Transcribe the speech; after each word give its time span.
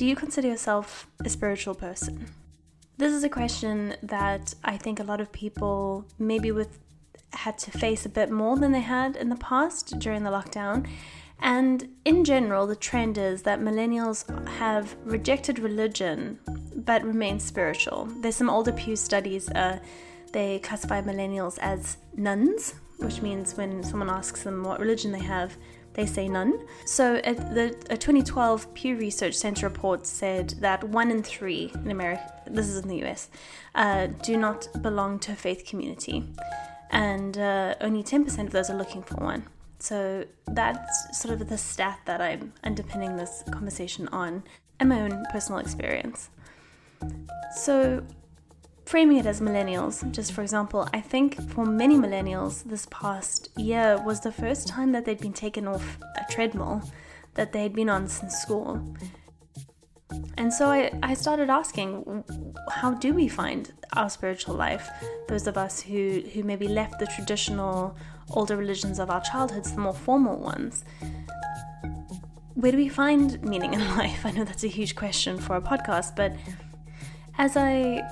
Do 0.00 0.06
you 0.06 0.16
consider 0.16 0.48
yourself 0.48 1.06
a 1.22 1.28
spiritual 1.28 1.74
person? 1.74 2.24
This 2.96 3.12
is 3.12 3.22
a 3.22 3.28
question 3.28 3.96
that 4.02 4.54
I 4.64 4.78
think 4.78 4.98
a 4.98 5.02
lot 5.02 5.20
of 5.20 5.30
people, 5.30 6.06
maybe 6.18 6.52
with 6.52 6.78
had 7.34 7.58
to 7.58 7.70
face 7.70 8.06
a 8.06 8.08
bit 8.08 8.30
more 8.30 8.56
than 8.56 8.72
they 8.72 8.80
had 8.80 9.14
in 9.14 9.28
the 9.28 9.36
past 9.36 9.98
during 9.98 10.24
the 10.24 10.30
lockdown. 10.30 10.88
And 11.38 11.86
in 12.06 12.24
general, 12.24 12.66
the 12.66 12.76
trend 12.76 13.18
is 13.18 13.42
that 13.42 13.60
millennials 13.60 14.24
have 14.48 14.96
rejected 15.04 15.58
religion 15.58 16.38
but 16.74 17.04
remain 17.04 17.38
spiritual. 17.38 18.06
There's 18.06 18.36
some 18.36 18.48
older 18.48 18.72
Pew 18.72 18.96
studies, 18.96 19.50
uh, 19.50 19.80
they 20.32 20.60
classify 20.60 21.02
millennials 21.02 21.58
as 21.58 21.98
nones, 22.16 22.72
which 23.00 23.20
means 23.20 23.54
when 23.54 23.82
someone 23.82 24.08
asks 24.08 24.44
them 24.44 24.64
what 24.64 24.80
religion 24.80 25.12
they 25.12 25.24
have, 25.24 25.58
they 25.94 26.06
say 26.06 26.28
none. 26.28 26.66
So, 26.84 27.14
the, 27.16 27.76
a 27.90 27.96
2012 27.96 28.74
Pew 28.74 28.96
Research 28.96 29.34
Center 29.34 29.68
report 29.68 30.06
said 30.06 30.50
that 30.60 30.84
one 30.84 31.10
in 31.10 31.22
three 31.22 31.72
in 31.74 31.90
America, 31.90 32.32
this 32.46 32.68
is 32.68 32.82
in 32.82 32.88
the 32.88 33.04
US, 33.04 33.28
uh, 33.74 34.06
do 34.22 34.36
not 34.36 34.68
belong 34.82 35.18
to 35.20 35.32
a 35.32 35.36
faith 35.36 35.64
community 35.66 36.24
and 36.90 37.38
uh, 37.38 37.74
only 37.80 38.02
10% 38.02 38.46
of 38.46 38.50
those 38.50 38.68
are 38.68 38.76
looking 38.76 39.02
for 39.02 39.16
one. 39.16 39.46
So 39.78 40.24
that's 40.46 41.18
sort 41.18 41.40
of 41.40 41.48
the 41.48 41.56
stat 41.56 42.00
that 42.04 42.20
I'm 42.20 42.52
underpinning 42.62 43.16
this 43.16 43.42
conversation 43.50 44.08
on 44.08 44.42
and 44.78 44.88
my 44.88 45.00
own 45.00 45.24
personal 45.30 45.60
experience. 45.60 46.30
So, 47.54 48.04
framing 48.90 49.18
it 49.18 49.26
as 49.26 49.40
millennials, 49.40 50.10
just 50.10 50.32
for 50.32 50.42
example, 50.42 50.88
I 50.92 51.00
think 51.00 51.40
for 51.52 51.64
many 51.64 51.94
millennials, 51.94 52.64
this 52.64 52.88
past 52.90 53.48
year 53.56 53.96
was 54.04 54.18
the 54.18 54.32
first 54.32 54.66
time 54.66 54.90
that 54.90 55.04
they'd 55.04 55.20
been 55.20 55.32
taken 55.32 55.68
off 55.68 55.96
a 56.16 56.32
treadmill 56.32 56.82
that 57.34 57.52
they'd 57.52 57.72
been 57.72 57.88
on 57.88 58.08
since 58.08 58.34
school. 58.34 58.82
And 60.36 60.52
so 60.52 60.66
I, 60.70 60.90
I 61.04 61.14
started 61.14 61.50
asking, 61.50 62.24
how 62.68 62.94
do 62.94 63.14
we 63.14 63.28
find 63.28 63.72
our 63.92 64.10
spiritual 64.10 64.56
life? 64.56 64.90
Those 65.28 65.46
of 65.46 65.56
us 65.56 65.80
who, 65.80 66.24
who 66.34 66.42
maybe 66.42 66.66
left 66.66 66.98
the 66.98 67.06
traditional 67.06 67.96
older 68.32 68.56
religions 68.56 68.98
of 68.98 69.08
our 69.08 69.20
childhoods, 69.20 69.70
the 69.72 69.80
more 69.80 69.94
formal 69.94 70.36
ones. 70.36 70.84
Where 72.54 72.72
do 72.72 72.76
we 72.76 72.88
find 72.88 73.40
meaning 73.44 73.72
in 73.72 73.80
life? 73.96 74.26
I 74.26 74.32
know 74.32 74.42
that's 74.42 74.64
a 74.64 74.68
huge 74.68 74.96
question 74.96 75.38
for 75.38 75.54
a 75.54 75.62
podcast, 75.62 76.16
but 76.16 76.32
as 77.40 77.56
I 77.56 78.02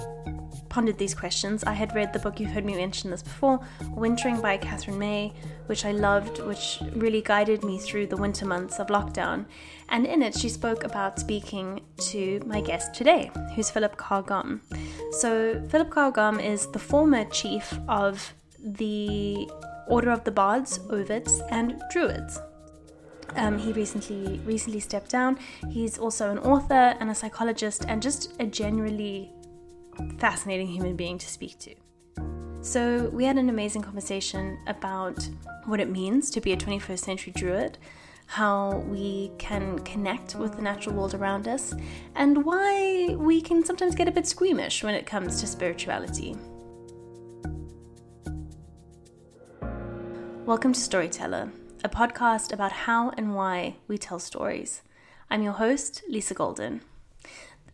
pondered 0.70 0.96
these 0.96 1.14
questions, 1.14 1.62
I 1.62 1.74
had 1.74 1.94
read 1.94 2.14
the 2.14 2.18
book, 2.18 2.40
you've 2.40 2.50
heard 2.50 2.64
me 2.64 2.74
mention 2.74 3.10
this 3.10 3.22
before, 3.22 3.60
Wintering 3.90 4.40
by 4.40 4.56
Katherine 4.56 4.98
May, 4.98 5.34
which 5.66 5.84
I 5.84 5.92
loved, 5.92 6.38
which 6.38 6.78
really 6.94 7.20
guided 7.20 7.62
me 7.62 7.78
through 7.78 8.06
the 8.06 8.16
winter 8.16 8.46
months 8.46 8.78
of 8.78 8.86
lockdown. 8.86 9.44
And 9.90 10.06
in 10.06 10.22
it, 10.22 10.34
she 10.34 10.48
spoke 10.48 10.82
about 10.82 11.18
speaking 11.18 11.82
to 12.12 12.40
my 12.46 12.62
guest 12.62 12.94
today, 12.94 13.30
who's 13.54 13.68
Philip 13.70 13.98
Carr-Gomm. 13.98 14.60
So, 15.12 15.62
Philip 15.68 15.90
Carr-Gomm 15.90 16.42
is 16.42 16.66
the 16.68 16.78
former 16.78 17.26
chief 17.26 17.78
of 17.86 18.32
the 18.58 19.46
Order 19.88 20.10
of 20.10 20.24
the 20.24 20.30
Bards, 20.30 20.78
Ovates, 20.88 21.42
and 21.50 21.82
Druids. 21.90 22.40
Um, 23.36 23.58
he 23.58 23.72
recently 23.72 24.40
recently 24.44 24.80
stepped 24.80 25.10
down. 25.10 25.38
He's 25.70 25.98
also 25.98 26.30
an 26.30 26.38
author 26.38 26.96
and 27.00 27.10
a 27.10 27.14
psychologist, 27.14 27.84
and 27.88 28.02
just 28.02 28.32
a 28.40 28.46
generally 28.46 29.32
fascinating 30.18 30.68
human 30.68 30.96
being 30.96 31.18
to 31.18 31.28
speak 31.28 31.58
to. 31.60 31.74
So, 32.60 33.08
we 33.12 33.24
had 33.24 33.38
an 33.38 33.48
amazing 33.48 33.82
conversation 33.82 34.58
about 34.66 35.28
what 35.66 35.80
it 35.80 35.90
means 35.90 36.30
to 36.32 36.40
be 36.40 36.52
a 36.52 36.56
21st 36.56 36.98
century 36.98 37.32
druid, 37.36 37.78
how 38.26 38.78
we 38.88 39.30
can 39.38 39.78
connect 39.80 40.34
with 40.34 40.56
the 40.56 40.62
natural 40.62 40.94
world 40.94 41.14
around 41.14 41.46
us, 41.46 41.74
and 42.14 42.44
why 42.44 43.14
we 43.16 43.40
can 43.40 43.64
sometimes 43.64 43.94
get 43.94 44.08
a 44.08 44.10
bit 44.10 44.26
squeamish 44.26 44.82
when 44.82 44.94
it 44.94 45.06
comes 45.06 45.40
to 45.40 45.46
spirituality. 45.46 46.36
Welcome 50.44 50.72
to 50.72 50.80
Storyteller, 50.80 51.52
a 51.84 51.88
podcast 51.88 52.52
about 52.52 52.72
how 52.72 53.10
and 53.10 53.36
why 53.36 53.76
we 53.86 53.96
tell 53.96 54.18
stories. 54.18 54.82
I'm 55.30 55.42
your 55.42 55.52
host, 55.52 56.02
Lisa 56.08 56.34
Golden. 56.34 56.80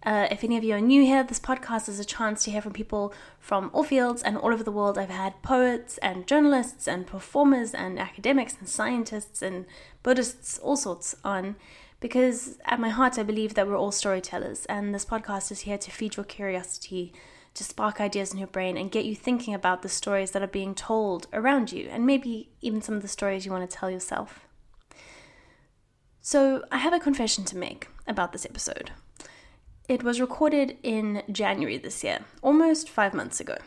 Uh, 0.05 0.29
if 0.31 0.45
any 0.45 0.59
of 0.59 0.65
you 0.65 0.75
are 0.75 0.81
new 0.81 1.03
here, 1.03 1.25
this 1.25 1.41
podcast 1.41 1.89
is 1.89 1.99
a 1.99 2.05
chance 2.05 2.45
to 2.45 2.51
hear 2.51 2.61
from 2.61 2.75
people 2.75 3.15
from 3.41 3.71
all 3.73 3.83
fields 3.83 4.23
and 4.23 4.37
all 4.37 4.53
over 4.53 4.63
the 4.63 4.71
world. 4.71 4.99
I've 4.99 5.09
had 5.09 5.41
poets 5.43 5.97
and 5.99 6.27
journalists 6.27 6.87
and 6.87 7.07
performers 7.07 7.73
and 7.73 7.99
academics 7.99 8.57
and 8.59 8.69
scientists 8.69 9.41
and 9.41 9.65
Buddhists, 10.03 10.59
all 10.59 10.77
sorts 10.77 11.17
on, 11.25 11.57
because 12.01 12.59
at 12.67 12.81
my 12.81 12.91
heart, 12.91 13.19
I 13.19 13.23
believe 13.23 13.55
that 13.55 13.67
we're 13.67 13.79
all 13.79 13.93
storytellers, 13.93 14.67
and 14.67 14.95
this 14.95 15.07
podcast 15.07 15.51
is 15.51 15.61
here 15.61 15.79
to 15.79 15.91
feed 15.91 16.17
your 16.17 16.25
curiosity, 16.25 17.15
to 17.55 17.65
spark 17.65 18.01
ideas 18.01 18.33
in 18.33 18.39
your 18.39 18.49
brain, 18.49 18.77
and 18.77 18.91
get 18.91 19.05
you 19.05 19.15
thinking 19.15 19.55
about 19.55 19.83
the 19.83 19.89
stories 19.89 20.33
that 20.33 20.43
are 20.43 20.49
being 20.49 20.75
told 20.75 21.27
around 21.33 21.73
you, 21.73 21.89
and 21.91 22.05
maybe 22.05 22.51
even 22.61 22.83
some 22.83 22.95
of 22.95 23.03
the 23.03 23.09
stories 23.09 23.47
you 23.47 23.53
want 23.53 23.69
to 23.69 23.77
tell 23.77 23.91
yourself. 23.91 24.47
So, 26.21 26.65
I 26.73 26.79
have 26.79 26.93
a 26.93 27.01
confession 27.01 27.45
to 27.45 27.57
make 27.57 27.89
about 28.07 28.33
this 28.33 28.47
episode. 28.47 28.93
It 29.89 30.03
was 30.03 30.21
recorded 30.21 30.79
in 30.83 31.23
January 31.31 31.77
this 31.77 32.03
year, 32.03 32.21
almost 32.43 32.89
five 32.89 33.13
months 33.13 33.41
ago. 33.41 33.59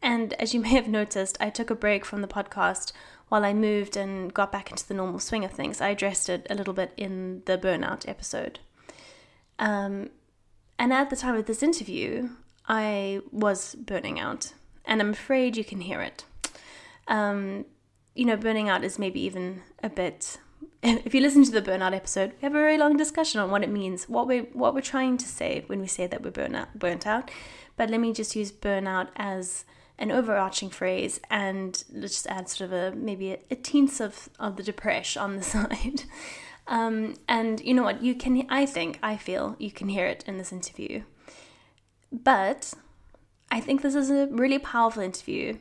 And 0.00 0.32
as 0.34 0.54
you 0.54 0.60
may 0.60 0.70
have 0.70 0.88
noticed, 0.88 1.36
I 1.40 1.50
took 1.50 1.70
a 1.70 1.74
break 1.74 2.04
from 2.04 2.22
the 2.22 2.28
podcast 2.28 2.92
while 3.28 3.44
I 3.44 3.52
moved 3.52 3.96
and 3.96 4.32
got 4.32 4.52
back 4.52 4.70
into 4.70 4.86
the 4.86 4.94
normal 4.94 5.18
swing 5.18 5.44
of 5.44 5.52
things. 5.52 5.80
I 5.80 5.88
addressed 5.88 6.28
it 6.28 6.46
a 6.48 6.54
little 6.54 6.72
bit 6.72 6.92
in 6.96 7.42
the 7.44 7.58
burnout 7.58 8.08
episode. 8.08 8.60
Um, 9.58 10.10
and 10.78 10.92
at 10.92 11.10
the 11.10 11.16
time 11.16 11.36
of 11.36 11.46
this 11.46 11.62
interview, 11.62 12.30
I 12.68 13.20
was 13.32 13.74
burning 13.74 14.20
out, 14.20 14.52
and 14.84 15.00
I'm 15.00 15.10
afraid 15.10 15.56
you 15.56 15.64
can 15.64 15.80
hear 15.80 16.00
it. 16.02 16.24
Um, 17.08 17.64
you 18.14 18.26
know, 18.26 18.36
burning 18.36 18.68
out 18.68 18.84
is 18.84 18.98
maybe 18.98 19.20
even 19.20 19.62
a 19.82 19.88
bit 19.88 20.38
if 20.82 21.14
you 21.14 21.20
listen 21.20 21.44
to 21.44 21.50
the 21.50 21.62
burnout 21.62 21.94
episode, 21.94 22.32
we 22.34 22.42
have 22.42 22.52
a 22.52 22.58
very 22.58 22.78
long 22.78 22.96
discussion 22.96 23.40
on 23.40 23.50
what 23.50 23.64
it 23.64 23.70
means, 23.70 24.08
what 24.08 24.28
we 24.28 24.40
what 24.52 24.74
we're 24.74 24.80
trying 24.80 25.16
to 25.18 25.26
say 25.26 25.64
when 25.66 25.80
we 25.80 25.86
say 25.86 26.06
that 26.06 26.22
we're 26.22 26.30
burnt 26.30 26.54
out, 26.54 26.78
burnt 26.78 27.06
out. 27.06 27.30
But 27.76 27.90
let 27.90 28.00
me 28.00 28.12
just 28.12 28.36
use 28.36 28.52
burnout 28.52 29.08
as 29.16 29.64
an 29.98 30.12
overarching 30.12 30.70
phrase, 30.70 31.20
and 31.30 31.82
let's 31.92 32.14
just 32.14 32.26
add 32.28 32.48
sort 32.48 32.70
of 32.70 32.72
a 32.72 32.96
maybe 32.96 33.32
a, 33.32 33.38
a 33.50 33.56
teens 33.56 34.00
of 34.00 34.28
of 34.38 34.56
the 34.56 34.62
depression 34.62 35.20
on 35.20 35.36
the 35.36 35.42
side. 35.54 36.04
Um, 36.68 37.14
and 37.26 37.60
you 37.60 37.74
know 37.74 37.82
what? 37.82 38.02
You 38.02 38.14
can. 38.14 38.46
I 38.48 38.64
think 38.64 39.00
I 39.02 39.16
feel 39.16 39.56
you 39.58 39.72
can 39.72 39.88
hear 39.88 40.06
it 40.06 40.22
in 40.28 40.38
this 40.38 40.52
interview. 40.52 41.02
But 42.12 42.74
I 43.50 43.60
think 43.60 43.82
this 43.82 43.94
is 43.94 44.10
a 44.10 44.28
really 44.30 44.58
powerful 44.58 45.02
interview 45.02 45.58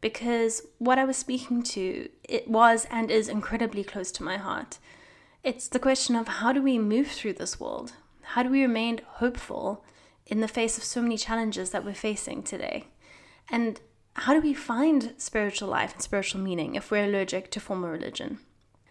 because 0.00 0.62
what 0.78 0.98
I 0.98 1.04
was 1.04 1.16
speaking 1.16 1.62
to 1.62 2.08
it 2.24 2.48
was 2.48 2.86
and 2.90 3.10
is 3.10 3.28
incredibly 3.28 3.84
close 3.84 4.10
to 4.12 4.22
my 4.22 4.36
heart. 4.36 4.78
It's 5.42 5.68
the 5.68 5.78
question 5.78 6.16
of 6.16 6.28
how 6.28 6.52
do 6.52 6.62
we 6.62 6.78
move 6.78 7.08
through 7.08 7.34
this 7.34 7.60
world? 7.60 7.92
How 8.22 8.42
do 8.42 8.50
we 8.50 8.62
remain 8.62 9.00
hopeful 9.04 9.84
in 10.26 10.40
the 10.40 10.48
face 10.48 10.78
of 10.78 10.84
so 10.84 11.02
many 11.02 11.16
challenges 11.16 11.70
that 11.70 11.84
we're 11.84 11.94
facing 11.94 12.42
today? 12.42 12.86
And 13.50 13.80
how 14.14 14.34
do 14.34 14.40
we 14.40 14.54
find 14.54 15.14
spiritual 15.16 15.68
life 15.68 15.94
and 15.94 16.02
spiritual 16.02 16.40
meaning 16.40 16.74
if 16.74 16.90
we're 16.90 17.04
allergic 17.04 17.50
to 17.52 17.60
formal 17.60 17.90
religion? 17.90 18.38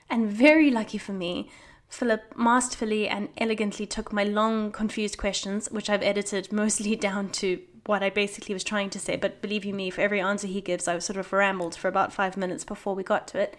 And 0.09 0.28
very 0.28 0.72
lucky 0.72 0.98
for 0.98 1.14
me, 1.14 1.50
Philip 1.90 2.38
masterfully 2.38 3.08
and 3.08 3.30
elegantly 3.38 3.86
took 3.86 4.14
my 4.14 4.24
long, 4.24 4.72
confused 4.72 5.18
questions, 5.18 5.70
which 5.72 5.90
I've 5.90 6.04
edited 6.04 6.54
mostly 6.54 6.96
down 7.08 7.30
to 7.32 7.62
what 7.86 8.04
I 8.04 8.12
basically 8.12 8.54
was 8.54 8.64
trying 8.64 8.92
to 8.92 9.00
say. 9.00 9.16
But 9.16 9.42
believe 9.42 9.66
you 9.66 9.74
me, 9.74 9.90
for 9.90 10.02
every 10.02 10.22
answer 10.22 10.48
he 10.48 10.62
gives, 10.62 10.88
I 10.88 11.00
sort 11.00 11.18
of 11.18 11.34
rambled 11.34 11.76
for 11.76 11.88
about 11.88 12.14
five 12.14 12.38
minutes 12.38 12.64
before 12.64 12.94
we 12.94 13.04
got 13.04 13.28
to 13.30 13.40
it. 13.40 13.58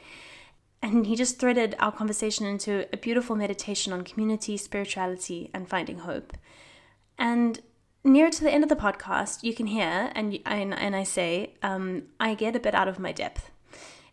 And 0.80 1.06
he 1.06 1.16
just 1.16 1.38
threaded 1.38 1.74
our 1.78 1.92
conversation 1.92 2.46
into 2.46 2.86
a 2.92 2.96
beautiful 2.96 3.36
meditation 3.36 3.92
on 3.92 4.04
community, 4.04 4.56
spirituality, 4.56 5.50
and 5.52 5.68
finding 5.68 5.98
hope. 5.98 6.32
And 7.18 7.60
near 8.04 8.30
to 8.30 8.42
the 8.42 8.50
end 8.50 8.62
of 8.62 8.70
the 8.70 8.76
podcast, 8.76 9.42
you 9.42 9.54
can 9.54 9.66
hear, 9.66 10.10
and 10.14 10.38
and, 10.46 10.72
and 10.72 10.96
I 10.96 11.02
say, 11.02 11.54
um, 11.62 12.04
I 12.18 12.34
get 12.34 12.56
a 12.56 12.60
bit 12.60 12.74
out 12.74 12.88
of 12.88 12.98
my 12.98 13.12
depth, 13.12 13.50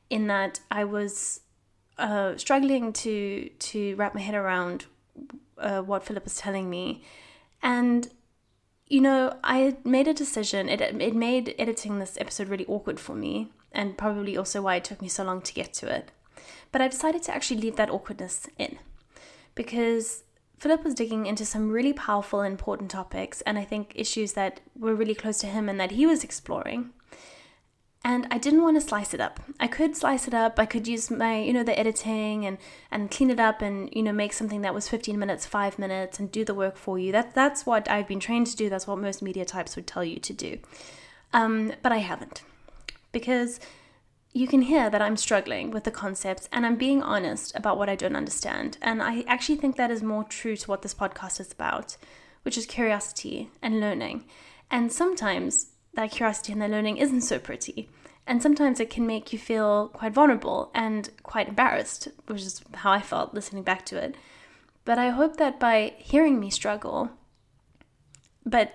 in 0.10 0.28
that 0.28 0.60
I 0.70 0.84
was 0.84 1.42
uh, 1.98 2.38
struggling 2.38 2.94
to 2.94 3.50
to 3.50 3.96
wrap 3.96 4.14
my 4.16 4.22
head 4.22 4.36
around 4.36 4.86
uh, 5.58 5.82
what 5.82 6.04
Philip 6.04 6.24
was 6.24 6.38
telling 6.38 6.70
me, 6.70 7.04
and 7.62 8.10
you 8.88 9.02
know, 9.02 9.38
I 9.44 9.78
made 9.84 10.08
a 10.08 10.14
decision. 10.14 10.70
It 10.70 10.82
it 10.82 11.16
made 11.16 11.56
editing 11.60 12.00
this 12.00 12.18
episode 12.20 12.50
really 12.50 12.66
awkward 12.68 13.00
for 13.00 13.16
me, 13.16 13.52
and 13.72 13.98
probably 13.98 14.38
also 14.38 14.62
why 14.62 14.76
it 14.76 14.84
took 14.84 15.02
me 15.02 15.08
so 15.08 15.24
long 15.24 15.42
to 15.42 15.54
get 15.54 15.74
to 15.74 15.94
it. 15.94 16.12
But 16.72 16.82
I 16.82 16.88
decided 16.88 17.24
to 17.24 17.34
actually 17.34 17.62
leave 17.62 17.76
that 17.78 17.90
awkwardness 17.90 18.48
in 18.58 18.80
because 19.56 20.24
Philip 20.58 20.84
was 20.84 20.94
digging 20.94 21.26
into 21.26 21.46
some 21.46 21.72
really 21.72 21.94
powerful 21.94 22.42
important 22.42 22.92
topics, 22.92 23.42
and 23.42 23.58
I 23.58 23.64
think 23.64 23.92
issues 23.96 24.34
that 24.34 24.62
were 24.78 24.96
really 24.96 25.16
close 25.16 25.38
to 25.40 25.48
him 25.48 25.70
and 25.70 25.80
that 25.80 25.92
he 25.92 26.06
was 26.06 26.24
exploring. 26.24 26.92
And 28.04 28.28
I 28.32 28.38
didn't 28.38 28.64
want 28.64 28.78
to 28.78 28.88
slice 28.88 29.14
it 29.14 29.20
up. 29.20 29.40
I 29.60 29.68
could 29.68 29.96
slice 29.96 30.28
it 30.28 30.34
up. 30.34 30.60
I 30.60 30.66
could 30.66 30.88
use 30.88 31.12
my, 31.12 31.40
you 31.40 31.52
know, 31.52 31.64
the 31.64 31.78
editing 31.78 32.46
and 32.46 32.58
and 32.92 33.12
clean 33.12 33.30
it 33.30 33.40
up 33.40 33.62
and 33.62 33.90
you 33.94 34.04
know 34.04 34.14
make 34.14 34.34
something 34.34 34.62
that 34.62 34.74
was 34.74 34.88
15 34.88 35.18
minutes, 35.20 35.46
5 35.46 35.80
minutes 35.80 36.20
and 36.20 36.32
do 36.32 36.46
the 36.46 36.54
work 36.54 36.78
for 36.78 36.98
you. 36.98 37.12
That 37.12 37.34
that's 37.34 37.66
what 37.66 37.90
I've 37.90 38.08
been 38.08 38.20
trained 38.20 38.48
to 38.48 38.56
do. 38.56 38.70
That's 38.70 38.88
what 38.88 39.00
most 39.00 39.22
media 39.22 39.46
types 39.46 39.76
would 39.76 39.88
tell 39.88 40.04
you 40.04 40.20
to 40.20 40.34
do. 40.34 40.60
Um, 41.34 41.74
but 41.82 41.92
I 41.92 41.98
haven't. 41.98 42.44
Because 43.12 43.60
you 44.34 44.48
can 44.48 44.62
hear 44.62 44.90
that 44.90 45.02
I'm 45.02 45.18
struggling 45.18 45.72
with 45.72 45.84
the 45.84 45.92
concepts 45.92 46.48
and 46.52 46.66
I'm 46.66 46.76
being 46.76 47.02
honest 47.02 47.56
about 47.56 47.78
what 47.78 47.90
I 47.90 47.96
don't 47.96 48.16
understand. 48.16 48.78
And 48.82 49.02
I 49.02 49.24
actually 49.28 49.58
think 49.58 49.76
that 49.76 49.92
is 49.92 50.04
more 50.04 50.24
true 50.24 50.56
to 50.56 50.68
what 50.70 50.84
this 50.84 50.94
podcast 50.94 51.40
is 51.40 51.52
about, 51.52 51.98
which 52.44 52.58
is 52.58 52.66
curiosity 52.68 53.50
and 53.62 53.80
learning. 53.80 54.26
And 54.70 54.92
sometimes 54.92 55.72
that 55.98 56.12
curiosity 56.12 56.54
and 56.54 56.62
that 56.62 56.70
learning 56.70 56.98
isn't 56.98 57.22
so 57.22 57.40
pretty. 57.40 57.90
And 58.28 58.42
sometimes 58.42 58.80
it 58.80 58.90
can 58.90 59.08
make 59.08 59.34
you 59.34 59.40
feel 59.40 59.88
quite 59.90 60.14
vulnerable 60.14 60.70
and 60.76 61.10
quite 61.24 61.50
embarrassed, 61.50 62.10
which 62.28 62.42
is 62.42 62.62
how 62.76 62.92
I 62.92 63.02
felt 63.02 63.34
listening 63.34 63.64
back 63.64 63.86
to 63.88 63.98
it. 63.98 64.16
But 64.86 65.00
I 65.00 65.10
hope 65.10 65.38
that 65.38 65.60
by 65.60 65.96
hearing 65.98 66.40
me 66.40 66.52
struggle, 66.52 67.10
but 68.46 68.74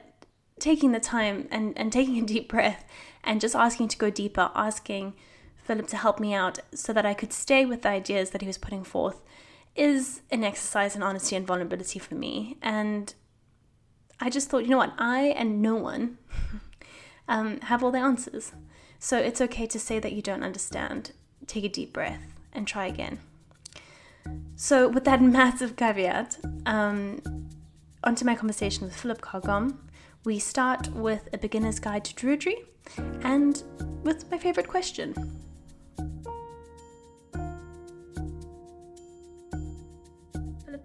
taking 0.59 0.93
the 0.93 1.01
time 1.01 1.49
and, 1.51 1.79
and 1.79 1.93
taking 1.93 2.19
a 2.19 2.27
deep 2.27 2.49
breath 2.49 2.85
and 3.23 3.41
just 3.41 3.55
asking 3.55 3.89
to 3.89 3.99
go 3.99 4.11
deeper, 4.11 4.51
asking 4.55 5.15
Philip 5.63 5.87
to 5.89 5.97
help 5.97 6.19
me 6.19 6.35
out 6.35 6.59
so 6.75 6.93
that 6.93 7.07
I 7.07 7.15
could 7.15 7.33
stay 7.33 7.65
with 7.65 7.83
the 7.83 7.91
ideas 7.91 8.31
that 8.31 8.41
he 8.41 8.49
was 8.49 8.59
putting 8.59 8.83
forth, 8.83 9.23
is 9.77 10.23
an 10.31 10.43
exercise 10.43 10.97
in 10.97 11.03
honesty 11.05 11.37
and 11.37 11.47
vulnerability 11.47 12.01
for 12.01 12.17
me. 12.17 12.57
And 12.61 13.15
I 14.21 14.29
just 14.29 14.49
thought, 14.49 14.65
you 14.65 14.71
know 14.71 14.79
what, 14.79 14.95
I 14.99 15.27
and 15.37 15.63
no 15.63 15.77
one 15.77 16.19
um, 17.29 17.61
have 17.63 17.83
all 17.83 17.91
the 17.91 17.99
answers. 17.99 18.53
So 18.99 19.19
it's 19.19 19.41
okay 19.41 19.67
to 19.67 19.79
say 19.79 19.99
that 19.99 20.13
you 20.13 20.23
don't 20.23 20.43
understand. 20.43 21.13
Take 21.47 21.65
a 21.65 21.69
deep 21.69 21.93
breath 21.93 22.23
and 22.53 22.67
try 22.67 22.87
again. 22.87 23.19
So, 24.55 24.89
with 24.89 25.05
that 25.05 25.21
massive 25.39 25.75
caveat, 25.75 26.39
um, 26.67 27.21
onto 28.05 28.25
my 28.25 28.35
conversation 28.35 28.85
with 28.85 28.97
Philip 28.97 29.21
Carr-Gomm. 29.21 29.79
We 30.25 30.39
start 30.39 30.89
with 30.93 31.29
a 31.33 31.39
beginner's 31.39 31.79
guide 31.81 32.05
to 32.05 32.15
Druidry 32.15 32.55
and 33.23 33.63
with 34.03 34.31
my 34.31 34.39
favorite 34.39 34.69
question. 34.69 35.15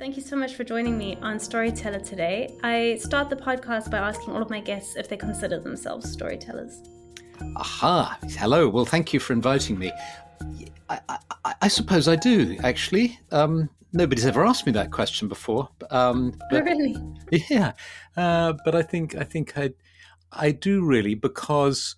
Thank 0.07 0.15
you 0.15 0.24
so 0.24 0.38
much 0.38 0.56
for 0.56 0.63
joining 0.63 0.98
me 0.98 1.18
on 1.21 1.38
Storyteller 1.38 2.00
today. 2.00 2.57
I 2.63 2.98
start 3.01 3.30
the 3.30 3.36
podcast 3.36 3.92
by 3.92 3.98
asking 3.98 4.33
all 4.33 4.42
of 4.42 4.50
my 4.50 4.62
guests 4.62 4.95
if 4.95 5.09
they 5.09 5.18
consider 5.18 5.59
themselves 5.59 6.09
storytellers. 6.09 6.81
Aha! 7.57 8.18
Hello. 8.38 8.69
Well, 8.69 8.86
thank 8.86 9.12
you 9.12 9.19
for 9.19 9.33
inviting 9.33 9.77
me. 9.77 9.92
I, 10.88 11.01
I, 11.09 11.54
I 11.63 11.68
suppose 11.68 12.07
I 12.07 12.15
do, 12.15 12.56
actually. 12.63 13.19
Um, 13.33 13.69
nobody's 13.92 14.25
ever 14.25 14.45
asked 14.45 14.65
me 14.65 14.71
that 14.71 14.92
question 14.92 15.27
before. 15.27 15.68
Um, 15.92 16.33
but, 16.51 16.62
oh, 16.62 16.63
really? 16.63 16.95
Yeah, 17.50 17.74
uh, 18.15 18.54
but 18.63 18.75
I 18.75 18.83
think 18.83 19.13
I 19.18 19.25
think 19.25 19.57
I 19.57 19.74
I 20.31 20.51
do 20.51 20.86
really 20.86 21.15
because 21.15 21.98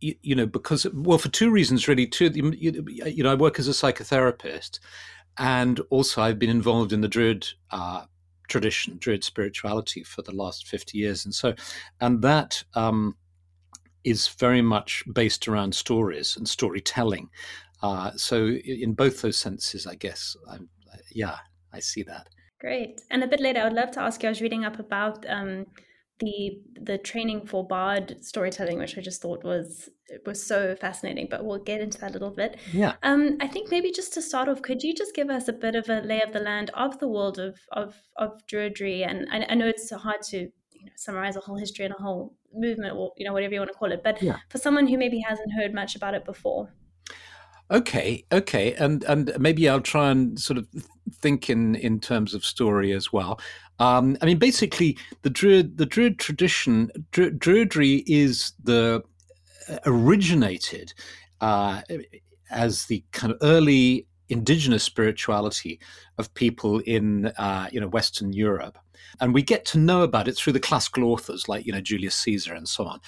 you, 0.00 0.14
you, 0.22 0.34
know 0.34 0.46
because 0.46 0.86
well 0.94 1.18
for 1.18 1.28
two 1.28 1.50
reasons 1.50 1.88
really. 1.88 2.06
Two 2.06 2.30
you, 2.34 2.84
you, 2.88 3.22
know 3.22 3.32
I 3.32 3.34
work 3.34 3.58
as 3.58 3.68
a 3.68 3.72
psychotherapist, 3.72 4.78
and 5.38 5.80
also 5.90 6.22
I've 6.22 6.38
been 6.38 6.50
involved 6.50 6.92
in 6.92 7.00
the 7.00 7.08
Druid. 7.08 7.46
Uh, 7.70 8.04
tradition 8.46 8.98
druid 8.98 9.24
spirituality 9.24 10.04
for 10.04 10.20
the 10.20 10.30
last 10.30 10.68
50 10.68 10.98
years 10.98 11.24
and 11.24 11.34
so 11.34 11.54
and 12.02 12.20
that 12.20 12.62
um, 12.74 13.16
is 14.04 14.28
very 14.28 14.62
much 14.62 15.02
based 15.12 15.48
around 15.48 15.74
stories 15.74 16.36
and 16.36 16.48
storytelling. 16.48 17.30
Uh, 17.82 18.12
so, 18.16 18.46
in 18.46 18.92
both 18.92 19.20
those 19.22 19.38
senses, 19.38 19.86
I 19.86 19.94
guess, 19.94 20.36
I'm, 20.48 20.68
yeah, 21.10 21.36
I 21.72 21.80
see 21.80 22.02
that. 22.04 22.28
Great. 22.60 23.00
And 23.10 23.22
a 23.24 23.26
bit 23.26 23.40
later, 23.40 23.60
I 23.60 23.64
would 23.64 23.72
love 23.72 23.90
to 23.92 24.00
ask 24.00 24.22
you. 24.22 24.28
I 24.28 24.30
was 24.30 24.40
reading 24.40 24.64
up 24.64 24.78
about 24.78 25.24
um, 25.28 25.66
the 26.20 26.60
the 26.80 26.98
training 26.98 27.46
for 27.46 27.66
bard 27.66 28.16
storytelling, 28.20 28.78
which 28.78 28.96
I 28.96 29.00
just 29.00 29.20
thought 29.20 29.44
was 29.44 29.88
was 30.26 30.46
so 30.46 30.76
fascinating. 30.76 31.28
But 31.30 31.44
we'll 31.44 31.58
get 31.58 31.80
into 31.80 31.98
that 32.00 32.10
a 32.10 32.12
little 32.12 32.30
bit. 32.30 32.58
Yeah. 32.72 32.94
Um, 33.02 33.36
I 33.40 33.48
think 33.48 33.70
maybe 33.70 33.90
just 33.90 34.12
to 34.14 34.22
start 34.22 34.48
off, 34.48 34.62
could 34.62 34.82
you 34.82 34.94
just 34.94 35.14
give 35.14 35.30
us 35.30 35.48
a 35.48 35.52
bit 35.52 35.74
of 35.74 35.88
a 35.88 36.00
lay 36.00 36.22
of 36.22 36.32
the 36.32 36.40
land 36.40 36.70
of 36.74 36.98
the 36.98 37.08
world 37.08 37.38
of 37.38 37.58
of 37.72 37.94
of 38.16 38.46
Druidry? 38.46 39.08
And 39.08 39.26
I, 39.30 39.46
I 39.48 39.54
know 39.54 39.66
it's 39.66 39.88
so 39.88 39.98
hard 39.98 40.22
to 40.30 40.38
you 40.38 40.86
know, 40.86 40.92
summarize 40.96 41.36
a 41.36 41.40
whole 41.40 41.56
history 41.56 41.84
and 41.84 41.94
a 41.94 42.02
whole 42.02 42.34
movement 42.52 42.94
or 42.96 43.12
you 43.16 43.26
know 43.26 43.32
whatever 43.32 43.54
you 43.54 43.60
want 43.60 43.70
to 43.72 43.76
call 43.76 43.90
it 43.90 44.02
but 44.04 44.22
yeah. 44.22 44.36
for 44.48 44.58
someone 44.58 44.86
who 44.86 44.96
maybe 44.96 45.20
hasn't 45.28 45.52
heard 45.58 45.74
much 45.74 45.96
about 45.96 46.14
it 46.14 46.24
before 46.24 46.72
okay 47.70 48.24
okay 48.32 48.74
and 48.74 49.04
and 49.04 49.32
maybe 49.38 49.68
i'll 49.68 49.80
try 49.80 50.10
and 50.10 50.38
sort 50.38 50.58
of 50.58 50.66
think 51.20 51.48
in 51.48 51.74
in 51.76 52.00
terms 52.00 52.34
of 52.34 52.44
story 52.44 52.92
as 52.92 53.12
well. 53.12 53.40
Um, 53.80 54.16
i 54.22 54.26
mean 54.26 54.38
basically 54.38 54.96
the 55.22 55.30
druid 55.30 55.78
the 55.78 55.86
druid 55.86 56.18
tradition 56.18 56.90
Dru- 57.10 57.32
druidry 57.32 58.04
is 58.06 58.52
the 58.62 59.02
uh, 59.68 59.78
originated 59.86 60.92
uh, 61.40 61.82
as 62.50 62.84
the 62.86 63.02
kind 63.12 63.32
of 63.32 63.38
early 63.42 64.06
indigenous 64.28 64.82
spirituality 64.82 65.80
of 66.18 66.32
people 66.34 66.80
in 66.80 67.26
uh, 67.38 67.68
you 67.72 67.80
know 67.80 67.88
Western 67.88 68.32
Europe, 68.32 68.78
and 69.20 69.34
we 69.34 69.42
get 69.42 69.64
to 69.66 69.78
know 69.78 70.02
about 70.02 70.28
it 70.28 70.36
through 70.36 70.52
the 70.52 70.60
classical 70.60 71.04
authors 71.04 71.48
like 71.48 71.66
you 71.66 71.72
know 71.72 71.80
Julius 71.80 72.14
Caesar 72.16 72.54
and 72.54 72.68
so 72.68 72.84
on, 72.86 73.00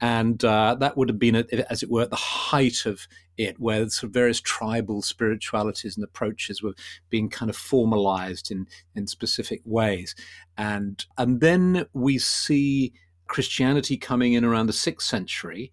and 0.00 0.44
uh, 0.44 0.76
that 0.76 0.96
would 0.96 1.08
have 1.08 1.18
been 1.18 1.36
as 1.36 1.82
it 1.82 1.90
were 1.90 2.02
at 2.02 2.10
the 2.10 2.16
height 2.16 2.86
of 2.86 3.06
it, 3.36 3.58
where 3.58 3.88
sort 3.88 4.08
of 4.08 4.14
various 4.14 4.40
tribal 4.40 5.02
spiritualities 5.02 5.96
and 5.96 6.04
approaches 6.04 6.62
were 6.62 6.74
being 7.08 7.28
kind 7.28 7.50
of 7.50 7.56
formalized 7.56 8.50
in 8.50 8.66
in 8.94 9.06
specific 9.06 9.60
ways, 9.64 10.14
and 10.56 11.04
and 11.18 11.40
then 11.40 11.86
we 11.92 12.18
see 12.18 12.92
Christianity 13.26 13.96
coming 13.96 14.32
in 14.32 14.44
around 14.44 14.66
the 14.66 14.72
sixth 14.72 15.08
century 15.08 15.70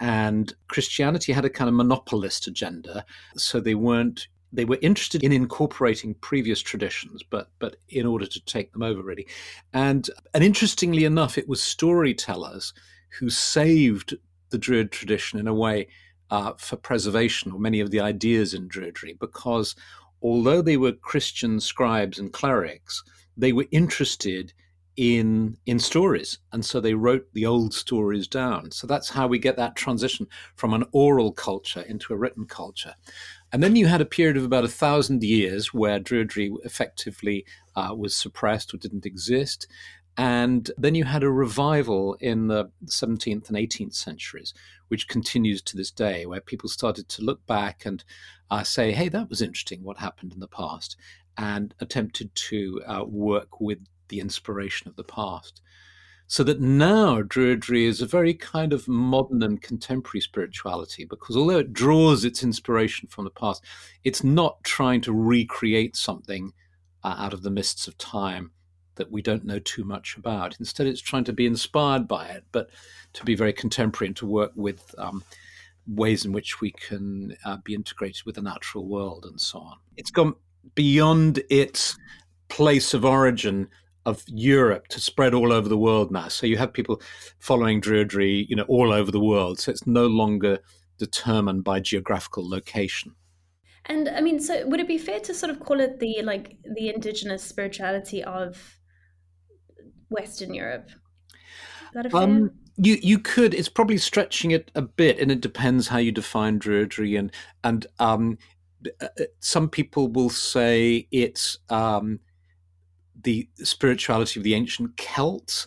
and 0.00 0.52
Christianity 0.68 1.32
had 1.32 1.44
a 1.44 1.50
kind 1.50 1.68
of 1.68 1.74
monopolist 1.74 2.46
agenda, 2.46 3.04
so 3.36 3.60
they 3.60 3.74
weren't 3.74 4.28
they 4.54 4.64
were 4.64 4.78
interested 4.80 5.24
in 5.24 5.32
incorporating 5.32 6.14
previous 6.14 6.62
traditions, 6.62 7.22
but 7.22 7.50
but 7.58 7.76
in 7.88 8.06
order 8.06 8.26
to 8.26 8.44
take 8.44 8.72
them 8.72 8.82
over, 8.82 9.02
really. 9.02 9.26
And 9.72 10.08
and 10.32 10.44
interestingly 10.44 11.04
enough, 11.04 11.36
it 11.36 11.48
was 11.48 11.62
storytellers 11.62 12.72
who 13.18 13.30
saved 13.30 14.16
the 14.50 14.58
Druid 14.58 14.92
tradition 14.92 15.38
in 15.38 15.48
a 15.48 15.54
way 15.54 15.88
uh, 16.30 16.52
for 16.56 16.76
preservation, 16.76 17.52
or 17.52 17.58
many 17.58 17.80
of 17.80 17.90
the 17.90 18.00
ideas 18.00 18.54
in 18.54 18.68
Druidry, 18.68 19.18
because 19.18 19.74
although 20.22 20.62
they 20.62 20.76
were 20.76 20.92
Christian 20.92 21.60
scribes 21.60 22.18
and 22.18 22.32
clerics, 22.32 23.02
they 23.36 23.52
were 23.52 23.66
interested 23.72 24.52
in 24.96 25.56
in 25.66 25.78
stories 25.78 26.38
and 26.52 26.64
so 26.64 26.80
they 26.80 26.94
wrote 26.94 27.26
the 27.32 27.44
old 27.44 27.74
stories 27.74 28.28
down 28.28 28.70
so 28.70 28.86
that's 28.86 29.08
how 29.08 29.26
we 29.26 29.40
get 29.40 29.56
that 29.56 29.74
transition 29.74 30.24
from 30.54 30.72
an 30.72 30.84
oral 30.92 31.32
culture 31.32 31.80
into 31.82 32.12
a 32.12 32.16
written 32.16 32.46
culture 32.46 32.94
and 33.54 33.62
then 33.62 33.76
you 33.76 33.86
had 33.86 34.00
a 34.00 34.04
period 34.04 34.36
of 34.36 34.42
about 34.42 34.64
a 34.64 34.68
thousand 34.68 35.22
years 35.22 35.72
where 35.72 36.00
Druidry 36.00 36.50
effectively 36.64 37.46
uh, 37.76 37.94
was 37.96 38.16
suppressed 38.16 38.74
or 38.74 38.78
didn't 38.78 39.06
exist. 39.06 39.68
And 40.16 40.68
then 40.76 40.96
you 40.96 41.04
had 41.04 41.22
a 41.22 41.30
revival 41.30 42.14
in 42.14 42.48
the 42.48 42.72
17th 42.86 43.48
and 43.48 43.56
18th 43.56 43.94
centuries, 43.94 44.54
which 44.88 45.06
continues 45.06 45.62
to 45.62 45.76
this 45.76 45.92
day, 45.92 46.26
where 46.26 46.40
people 46.40 46.68
started 46.68 47.08
to 47.10 47.22
look 47.22 47.46
back 47.46 47.86
and 47.86 48.02
uh, 48.50 48.64
say, 48.64 48.90
hey, 48.90 49.08
that 49.10 49.30
was 49.30 49.40
interesting 49.40 49.84
what 49.84 49.98
happened 49.98 50.32
in 50.32 50.40
the 50.40 50.48
past, 50.48 50.96
and 51.38 51.76
attempted 51.78 52.34
to 52.34 52.82
uh, 52.88 53.04
work 53.04 53.60
with 53.60 53.78
the 54.08 54.18
inspiration 54.18 54.88
of 54.88 54.96
the 54.96 55.04
past. 55.04 55.62
So 56.26 56.42
that 56.44 56.60
now 56.60 57.20
Druidry 57.22 57.84
is 57.84 58.00
a 58.00 58.06
very 58.06 58.34
kind 58.34 58.72
of 58.72 58.88
modern 58.88 59.42
and 59.42 59.60
contemporary 59.60 60.22
spirituality 60.22 61.04
because 61.04 61.36
although 61.36 61.58
it 61.58 61.72
draws 61.72 62.24
its 62.24 62.42
inspiration 62.42 63.08
from 63.08 63.24
the 63.24 63.30
past, 63.30 63.62
it's 64.04 64.24
not 64.24 64.62
trying 64.64 65.02
to 65.02 65.12
recreate 65.12 65.96
something 65.96 66.52
uh, 67.02 67.14
out 67.18 67.34
of 67.34 67.42
the 67.42 67.50
mists 67.50 67.86
of 67.86 67.98
time 67.98 68.50
that 68.96 69.10
we 69.10 69.20
don't 69.20 69.44
know 69.44 69.58
too 69.58 69.84
much 69.84 70.16
about. 70.16 70.56
Instead, 70.58 70.86
it's 70.86 71.00
trying 71.00 71.24
to 71.24 71.32
be 71.32 71.46
inspired 71.46 72.08
by 72.08 72.26
it, 72.28 72.44
but 72.52 72.70
to 73.12 73.24
be 73.24 73.34
very 73.34 73.52
contemporary 73.52 74.08
and 74.08 74.16
to 74.16 74.26
work 74.26 74.52
with 74.54 74.94
um, 74.98 75.22
ways 75.86 76.24
in 76.24 76.32
which 76.32 76.60
we 76.60 76.70
can 76.72 77.36
uh, 77.44 77.58
be 77.64 77.74
integrated 77.74 78.24
with 78.24 78.36
the 78.36 78.42
natural 78.42 78.86
world 78.86 79.26
and 79.28 79.40
so 79.40 79.58
on. 79.58 79.76
It's 79.96 80.10
gone 80.10 80.34
beyond 80.74 81.42
its 81.50 81.98
place 82.48 82.94
of 82.94 83.04
origin 83.04 83.68
of 84.06 84.22
Europe 84.26 84.88
to 84.88 85.00
spread 85.00 85.34
all 85.34 85.52
over 85.52 85.68
the 85.68 85.78
world 85.78 86.10
now. 86.10 86.28
So 86.28 86.46
you 86.46 86.58
have 86.58 86.72
people 86.72 87.00
following 87.38 87.80
Druidry, 87.80 88.46
you 88.48 88.56
know, 88.56 88.64
all 88.64 88.92
over 88.92 89.10
the 89.10 89.20
world. 89.20 89.58
So 89.58 89.70
it's 89.70 89.86
no 89.86 90.06
longer 90.06 90.58
determined 90.98 91.64
by 91.64 91.80
geographical 91.80 92.48
location. 92.48 93.14
And 93.86 94.08
I 94.08 94.20
mean, 94.20 94.40
so 94.40 94.66
would 94.66 94.80
it 94.80 94.88
be 94.88 94.98
fair 94.98 95.20
to 95.20 95.34
sort 95.34 95.50
of 95.50 95.60
call 95.60 95.80
it 95.80 96.00
the 96.00 96.22
like 96.22 96.56
the 96.64 96.88
indigenous 96.88 97.42
spirituality 97.42 98.24
of 98.24 98.78
Western 100.08 100.54
Europe? 100.54 100.90
Um, 102.12 102.50
you 102.76 102.96
you 103.02 103.18
could. 103.18 103.52
It's 103.54 103.68
probably 103.68 103.98
stretching 103.98 104.52
it 104.52 104.70
a 104.74 104.82
bit, 104.82 105.18
and 105.18 105.30
it 105.30 105.40
depends 105.40 105.88
how 105.88 105.98
you 105.98 106.12
define 106.12 106.58
Druidry. 106.58 107.18
And 107.18 107.30
and 107.62 107.86
um, 107.98 108.38
uh, 109.00 109.06
uh, 109.20 109.24
some 109.40 109.68
people 109.68 110.08
will 110.08 110.30
say 110.30 111.06
it's 111.12 111.58
um, 111.68 112.20
the 113.24 113.48
spirituality 113.56 114.38
of 114.38 114.44
the 114.44 114.54
ancient 114.54 114.96
Celts, 114.96 115.66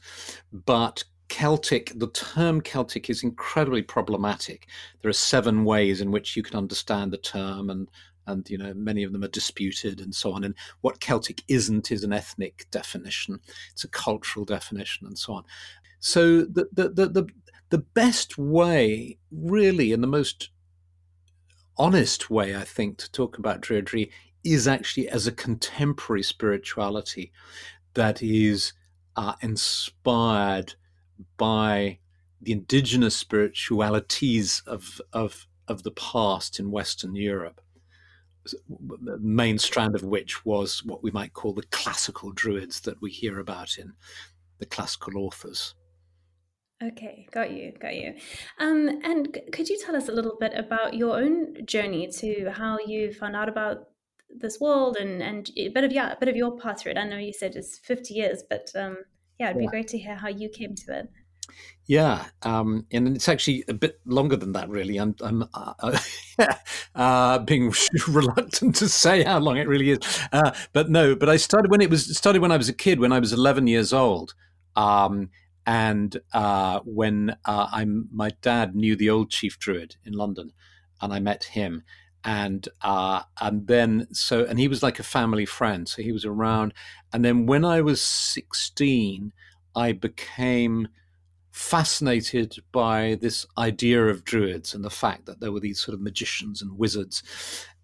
but 0.52 1.04
Celtic, 1.30 1.92
the 1.96 2.10
term 2.10 2.62
Celtic 2.62 3.10
is 3.10 3.24
incredibly 3.24 3.82
problematic. 3.82 4.68
There 5.02 5.10
are 5.10 5.14
seven 5.14 5.66
ways 5.66 6.00
in 6.00 6.12
which 6.12 6.36
you 6.36 6.44
can 6.44 6.56
understand 6.56 7.12
the 7.12 7.18
term, 7.18 7.70
and 7.70 7.90
and 8.26 8.50
you 8.50 8.58
know 8.58 8.74
many 8.74 9.04
of 9.04 9.12
them 9.12 9.24
are 9.24 9.30
disputed 9.30 10.00
and 10.00 10.14
so 10.14 10.32
on. 10.32 10.44
And 10.44 10.56
what 10.82 11.00
Celtic 11.00 11.44
isn't 11.48 11.92
is 11.92 12.04
an 12.04 12.14
ethnic 12.14 12.68
definition; 12.72 13.40
it's 13.72 13.84
a 13.84 13.90
cultural 13.90 14.46
definition, 14.46 15.08
and 15.08 15.18
so 15.18 15.34
on. 15.34 15.44
So 16.00 16.42
the 16.42 16.68
the 16.72 16.90
the 16.90 17.10
the, 17.10 17.28
the 17.70 17.78
best 17.80 18.38
way, 18.38 19.18
really, 19.32 19.92
and 19.92 20.02
the 20.02 20.08
most 20.08 20.50
honest 21.78 22.30
way, 22.30 22.56
I 22.56 22.64
think, 22.64 22.98
to 22.98 23.12
talk 23.12 23.38
about 23.38 23.62
Druidry 23.62 24.10
is 24.44 24.68
actually 24.68 25.10
as 25.10 25.28
a 25.28 25.32
contemporary 25.32 26.24
spirituality 26.24 27.32
that 27.94 28.22
is 28.22 28.74
uh, 29.16 29.34
inspired 29.42 30.76
by 31.38 32.00
the 32.42 32.52
indigenous 32.52 33.16
spiritualities 33.16 34.62
of, 34.68 35.02
of, 35.14 35.48
of 35.68 35.84
the 35.84 35.92
past 35.92 36.60
in 36.60 36.72
Western 36.72 37.16
Europe. 37.16 37.62
The 38.70 39.18
main 39.20 39.58
strand 39.58 39.96
of 39.96 40.04
which 40.04 40.46
was 40.46 40.84
what 40.86 41.04
we 41.04 41.12
might 41.12 41.34
call 41.34 41.54
the 41.54 41.64
classical 41.64 42.32
druids 42.32 42.80
that 42.82 43.02
we 43.02 43.12
hear 43.12 43.40
about 43.40 43.78
in 43.78 43.94
the 44.60 44.66
classical 44.66 45.18
authors. 45.18 45.74
Okay, 46.82 47.28
got 47.32 47.52
you, 47.52 47.74
got 47.80 47.96
you. 47.96 48.14
Um, 48.60 49.02
and 49.04 49.36
could 49.52 49.68
you 49.68 49.78
tell 49.84 49.96
us 49.96 50.10
a 50.10 50.12
little 50.12 50.38
bit 50.40 50.54
about 50.56 50.94
your 50.94 51.18
own 51.18 51.66
journey 51.66 52.08
to 52.20 52.52
how 52.52 52.78
you 52.86 53.12
found 53.12 53.36
out 53.36 53.50
about 53.50 53.88
this 54.30 54.60
world 54.60 54.98
and 54.98 55.22
and 55.22 55.50
a 55.58 55.70
bit 55.70 55.84
of 55.84 55.92
yeah, 55.92 56.12
a 56.12 56.18
bit 56.18 56.30
of 56.30 56.36
your 56.36 56.58
path 56.58 56.82
through 56.82 56.94
it? 56.94 56.98
I 56.98 57.06
know 57.06 57.18
you 57.18 57.34
said 57.34 57.56
it's 57.56 57.78
fifty 57.78 58.16
years, 58.16 58.44
but 58.50 58.70
um, 58.76 58.98
yeah, 59.40 59.50
it'd 59.50 59.60
be 59.60 59.68
great 59.68 59.88
to 59.90 59.98
hear 59.98 60.16
how 60.16 60.30
you 60.30 60.50
came 60.50 60.76
to 60.76 61.00
it. 61.00 61.10
Yeah, 61.86 62.26
um, 62.44 62.86
and 62.92 63.16
it's 63.16 63.30
actually 63.30 63.64
a 63.70 63.74
bit 63.74 64.02
longer 64.06 64.36
than 64.36 64.52
that, 64.52 64.68
really. 64.68 64.98
I'm, 64.98 65.16
I'm 65.22 65.48
uh, 65.54 65.98
uh, 66.96 67.40
being 67.40 67.74
reluctant 68.10 68.76
to 68.76 68.90
say 68.90 69.24
how 69.24 69.40
long 69.40 69.56
it 69.56 69.70
really 69.70 69.92
is, 69.92 70.00
uh, 70.34 70.52
but 70.74 70.90
no. 70.90 71.16
But 71.16 71.30
I 71.30 71.38
started 71.38 71.72
when 71.72 71.80
it 71.80 71.90
was 71.90 72.18
started 72.18 72.42
when 72.42 72.52
I 72.52 72.58
was 72.58 72.68
a 72.68 72.74
kid, 72.74 73.00
when 73.00 73.14
I 73.14 73.20
was 73.20 73.32
11 73.32 73.68
years 73.68 73.94
old. 73.94 74.34
Um, 74.76 75.30
and 75.66 76.18
uh, 76.34 76.80
when 76.86 77.36
uh, 77.44 77.68
I'm, 77.72 78.08
my 78.12 78.32
dad 78.42 78.74
knew 78.74 78.96
the 78.96 79.10
old 79.10 79.30
chief 79.30 79.60
druid 79.60 79.98
in 80.06 80.14
London, 80.14 80.54
and 81.02 81.14
I 81.14 81.20
met 81.20 81.44
him, 81.44 81.84
and 82.28 82.68
uh, 82.82 83.22
and 83.40 83.68
then 83.68 84.08
so 84.12 84.44
and 84.44 84.60
he 84.60 84.68
was 84.68 84.84
like 84.84 85.00
a 85.00 85.04
family 85.04 85.46
friend, 85.46 85.88
so 85.88 86.02
he 86.02 86.12
was 86.12 86.26
around. 86.26 86.74
And 87.14 87.24
then 87.24 87.46
when 87.46 87.64
I 87.64 87.80
was 87.82 88.02
sixteen, 88.02 89.32
I 89.74 89.94
became 89.94 90.90
fascinated 91.52 92.58
by 92.72 93.18
this 93.22 93.48
idea 93.58 94.06
of 94.08 94.26
druids 94.26 94.76
and 94.76 94.84
the 94.84 94.90
fact 94.90 95.26
that 95.26 95.40
there 95.40 95.52
were 95.54 95.62
these 95.62 95.80
sort 95.80 95.96
of 95.96 96.02
magicians 96.02 96.62
and 96.62 96.78
wizards, 96.78 97.24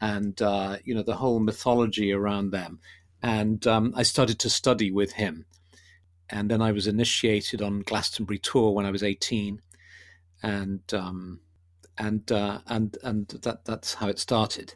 and 0.02 0.42
uh, 0.42 0.78
you 0.84 0.94
know 0.94 1.04
the 1.04 1.16
whole 1.16 1.40
mythology 1.40 2.12
around 2.12 2.52
them. 2.52 2.80
And 3.22 3.66
um, 3.66 3.94
I 3.96 4.04
started 4.04 4.38
to 4.40 4.50
study 4.50 4.92
with 4.92 5.14
him 5.14 5.46
and 6.30 6.52
then 6.52 6.62
I 6.62 6.74
was 6.74 6.88
initiated 6.88 7.62
on 7.62 7.80
Glastonbury 7.82 8.40
Tor 8.40 8.76
when 8.76 8.86
I 8.86 8.92
was 8.92 9.04
eighteen, 9.04 9.62
and 10.42 10.82
um, 10.94 11.40
and 11.98 12.32
uh, 12.32 12.60
and 12.68 12.98
and 13.04 13.28
that 13.44 13.66
that's 13.66 13.96
how 13.96 14.08
it 14.08 14.20
started. 14.20 14.76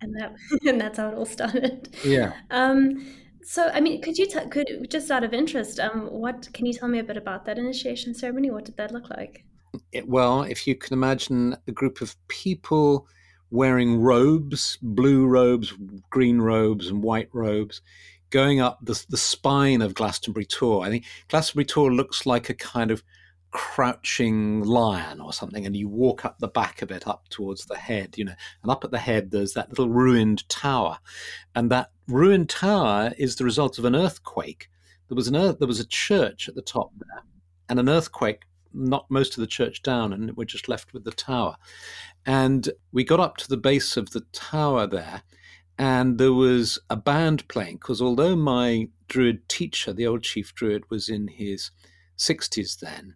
And 0.00 0.14
that 0.18 0.34
and 0.66 0.80
that's 0.80 0.98
how 0.98 1.08
it 1.08 1.14
all 1.14 1.26
started. 1.26 1.96
Yeah. 2.04 2.32
Um, 2.50 3.06
so, 3.42 3.70
I 3.72 3.80
mean, 3.80 4.02
could 4.02 4.18
you 4.18 4.26
t- 4.26 4.46
could 4.50 4.90
just 4.90 5.10
out 5.10 5.24
of 5.24 5.32
interest, 5.32 5.80
um, 5.80 6.06
what 6.08 6.52
can 6.52 6.66
you 6.66 6.74
tell 6.74 6.88
me 6.88 6.98
a 6.98 7.04
bit 7.04 7.16
about 7.16 7.46
that 7.46 7.58
initiation 7.58 8.14
ceremony? 8.14 8.50
What 8.50 8.66
did 8.66 8.76
that 8.76 8.92
look 8.92 9.08
like? 9.08 9.44
It, 9.92 10.06
well, 10.06 10.42
if 10.42 10.66
you 10.66 10.74
can 10.74 10.92
imagine 10.92 11.56
a 11.66 11.72
group 11.72 12.02
of 12.02 12.14
people 12.28 13.06
wearing 13.50 14.00
robes, 14.00 14.76
blue 14.82 15.26
robes, 15.26 15.72
green 16.10 16.42
robes, 16.42 16.88
and 16.88 17.02
white 17.02 17.30
robes, 17.32 17.80
going 18.30 18.60
up 18.60 18.78
the, 18.82 19.02
the 19.08 19.16
spine 19.16 19.80
of 19.80 19.94
Glastonbury 19.94 20.44
Tor. 20.44 20.84
I 20.84 20.90
think 20.90 21.04
Glastonbury 21.28 21.64
Tor 21.64 21.90
looks 21.90 22.26
like 22.26 22.50
a 22.50 22.54
kind 22.54 22.90
of 22.90 23.02
crouching 23.50 24.62
lion 24.62 25.20
or 25.20 25.32
something, 25.32 25.64
and 25.66 25.76
you 25.76 25.88
walk 25.88 26.24
up 26.24 26.38
the 26.38 26.48
back 26.48 26.82
of 26.82 26.90
it 26.90 27.06
up 27.06 27.28
towards 27.28 27.64
the 27.66 27.76
head, 27.76 28.16
you 28.16 28.24
know, 28.24 28.34
and 28.62 28.70
up 28.70 28.84
at 28.84 28.90
the 28.90 28.98
head 28.98 29.30
there's 29.30 29.54
that 29.54 29.68
little 29.70 29.88
ruined 29.88 30.48
tower, 30.48 30.98
and 31.54 31.70
that 31.70 31.90
ruined 32.06 32.48
tower 32.48 33.12
is 33.18 33.36
the 33.36 33.44
result 33.44 33.78
of 33.78 33.84
an 33.84 33.96
earthquake. 33.96 34.68
There 35.08 35.16
was 35.16 35.28
an 35.28 35.36
earth, 35.36 35.58
there 35.58 35.68
was 35.68 35.80
a 35.80 35.86
church 35.86 36.48
at 36.48 36.54
the 36.54 36.62
top 36.62 36.92
there, 36.98 37.22
and 37.68 37.78
an 37.78 37.88
earthquake 37.88 38.42
knocked 38.74 39.10
most 39.10 39.34
of 39.36 39.40
the 39.40 39.46
church 39.46 39.82
down, 39.82 40.12
and 40.12 40.36
we're 40.36 40.44
just 40.44 40.68
left 40.68 40.92
with 40.92 41.04
the 41.04 41.10
tower. 41.10 41.56
And 42.26 42.70
we 42.92 43.04
got 43.04 43.20
up 43.20 43.36
to 43.38 43.48
the 43.48 43.56
base 43.56 43.96
of 43.96 44.10
the 44.10 44.24
tower 44.32 44.86
there, 44.86 45.22
and 45.78 46.18
there 46.18 46.32
was 46.32 46.78
a 46.90 46.96
band 46.96 47.46
playing 47.48 47.76
because 47.76 48.02
although 48.02 48.36
my 48.36 48.88
druid 49.08 49.48
teacher, 49.48 49.92
the 49.92 50.06
old 50.06 50.22
chief 50.22 50.54
druid, 50.54 50.90
was 50.90 51.08
in 51.08 51.28
his 51.28 51.70
60s 52.18 52.80
then, 52.80 53.14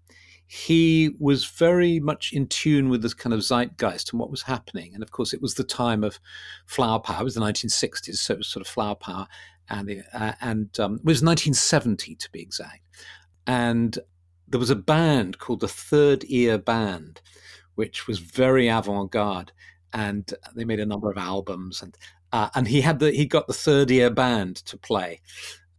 he 0.54 1.14
was 1.18 1.46
very 1.46 1.98
much 1.98 2.30
in 2.34 2.46
tune 2.46 2.90
with 2.90 3.00
this 3.00 3.14
kind 3.14 3.32
of 3.32 3.40
zeitgeist 3.40 4.12
and 4.12 4.20
what 4.20 4.30
was 4.30 4.42
happening. 4.42 4.92
And 4.92 5.02
of 5.02 5.10
course, 5.10 5.32
it 5.32 5.40
was 5.40 5.54
the 5.54 5.64
time 5.64 6.04
of 6.04 6.20
flower 6.66 7.00
power. 7.00 7.22
It 7.22 7.24
was 7.24 7.36
the 7.36 7.40
1960s, 7.40 8.16
so 8.16 8.34
it 8.34 8.36
was 8.36 8.48
sort 8.48 8.60
of 8.60 8.70
flower 8.70 8.94
power, 8.94 9.26
and 9.70 9.88
the, 9.88 10.02
uh, 10.12 10.32
and 10.42 10.68
um, 10.78 10.96
it 10.96 11.06
was 11.06 11.22
1970 11.22 12.16
to 12.16 12.30
be 12.32 12.42
exact. 12.42 12.82
And 13.46 13.98
there 14.46 14.60
was 14.60 14.68
a 14.68 14.76
band 14.76 15.38
called 15.38 15.60
the 15.60 15.68
Third 15.68 16.22
Ear 16.28 16.58
Band, 16.58 17.22
which 17.74 18.06
was 18.06 18.18
very 18.18 18.68
avant-garde, 18.68 19.52
and 19.94 20.34
they 20.54 20.66
made 20.66 20.80
a 20.80 20.86
number 20.86 21.10
of 21.10 21.16
albums. 21.16 21.80
And 21.80 21.96
uh, 22.30 22.50
and 22.54 22.68
he 22.68 22.82
had 22.82 22.98
the 22.98 23.10
he 23.10 23.24
got 23.24 23.46
the 23.46 23.54
third 23.54 23.90
ear 23.90 24.10
band 24.10 24.56
to 24.56 24.76
play 24.76 25.20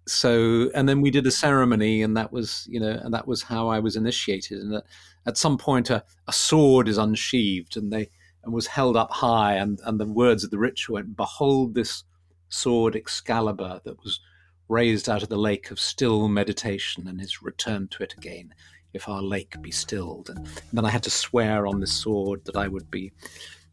so 0.08 0.70
and 0.74 0.88
then 0.88 1.02
we 1.02 1.12
did 1.12 1.26
a 1.26 1.32
ceremony 1.32 2.02
and 2.02 2.16
that 2.18 2.32
was 2.32 2.68
you 2.70 2.80
know 2.80 3.00
and 3.04 3.14
that 3.14 3.28
was 3.28 3.44
how 3.44 3.68
i 3.68 3.80
was 3.80 3.96
initiated 3.96 4.60
and 4.60 4.76
at, 4.76 4.84
at 5.26 5.38
some 5.38 5.58
point 5.58 5.90
a, 5.90 6.04
a 6.28 6.34
sword 6.34 6.88
is 6.88 6.98
unsheathed 6.98 7.78
and 7.78 7.92
they 7.92 8.10
and 8.44 8.54
was 8.54 8.68
held 8.68 8.98
up 8.98 9.12
high 9.12 9.54
and 9.54 9.80
and 9.86 10.00
the 10.00 10.06
words 10.06 10.44
of 10.44 10.52
the 10.52 10.58
ritual 10.58 10.96
went 10.96 11.16
behold 11.16 11.74
this 11.74 12.04
sword 12.50 12.96
excalibur 12.96 13.80
that 13.86 13.98
was 14.04 14.20
raised 14.68 15.08
out 15.10 15.24
of 15.24 15.30
the 15.30 15.38
lake 15.38 15.72
of 15.72 15.80
still 15.80 16.28
meditation 16.28 17.08
and 17.08 17.22
is 17.22 17.42
returned 17.42 17.90
to 17.90 18.04
it 18.04 18.14
again 18.18 18.54
if 18.94 19.08
our 19.08 19.22
lake 19.22 19.56
be 19.62 19.72
stilled 19.72 20.30
and, 20.30 20.40
and 20.40 20.74
then 20.74 20.86
i 20.86 20.90
had 20.90 21.04
to 21.04 21.10
swear 21.10 21.66
on 21.66 21.80
this 21.80 21.94
sword 21.94 22.44
that 22.46 22.58
i 22.58 22.68
would 22.68 22.92
be 22.92 23.12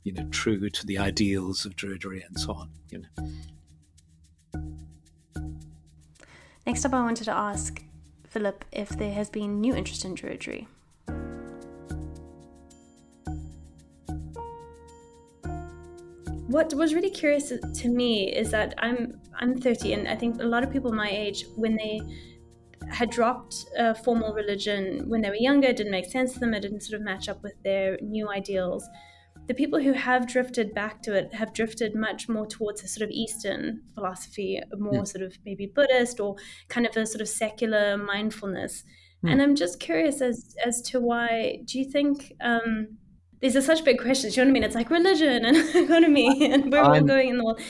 you 0.04 0.12
know, 0.12 0.26
true 0.30 0.70
to 0.70 0.86
the 0.86 0.98
ideals 0.98 1.64
of 1.64 1.76
Druidry 1.76 2.26
and 2.26 2.38
so 2.38 2.52
on. 2.52 2.70
You 2.90 3.02
know. 3.02 3.30
Next 6.70 6.84
up, 6.84 6.94
I 6.94 7.02
wanted 7.02 7.24
to 7.24 7.32
ask 7.32 7.82
Philip 8.28 8.64
if 8.70 8.90
there 8.90 9.12
has 9.12 9.28
been 9.28 9.60
new 9.60 9.74
interest 9.74 10.04
in 10.04 10.14
Druidry. 10.14 10.68
What 16.46 16.72
was 16.74 16.94
really 16.94 17.10
curious 17.10 17.48
to 17.48 17.88
me 17.88 18.32
is 18.32 18.52
that 18.52 18.74
I'm 18.78 19.20
I'm 19.40 19.60
30, 19.60 19.94
and 19.94 20.06
I 20.06 20.14
think 20.14 20.40
a 20.40 20.44
lot 20.44 20.62
of 20.62 20.70
people 20.70 20.92
my 20.92 21.10
age, 21.10 21.44
when 21.56 21.74
they 21.74 22.00
had 22.88 23.10
dropped 23.10 23.66
a 23.76 23.92
formal 23.92 24.32
religion 24.32 25.08
when 25.08 25.22
they 25.22 25.30
were 25.30 25.42
younger, 25.48 25.70
it 25.70 25.76
didn't 25.76 25.90
make 25.90 26.06
sense 26.06 26.34
to 26.34 26.38
them. 26.38 26.54
It 26.54 26.60
didn't 26.60 26.82
sort 26.82 27.00
of 27.00 27.04
match 27.04 27.28
up 27.28 27.42
with 27.42 27.60
their 27.64 27.98
new 28.00 28.28
ideals 28.30 28.88
the 29.50 29.54
people 29.54 29.80
who 29.80 29.92
have 29.92 30.28
drifted 30.28 30.72
back 30.72 31.02
to 31.02 31.12
it 31.12 31.34
have 31.34 31.52
drifted 31.52 31.92
much 31.92 32.28
more 32.28 32.46
towards 32.46 32.84
a 32.84 32.86
sort 32.86 33.02
of 33.02 33.10
Eastern 33.10 33.82
philosophy, 33.94 34.60
more 34.78 34.94
yeah. 34.94 35.02
sort 35.02 35.24
of 35.24 35.36
maybe 35.44 35.66
Buddhist 35.66 36.20
or 36.20 36.36
kind 36.68 36.86
of 36.86 36.96
a 36.96 37.04
sort 37.04 37.20
of 37.20 37.28
secular 37.28 37.96
mindfulness. 37.96 38.84
Yeah. 39.24 39.32
And 39.32 39.42
I'm 39.42 39.56
just 39.56 39.80
curious 39.80 40.22
as 40.22 40.54
as 40.64 40.80
to 40.82 41.00
why 41.00 41.62
do 41.64 41.80
you 41.80 41.90
think 41.90 42.32
um, 42.40 42.96
these 43.40 43.56
are 43.56 43.60
such 43.60 43.84
big 43.84 43.98
questions? 43.98 44.36
You 44.36 44.44
know 44.44 44.50
what 44.50 44.52
I 44.52 44.54
mean? 44.54 44.62
It's 44.62 44.76
like 44.76 44.88
religion 44.88 45.44
and 45.44 45.56
economy 45.74 46.48
and 46.52 46.70
where 46.70 46.88
we're 46.88 47.00
going 47.00 47.30
in 47.30 47.38
the 47.38 47.44
world. 47.44 47.60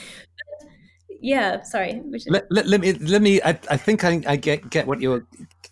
Yeah, 1.21 1.61
sorry. 1.61 2.01
Let, 2.27 2.51
let, 2.51 2.67
let, 2.67 2.81
me 2.81 2.93
let 2.93 3.21
me. 3.21 3.41
I, 3.43 3.49
I 3.69 3.77
think 3.77 4.03
I, 4.03 4.21
I 4.27 4.35
get 4.35 4.69
get 4.69 4.87
what 4.87 4.99
you're 5.01 5.25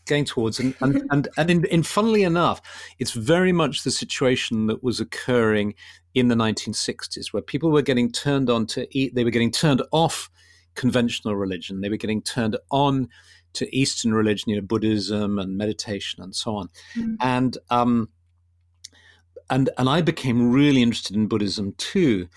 going 0.06 0.25
towards. 0.25 0.60
And 0.60 0.75
and 0.82 1.03
and, 1.12 1.27
and 1.38 1.50
in, 1.50 1.65
in, 1.65 1.84
funnily 1.84 2.24
enough, 2.24 2.62
it's 3.00 3.12
very 3.12 3.51
much 3.51 3.84
the 3.84 3.91
situation 3.91 4.68
that 4.68 4.84
was 4.84 5.00
occurring 5.00 5.74
in 6.13 6.27
the 6.27 6.36
1960s, 6.36 7.34
where 7.34 7.41
people 7.41 7.72
were 7.72 7.82
getting 7.82 8.12
turned 8.12 8.50
on 8.50 8.68
to 8.68 8.88
eat. 8.98 9.15
They 9.15 9.24
were 9.24 9.32
getting 9.32 9.51
turned 9.51 9.82
off 9.91 10.29
conventional 10.75 11.36
religion. 11.36 11.82
They 11.82 11.89
were 11.89 11.98
getting 11.98 12.22
turned 12.22 12.58
on 12.70 13.10
to 13.53 13.75
Eastern 13.75 14.13
religion, 14.13 14.51
you 14.51 14.56
know, 14.56 14.62
Buddhism 14.62 15.39
and 15.39 15.58
meditation 15.58 16.22
and 16.22 16.36
so 16.36 16.56
on. 16.56 16.70
Mm-hmm. 16.96 17.15
And 17.22 17.58
um, 17.70 18.10
and 19.50 19.70
and 19.77 19.89
I 19.89 20.01
became 20.01 20.51
really 20.51 20.82
interested 20.82 21.15
in 21.15 21.27
Buddhism 21.27 21.74
too. 21.77 22.27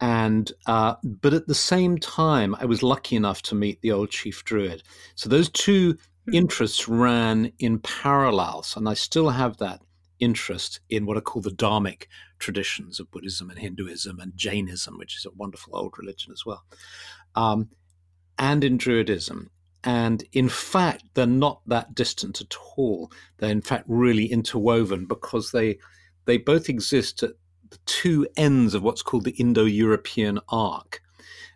And 0.00 0.52
uh, 0.66 0.94
but 1.02 1.34
at 1.34 1.48
the 1.48 1.54
same 1.54 1.98
time, 1.98 2.54
I 2.56 2.66
was 2.66 2.82
lucky 2.82 3.16
enough 3.16 3.42
to 3.42 3.54
meet 3.54 3.80
the 3.82 3.92
old 3.92 4.10
chief 4.10 4.44
druid. 4.44 4.82
So 5.16 5.28
those 5.28 5.48
2 5.50 5.94
mm-hmm. 5.94 6.34
interests 6.34 6.88
ran 6.88 7.52
in 7.58 7.80
parallels, 7.80 8.76
and 8.76 8.88
I 8.88 8.94
still 8.94 9.30
have 9.30 9.56
that 9.56 9.80
interest 10.20 10.80
in 10.88 11.06
what 11.06 11.16
are 11.16 11.22
called 11.22 11.44
the 11.44 11.50
Dharmic 11.50 12.06
traditions 12.38 13.00
of 13.00 13.10
Buddhism 13.10 13.50
and 13.50 13.58
Hinduism 13.58 14.20
and 14.20 14.36
Jainism, 14.36 14.98
which 14.98 15.16
is 15.16 15.24
a 15.24 15.30
wonderful 15.36 15.76
old 15.76 15.94
religion 15.98 16.32
as 16.32 16.44
well, 16.46 16.64
um, 17.34 17.68
and 18.38 18.62
in 18.62 18.78
Druidism. 18.78 19.48
And 19.84 20.24
in 20.32 20.48
fact, 20.48 21.04
they're 21.14 21.26
not 21.26 21.60
that 21.66 21.94
distant 21.94 22.40
at 22.40 22.54
all. 22.76 23.12
They're 23.38 23.50
in 23.50 23.62
fact 23.62 23.84
really 23.86 24.26
interwoven 24.26 25.06
because 25.06 25.50
they 25.50 25.78
they 26.24 26.36
both 26.36 26.68
exist 26.68 27.22
at 27.22 27.30
the 27.70 27.78
two 27.86 28.26
ends 28.36 28.74
of 28.74 28.82
what's 28.82 29.02
called 29.02 29.24
the 29.24 29.32
Indo-European 29.32 30.38
arc. 30.48 31.02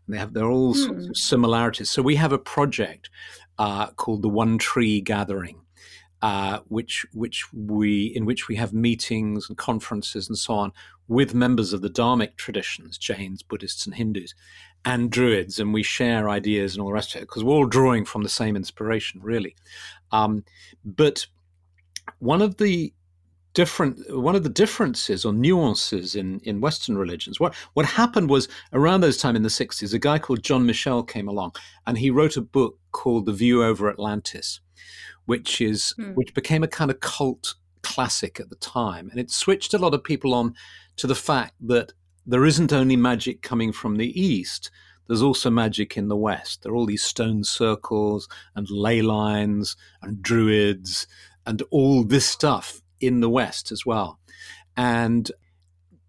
And 0.06 0.14
they 0.14 0.18
have 0.18 0.32
they're 0.32 0.50
all 0.50 0.74
mm. 0.74 0.84
sorts 0.84 1.06
of 1.06 1.16
similarities. 1.16 1.90
So 1.90 2.02
we 2.02 2.16
have 2.16 2.32
a 2.32 2.38
project 2.38 3.10
uh, 3.58 3.90
called 3.92 4.22
the 4.22 4.28
One 4.28 4.58
Tree 4.58 5.00
Gathering, 5.00 5.60
uh, 6.22 6.60
which 6.68 7.06
which 7.12 7.44
we 7.52 8.06
in 8.06 8.24
which 8.24 8.48
we 8.48 8.56
have 8.56 8.72
meetings 8.72 9.48
and 9.48 9.56
conferences 9.56 10.28
and 10.28 10.38
so 10.38 10.54
on 10.54 10.72
with 11.08 11.34
members 11.34 11.72
of 11.72 11.82
the 11.82 11.90
Dharmic 11.90 12.36
traditions, 12.36 12.96
Jains, 12.96 13.42
Buddhists, 13.42 13.86
and 13.86 13.94
Hindus, 13.94 14.34
and 14.84 15.10
Druids, 15.10 15.58
and 15.58 15.74
we 15.74 15.82
share 15.82 16.30
ideas 16.30 16.74
and 16.74 16.80
all 16.80 16.88
the 16.88 16.94
rest 16.94 17.14
of 17.14 17.22
it 17.22 17.28
because 17.28 17.44
we're 17.44 17.54
all 17.54 17.66
drawing 17.66 18.04
from 18.04 18.22
the 18.22 18.28
same 18.28 18.56
inspiration, 18.56 19.20
really. 19.22 19.54
Um, 20.10 20.44
but 20.84 21.26
one 22.18 22.42
of 22.42 22.56
the 22.56 22.92
different 23.54 23.98
one 24.16 24.34
of 24.34 24.44
the 24.44 24.48
differences 24.48 25.24
or 25.24 25.32
nuances 25.32 26.14
in 26.14 26.40
in 26.40 26.60
western 26.60 26.96
religions 26.96 27.38
what 27.38 27.54
what 27.74 27.84
happened 27.84 28.30
was 28.30 28.48
around 28.72 29.02
those 29.02 29.18
time 29.18 29.36
in 29.36 29.42
the 29.42 29.48
60s 29.50 29.92
a 29.92 29.98
guy 29.98 30.18
called 30.18 30.42
John 30.42 30.64
Michell 30.64 31.02
came 31.02 31.28
along 31.28 31.52
and 31.86 31.98
he 31.98 32.10
wrote 32.10 32.38
a 32.38 32.40
book 32.40 32.78
called 32.92 33.26
The 33.26 33.32
View 33.32 33.62
Over 33.62 33.90
Atlantis 33.90 34.60
which 35.26 35.60
is 35.60 35.94
mm. 35.98 36.14
which 36.14 36.34
became 36.34 36.62
a 36.62 36.68
kind 36.68 36.90
of 36.90 37.00
cult 37.00 37.54
classic 37.82 38.40
at 38.40 38.48
the 38.48 38.56
time, 38.56 39.10
and 39.10 39.20
it 39.20 39.30
switched 39.30 39.74
a 39.74 39.78
lot 39.78 39.94
of 39.94 40.04
people 40.04 40.34
on 40.34 40.54
to 40.96 41.06
the 41.06 41.14
fact 41.14 41.54
that 41.60 41.92
there 42.26 42.44
isn't 42.44 42.72
only 42.72 42.96
magic 42.96 43.42
coming 43.42 43.72
from 43.72 43.96
the 43.96 44.20
east. 44.20 44.70
There's 45.08 45.22
also 45.22 45.50
magic 45.50 45.96
in 45.96 46.08
the 46.08 46.16
west. 46.16 46.62
There 46.62 46.72
are 46.72 46.76
all 46.76 46.86
these 46.86 47.02
stone 47.02 47.44
circles 47.44 48.28
and 48.54 48.70
ley 48.70 49.02
lines 49.02 49.76
and 50.00 50.22
druids 50.22 51.06
and 51.44 51.60
all 51.70 52.04
this 52.04 52.24
stuff 52.24 52.81
in 53.02 53.20
the 53.20 53.30
west 53.30 53.72
as 53.72 53.84
well. 53.84 54.18
And 54.76 55.30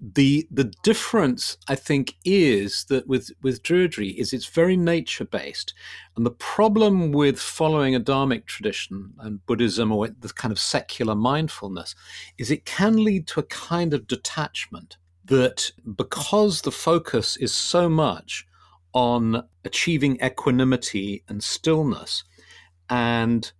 the 0.03 0.45
the 0.51 0.65
difference 0.83 1.57
I 1.69 1.75
think 1.75 2.15
is 2.25 2.85
that 2.89 3.07
with 3.07 3.31
with 3.41 3.63
Druidry 3.63 4.13
is 4.15 4.33
it's 4.33 4.47
very 4.47 4.75
nature 4.75 5.23
based, 5.23 5.73
and 6.17 6.25
the 6.25 6.31
problem 6.31 7.13
with 7.13 7.39
following 7.39 7.95
a 7.95 8.01
Dharmic 8.01 8.45
tradition 8.45 9.13
and 9.19 9.45
Buddhism 9.45 9.93
or 9.93 10.09
the 10.09 10.29
kind 10.29 10.51
of 10.51 10.59
secular 10.59 11.15
mindfulness 11.15 11.95
is 12.37 12.51
it 12.51 12.65
can 12.65 13.03
lead 13.03 13.27
to 13.27 13.39
a 13.39 13.43
kind 13.43 13.93
of 13.93 14.07
detachment 14.07 14.97
that 15.25 15.71
because 15.95 16.61
the 16.61 16.71
focus 16.71 17.37
is 17.37 17.53
so 17.53 17.87
much 17.87 18.45
on 18.93 19.43
achieving 19.63 20.17
equanimity 20.21 21.23
and 21.29 21.41
stillness 21.41 22.25
and 22.89 23.53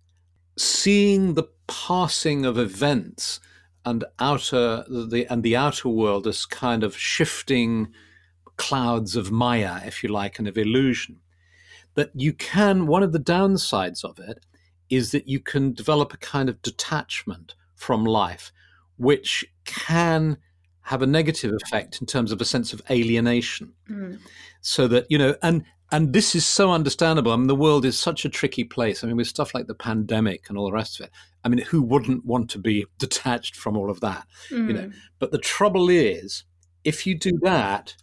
seeing 0.56 1.34
the 1.34 1.48
passing 1.66 2.44
of 2.44 2.58
events 2.58 3.40
and 3.84 4.04
outer 4.18 4.84
the 4.88 5.26
and 5.28 5.42
the 5.42 5.56
outer 5.56 5.88
world 5.88 6.26
as 6.26 6.46
kind 6.46 6.82
of 6.82 6.96
shifting 6.96 7.92
clouds 8.56 9.16
of 9.16 9.30
maya, 9.30 9.80
if 9.84 10.02
you 10.02 10.08
like, 10.08 10.38
and 10.38 10.48
of 10.48 10.56
illusion. 10.56 11.20
That 11.94 12.10
you 12.14 12.32
can 12.32 12.86
one 12.86 13.02
of 13.02 13.12
the 13.12 13.20
downsides 13.20 14.04
of 14.04 14.18
it 14.18 14.44
is 14.90 15.12
that 15.12 15.28
you 15.28 15.40
can 15.40 15.72
develop 15.72 16.12
a 16.12 16.18
kind 16.18 16.48
of 16.48 16.60
detachment 16.62 17.54
from 17.74 18.04
life, 18.04 18.52
which 18.96 19.44
can 19.64 20.38
have 20.82 21.02
a 21.02 21.06
negative 21.06 21.52
effect 21.62 22.00
in 22.00 22.06
terms 22.06 22.30
of 22.30 22.40
a 22.40 22.44
sense 22.44 22.72
of 22.72 22.82
alienation. 22.90 23.72
Mm. 23.88 24.18
So 24.60 24.86
that, 24.88 25.06
you 25.08 25.18
know, 25.18 25.34
and 25.42 25.64
and 25.92 26.12
this 26.12 26.34
is 26.34 26.46
so 26.46 26.72
understandable. 26.72 27.32
I 27.32 27.36
mean, 27.36 27.46
the 27.46 27.54
world 27.54 27.84
is 27.84 27.98
such 27.98 28.24
a 28.24 28.28
tricky 28.28 28.64
place. 28.64 29.04
I 29.04 29.06
mean, 29.06 29.16
with 29.16 29.28
stuff 29.28 29.54
like 29.54 29.66
the 29.66 29.74
pandemic 29.74 30.48
and 30.48 30.58
all 30.58 30.66
the 30.66 30.72
rest 30.72 30.98
of 30.98 31.06
it. 31.06 31.12
I 31.44 31.48
mean, 31.48 31.60
who 31.60 31.82
wouldn't 31.82 32.24
want 32.24 32.50
to 32.50 32.58
be 32.58 32.86
detached 32.98 33.56
from 33.56 33.76
all 33.76 33.90
of 33.90 34.00
that? 34.00 34.26
Mm. 34.50 34.68
You 34.68 34.72
know, 34.74 34.82
mm. 34.82 34.94
but 35.18 35.30
the 35.30 35.38
trouble 35.38 35.88
is, 35.90 36.44
if 36.84 37.06
you 37.06 37.14
do 37.14 37.38
that, 37.42 37.94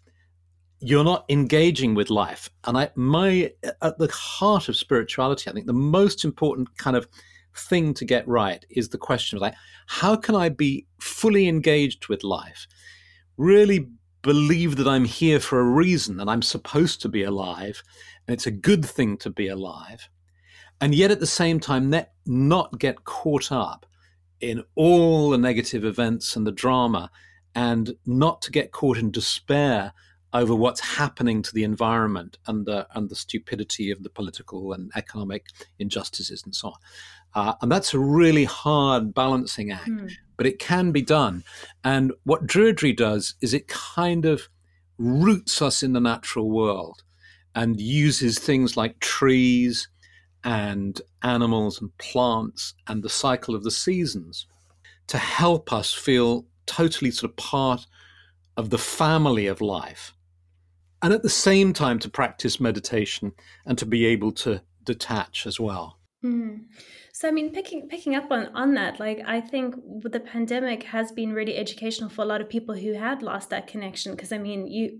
you're 0.79 1.03
not 1.03 1.25
engaging 1.29 1.93
with 1.93 2.09
life. 2.09 2.49
And 2.65 2.77
I, 2.77 2.89
my, 2.95 3.51
at 3.81 3.97
the 3.97 4.11
heart 4.11 4.69
of 4.69 4.75
spirituality, 4.75 5.49
I 5.49 5.53
think 5.53 5.67
the 5.67 5.73
most 5.73 6.23
important 6.23 6.75
kind 6.77 6.95
of 6.95 7.07
thing 7.55 7.93
to 7.95 8.05
get 8.05 8.27
right 8.27 8.65
is 8.69 8.89
the 8.89 8.97
question 8.97 9.37
of 9.37 9.41
like, 9.41 9.53
how 9.87 10.15
can 10.15 10.35
I 10.35 10.49
be 10.49 10.87
fully 10.99 11.47
engaged 11.47 12.07
with 12.07 12.23
life? 12.23 12.67
Really 13.37 13.89
believe 14.21 14.75
that 14.77 14.87
I'm 14.87 15.05
here 15.05 15.39
for 15.39 15.59
a 15.59 15.63
reason 15.63 16.19
and 16.19 16.29
I'm 16.29 16.41
supposed 16.41 17.01
to 17.01 17.09
be 17.09 17.23
alive 17.23 17.83
and 18.27 18.33
it's 18.33 18.47
a 18.47 18.51
good 18.51 18.85
thing 18.85 19.17
to 19.17 19.29
be 19.29 19.47
alive. 19.47 20.09
And 20.79 20.95
yet 20.95 21.11
at 21.11 21.19
the 21.19 21.27
same 21.27 21.59
time, 21.59 21.93
not 22.25 22.79
get 22.79 23.03
caught 23.03 23.51
up 23.51 23.85
in 24.39 24.63
all 24.75 25.29
the 25.29 25.37
negative 25.37 25.85
events 25.85 26.35
and 26.35 26.45
the 26.45 26.51
drama 26.51 27.11
and 27.53 27.93
not 28.05 28.41
to 28.43 28.51
get 28.51 28.71
caught 28.71 28.97
in 28.97 29.11
despair 29.11 29.93
over 30.33 30.55
what's 30.55 30.79
happening 30.79 31.41
to 31.41 31.53
the 31.53 31.63
environment 31.63 32.37
and 32.47 32.65
the, 32.65 32.87
and 32.95 33.09
the 33.09 33.15
stupidity 33.15 33.91
of 33.91 34.01
the 34.01 34.09
political 34.09 34.73
and 34.73 34.91
economic 34.95 35.47
injustices 35.77 36.41
and 36.43 36.55
so 36.55 36.69
on. 36.69 36.73
Uh, 37.33 37.53
and 37.61 37.71
that's 37.71 37.93
a 37.93 37.99
really 37.99 38.45
hard 38.45 39.13
balancing 39.13 39.71
act. 39.71 39.89
Mm 39.89 40.09
but 40.41 40.47
it 40.47 40.57
can 40.57 40.91
be 40.91 41.03
done. 41.03 41.43
And 41.83 42.13
what 42.23 42.47
Druidry 42.47 42.97
does 42.97 43.35
is 43.41 43.53
it 43.53 43.67
kind 43.67 44.25
of 44.25 44.49
roots 44.97 45.61
us 45.61 45.83
in 45.83 45.93
the 45.93 45.99
natural 45.99 46.49
world 46.49 47.03
and 47.53 47.79
uses 47.79 48.39
things 48.39 48.75
like 48.75 48.99
trees 48.99 49.87
and 50.43 50.99
animals 51.21 51.79
and 51.79 51.95
plants 51.99 52.73
and 52.87 53.03
the 53.03 53.07
cycle 53.07 53.53
of 53.53 53.63
the 53.63 53.69
seasons 53.69 54.47
to 55.05 55.19
help 55.19 55.71
us 55.71 55.93
feel 55.93 56.47
totally 56.65 57.11
sort 57.11 57.29
of 57.29 57.37
part 57.37 57.85
of 58.57 58.71
the 58.71 58.79
family 58.79 59.45
of 59.45 59.61
life. 59.61 60.11
And 61.03 61.13
at 61.13 61.21
the 61.21 61.29
same 61.29 61.71
time, 61.71 61.99
to 61.99 62.09
practice 62.09 62.59
meditation 62.59 63.33
and 63.67 63.77
to 63.77 63.85
be 63.85 64.07
able 64.07 64.31
to 64.31 64.63
detach 64.85 65.45
as 65.45 65.59
well. 65.59 65.99
Mm. 66.23 66.65
So 67.13 67.27
I 67.27 67.31
mean, 67.31 67.51
picking 67.51 67.87
picking 67.87 68.15
up 68.15 68.29
on 68.29 68.47
on 68.53 68.75
that, 68.75 68.99
like 68.99 69.21
I 69.25 69.41
think 69.41 69.75
the 70.03 70.19
pandemic 70.19 70.83
has 70.83 71.11
been 71.11 71.33
really 71.33 71.57
educational 71.57 72.09
for 72.09 72.21
a 72.21 72.25
lot 72.25 72.41
of 72.41 72.49
people 72.49 72.75
who 72.75 72.93
had 72.93 73.23
lost 73.23 73.49
that 73.49 73.67
connection. 73.67 74.11
Because 74.13 74.31
I 74.31 74.37
mean, 74.37 74.67
you, 74.67 74.99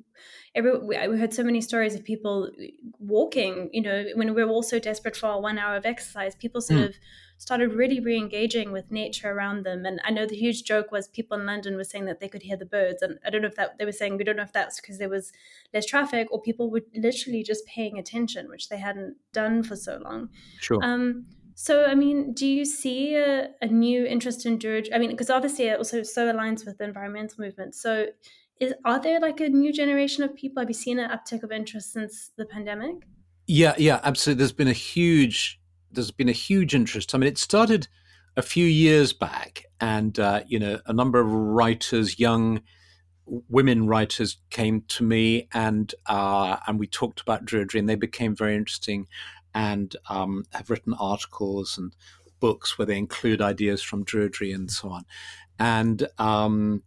every 0.56 0.80
we, 0.80 1.08
we 1.08 1.20
heard 1.20 1.34
so 1.34 1.44
many 1.44 1.62
stories 1.62 1.94
of 1.94 2.04
people 2.04 2.50
walking. 3.00 3.70
You 3.72 3.84
know, 3.84 4.06
when 4.16 4.34
we 4.34 4.42
are 4.42 4.50
all 4.50 4.64
so 4.64 4.80
desperate 4.80 5.16
for 5.16 5.28
our 5.28 5.42
one 5.42 5.60
hour 5.60 5.76
of 5.76 5.86
exercise, 5.86 6.34
people 6.34 6.60
sort 6.62 6.80
mm. 6.80 6.90
of 6.90 6.96
started 7.42 7.74
really 7.74 8.00
re-engaging 8.00 8.72
with 8.72 8.92
nature 8.92 9.32
around 9.32 9.66
them. 9.66 9.84
And 9.84 10.00
I 10.06 10.12
know 10.12 10.28
the 10.28 10.36
huge 10.36 10.64
joke 10.64 10.92
was 10.92 11.08
people 11.08 11.40
in 11.40 11.48
London 11.48 11.76
were 11.76 11.84
saying 11.84 12.06
that 12.06 12.20
they 12.20 12.30
could 12.30 12.44
hear 12.44 12.56
the 12.56 12.68
birds, 12.68 13.02
and 13.02 13.18
I 13.26 13.32
don't 13.32 13.42
know 13.42 13.48
if 13.48 13.56
that 13.56 13.80
they 13.80 13.86
were 13.86 13.92
saying 13.92 14.18
we 14.18 14.24
don't 14.24 14.36
know 14.36 14.44
if 14.44 14.54
that's 14.54 14.80
because 14.80 15.00
there 15.00 15.10
was 15.10 15.32
less 15.74 15.88
traffic 15.88 16.28
or 16.30 16.40
people 16.40 16.70
were 16.70 16.84
literally 16.96 17.42
just 17.42 17.66
paying 17.66 17.98
attention, 17.98 18.48
which 18.48 18.70
they 18.70 18.78
hadn't 18.78 19.16
done 19.34 19.64
for 19.64 19.76
so 19.76 20.00
long. 20.04 20.30
Sure. 20.60 20.78
Um, 20.84 21.26
so, 21.56 21.86
I 21.86 21.96
mean, 21.96 22.34
do 22.34 22.46
you 22.46 22.64
see 22.64 23.16
a, 23.16 23.50
a 23.60 23.66
new 23.66 24.06
interest 24.06 24.46
in 24.46 24.60
Druid? 24.60 24.90
I 24.94 25.00
mean, 25.00 25.10
because 25.10 25.32
obviously 25.32 25.66
it 25.66 25.80
also 25.80 26.04
so 26.04 26.32
aligns 26.32 26.64
with 26.64 26.78
the 26.78 26.84
environmental 26.84 27.44
movement. 27.44 27.74
So, 27.74 28.08
is 28.60 28.74
are 28.86 29.02
there 29.02 29.20
like 29.20 29.40
a 29.40 29.50
new 29.50 29.74
generation 29.74 30.24
of 30.24 30.36
people? 30.36 30.62
Have 30.62 30.70
you 30.70 30.76
seen 30.76 31.00
an 31.00 31.10
uptick 31.10 31.42
of 31.42 31.52
interest 31.52 31.92
since 31.92 32.30
the 32.38 32.46
pandemic? 32.46 32.98
Yeah, 33.48 33.74
yeah, 33.80 34.00
absolutely. 34.04 34.38
There's 34.38 34.52
been 34.52 34.68
a 34.68 34.74
huge, 34.74 35.60
there's 35.92 36.12
been 36.12 36.30
a 36.30 36.34
huge 36.34 36.76
interest. 36.76 37.14
I 37.14 37.18
mean, 37.18 37.28
it 37.28 37.38
started 37.38 37.88
a 38.38 38.42
few 38.42 38.66
years 38.66 39.14
back, 39.14 39.66
and 39.80 40.18
uh, 40.20 40.42
you 40.48 40.60
know, 40.60 40.80
a 40.86 40.94
number 40.94 41.20
of 41.20 41.32
writers, 41.32 42.20
young 42.20 42.62
women 43.26 43.88
writers, 43.88 44.38
came 44.50 44.82
to 44.90 45.04
me, 45.04 45.48
and 45.54 45.94
uh, 46.08 46.58
and 46.68 46.80
we 46.80 46.88
talked 46.88 47.22
about 47.22 47.46
Druidry, 47.46 47.80
and 47.80 47.90
they 47.90 47.96
became 47.96 48.36
very 48.36 48.56
interesting 48.56 49.08
and 49.54 49.96
um, 50.10 50.46
have 50.54 50.70
written 50.70 50.94
articles 50.94 51.78
and 51.78 51.94
books 52.40 52.78
where 52.78 52.86
they 52.86 52.98
include 52.98 53.42
ideas 53.42 53.82
from 53.84 54.06
Druidry 54.06 54.56
and 54.56 54.72
so 54.72 54.90
on. 54.90 55.04
And 55.60 56.08
um, 56.18 56.84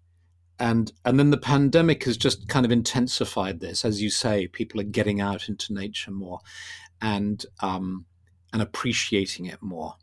and 0.59 0.93
and 1.05 1.19
then 1.19 1.31
the 1.31 1.37
pandemic 1.37 2.05
has 2.05 2.17
just 2.17 2.49
kind 2.49 2.64
of 2.64 2.73
intensified 2.73 3.61
this 3.61 3.85
as 3.85 4.01
you 4.01 4.11
say 4.11 4.47
people 4.47 4.81
are 4.81 4.85
getting 4.85 5.21
out 5.21 5.49
into 5.49 5.75
nature 5.75 6.12
more 6.12 6.40
and 7.01 7.45
um, 7.61 8.07
and 8.55 8.62
appreciating 8.62 9.45
it 9.45 9.61
more 9.61 9.97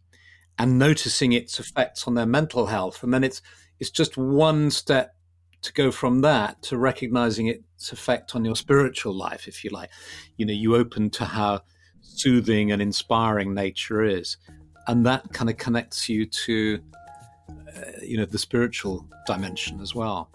and 0.60 0.78
noticing 0.78 1.32
its 1.32 1.60
effects 1.60 2.08
on 2.08 2.14
their 2.14 2.28
mental 2.28 2.68
health. 2.68 3.02
And 3.02 3.12
then 3.12 3.24
it's 3.24 3.42
it's 3.80 3.90
just 3.90 4.16
one 4.16 4.70
step 4.70 5.16
to 5.64 5.74
go 5.74 5.90
from 5.92 6.22
that 6.22 6.62
to 6.64 6.78
recognizing 6.78 7.48
its 7.48 7.92
effect 7.92 8.36
on 8.36 8.46
your 8.46 8.56
spiritual 8.56 9.16
life 9.16 9.48
if 9.48 9.64
you 9.64 9.72
like. 9.72 9.90
You 10.38 10.46
know 10.46 10.54
you 10.54 10.76
open 10.76 11.10
to 11.12 11.26
how 11.26 11.62
soothing 12.02 12.72
and 12.72 12.82
inspiring 12.82 13.56
nature 13.56 14.04
is 14.04 14.38
and 14.88 15.06
that 15.06 15.32
kind 15.34 15.50
of 15.50 15.58
connects 15.58 16.10
you 16.10 16.26
to 16.26 16.80
uh, 17.50 17.82
you 18.02 18.18
know 18.18 18.26
the 18.26 18.38
spiritual 18.38 19.08
dimension 19.28 19.80
as 19.82 19.94
well 19.96 20.30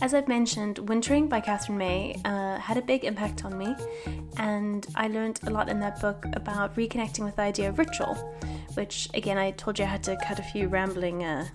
As 0.00 0.14
I've 0.14 0.28
mentioned, 0.28 0.78
Wintering 0.88 1.28
by 1.28 1.40
Katherine 1.40 1.76
May 1.76 2.20
uh, 2.24 2.58
had 2.58 2.76
a 2.76 2.82
big 2.82 3.04
impact 3.04 3.44
on 3.44 3.58
me, 3.58 3.74
and 4.36 4.86
I 4.94 5.08
learned 5.08 5.40
a 5.44 5.50
lot 5.50 5.68
in 5.68 5.80
that 5.80 6.00
book 6.00 6.24
about 6.34 6.76
reconnecting 6.76 7.24
with 7.24 7.34
the 7.34 7.42
idea 7.42 7.68
of 7.68 7.78
ritual, 7.80 8.14
which, 8.74 9.08
again, 9.14 9.38
I 9.38 9.50
told 9.50 9.76
you 9.76 9.84
I 9.84 9.88
had 9.88 10.04
to 10.04 10.16
cut 10.24 10.38
a 10.38 10.42
few 10.42 10.68
rambling 10.68 11.24
uh, 11.24 11.48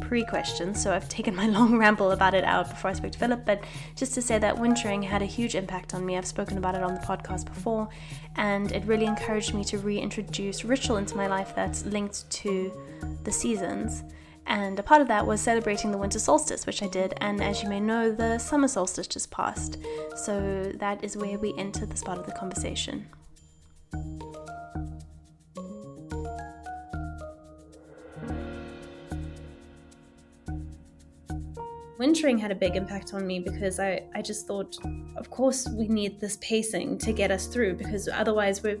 pre 0.00 0.24
questions, 0.24 0.82
so 0.82 0.92
I've 0.92 1.08
taken 1.08 1.36
my 1.36 1.46
long 1.58 1.78
ramble 1.78 2.10
about 2.10 2.34
it 2.34 2.42
out 2.42 2.68
before 2.68 2.90
I 2.90 2.94
spoke 2.94 3.12
to 3.12 3.18
Philip. 3.18 3.46
But 3.46 3.62
just 3.94 4.12
to 4.14 4.22
say 4.22 4.40
that 4.40 4.58
Wintering 4.58 5.04
had 5.04 5.22
a 5.22 5.26
huge 5.26 5.54
impact 5.54 5.94
on 5.94 6.04
me, 6.04 6.18
I've 6.18 6.26
spoken 6.26 6.58
about 6.58 6.74
it 6.74 6.82
on 6.82 6.94
the 6.94 7.00
podcast 7.00 7.44
before, 7.44 7.88
and 8.34 8.72
it 8.72 8.84
really 8.86 9.06
encouraged 9.06 9.54
me 9.54 9.62
to 9.66 9.78
reintroduce 9.78 10.64
ritual 10.64 10.96
into 10.96 11.16
my 11.16 11.28
life 11.28 11.54
that's 11.54 11.84
linked 11.86 12.28
to 12.28 12.72
the 13.22 13.30
seasons. 13.30 14.02
And 14.46 14.78
a 14.78 14.82
part 14.82 15.00
of 15.00 15.08
that 15.08 15.26
was 15.26 15.40
celebrating 15.40 15.90
the 15.90 15.98
winter 15.98 16.18
solstice, 16.18 16.66
which 16.66 16.82
I 16.82 16.88
did. 16.88 17.14
And 17.20 17.42
as 17.42 17.62
you 17.62 17.68
may 17.68 17.80
know, 17.80 18.12
the 18.12 18.38
summer 18.38 18.68
solstice 18.68 19.06
just 19.06 19.30
passed. 19.30 19.78
So 20.16 20.72
that 20.76 21.02
is 21.02 21.16
where 21.16 21.38
we 21.38 21.54
enter 21.58 21.86
this 21.86 22.02
part 22.02 22.18
of 22.18 22.26
the 22.26 22.32
conversation. 22.32 23.06
Wintering 31.98 32.38
had 32.38 32.50
a 32.50 32.54
big 32.54 32.76
impact 32.76 33.14
on 33.14 33.26
me 33.26 33.38
because 33.38 33.78
I, 33.78 34.02
I 34.14 34.22
just 34.22 34.46
thought, 34.46 34.76
of 35.16 35.30
course, 35.30 35.68
we 35.76 35.88
need 35.88 36.20
this 36.20 36.36
pacing 36.40 36.98
to 36.98 37.12
get 37.12 37.30
us 37.30 37.46
through 37.46 37.74
because 37.74 38.08
otherwise, 38.08 38.62
we're 38.62 38.80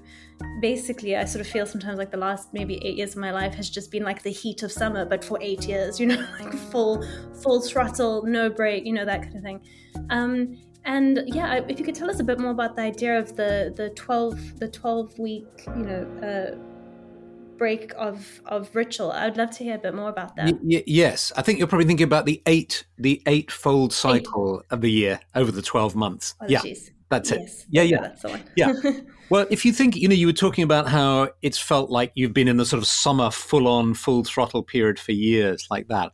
basically, 0.60 1.16
I 1.16 1.24
sort 1.24 1.40
of 1.40 1.46
feel 1.46 1.66
sometimes 1.66 1.98
like 1.98 2.10
the 2.10 2.16
last 2.16 2.52
maybe 2.52 2.80
eight 2.84 2.96
years 2.96 3.12
of 3.12 3.18
my 3.18 3.30
life 3.30 3.54
has 3.54 3.70
just 3.70 3.90
been 3.90 4.02
like 4.02 4.22
the 4.22 4.30
heat 4.30 4.62
of 4.62 4.72
summer, 4.72 5.04
but 5.04 5.24
for 5.24 5.38
eight 5.40 5.66
years, 5.66 6.00
you 6.00 6.06
know, 6.06 6.26
like 6.40 6.52
full, 6.54 7.04
full 7.42 7.60
throttle, 7.60 8.24
no 8.24 8.50
break, 8.50 8.84
you 8.84 8.92
know, 8.92 9.04
that 9.04 9.22
kind 9.22 9.36
of 9.36 9.42
thing. 9.42 9.60
Um, 10.10 10.58
and 10.84 11.22
yeah, 11.26 11.60
if 11.68 11.78
you 11.78 11.84
could 11.84 11.94
tell 11.94 12.10
us 12.10 12.20
a 12.20 12.24
bit 12.24 12.38
more 12.38 12.50
about 12.50 12.76
the 12.76 12.82
idea 12.82 13.18
of 13.18 13.36
the 13.36 13.72
the 13.74 13.88
twelve 13.90 14.58
the 14.58 14.68
twelve 14.68 15.18
week, 15.18 15.46
you 15.66 15.82
know, 15.82 16.02
uh, 16.22 16.73
break 17.56 17.92
of 17.96 18.40
of 18.46 18.74
ritual. 18.74 19.12
I 19.12 19.26
would 19.26 19.36
love 19.36 19.50
to 19.52 19.64
hear 19.64 19.76
a 19.76 19.78
bit 19.78 19.94
more 19.94 20.08
about 20.08 20.36
that. 20.36 20.58
Y- 20.62 20.84
yes, 20.86 21.32
I 21.36 21.42
think 21.42 21.58
you're 21.58 21.68
probably 21.68 21.86
thinking 21.86 22.04
about 22.04 22.26
the 22.26 22.42
eight 22.46 22.84
the 22.98 23.22
eightfold 23.26 23.92
cycle 23.92 24.60
eight. 24.60 24.72
of 24.74 24.80
the 24.80 24.90
year 24.90 25.20
over 25.34 25.50
the 25.50 25.62
twelve 25.62 25.94
months. 25.94 26.34
Oh, 26.40 26.46
yeah, 26.48 26.62
that's 27.08 27.30
it. 27.30 27.50
Yeah, 27.70 27.82
yeah, 27.82 28.14
one. 28.22 28.42
yeah. 28.56 28.72
Well, 29.30 29.46
if 29.50 29.64
you 29.64 29.72
think, 29.72 29.96
you 29.96 30.06
know, 30.06 30.14
you 30.14 30.26
were 30.26 30.34
talking 30.34 30.64
about 30.64 30.86
how 30.86 31.30
it's 31.40 31.58
felt 31.58 31.90
like 31.90 32.12
you've 32.14 32.34
been 32.34 32.46
in 32.46 32.58
the 32.58 32.66
sort 32.66 32.82
of 32.82 32.86
summer 32.86 33.30
full 33.30 33.66
on, 33.66 33.94
full 33.94 34.22
throttle 34.22 34.62
period 34.62 34.98
for 34.98 35.12
years, 35.12 35.66
like 35.70 35.88
that. 35.88 36.12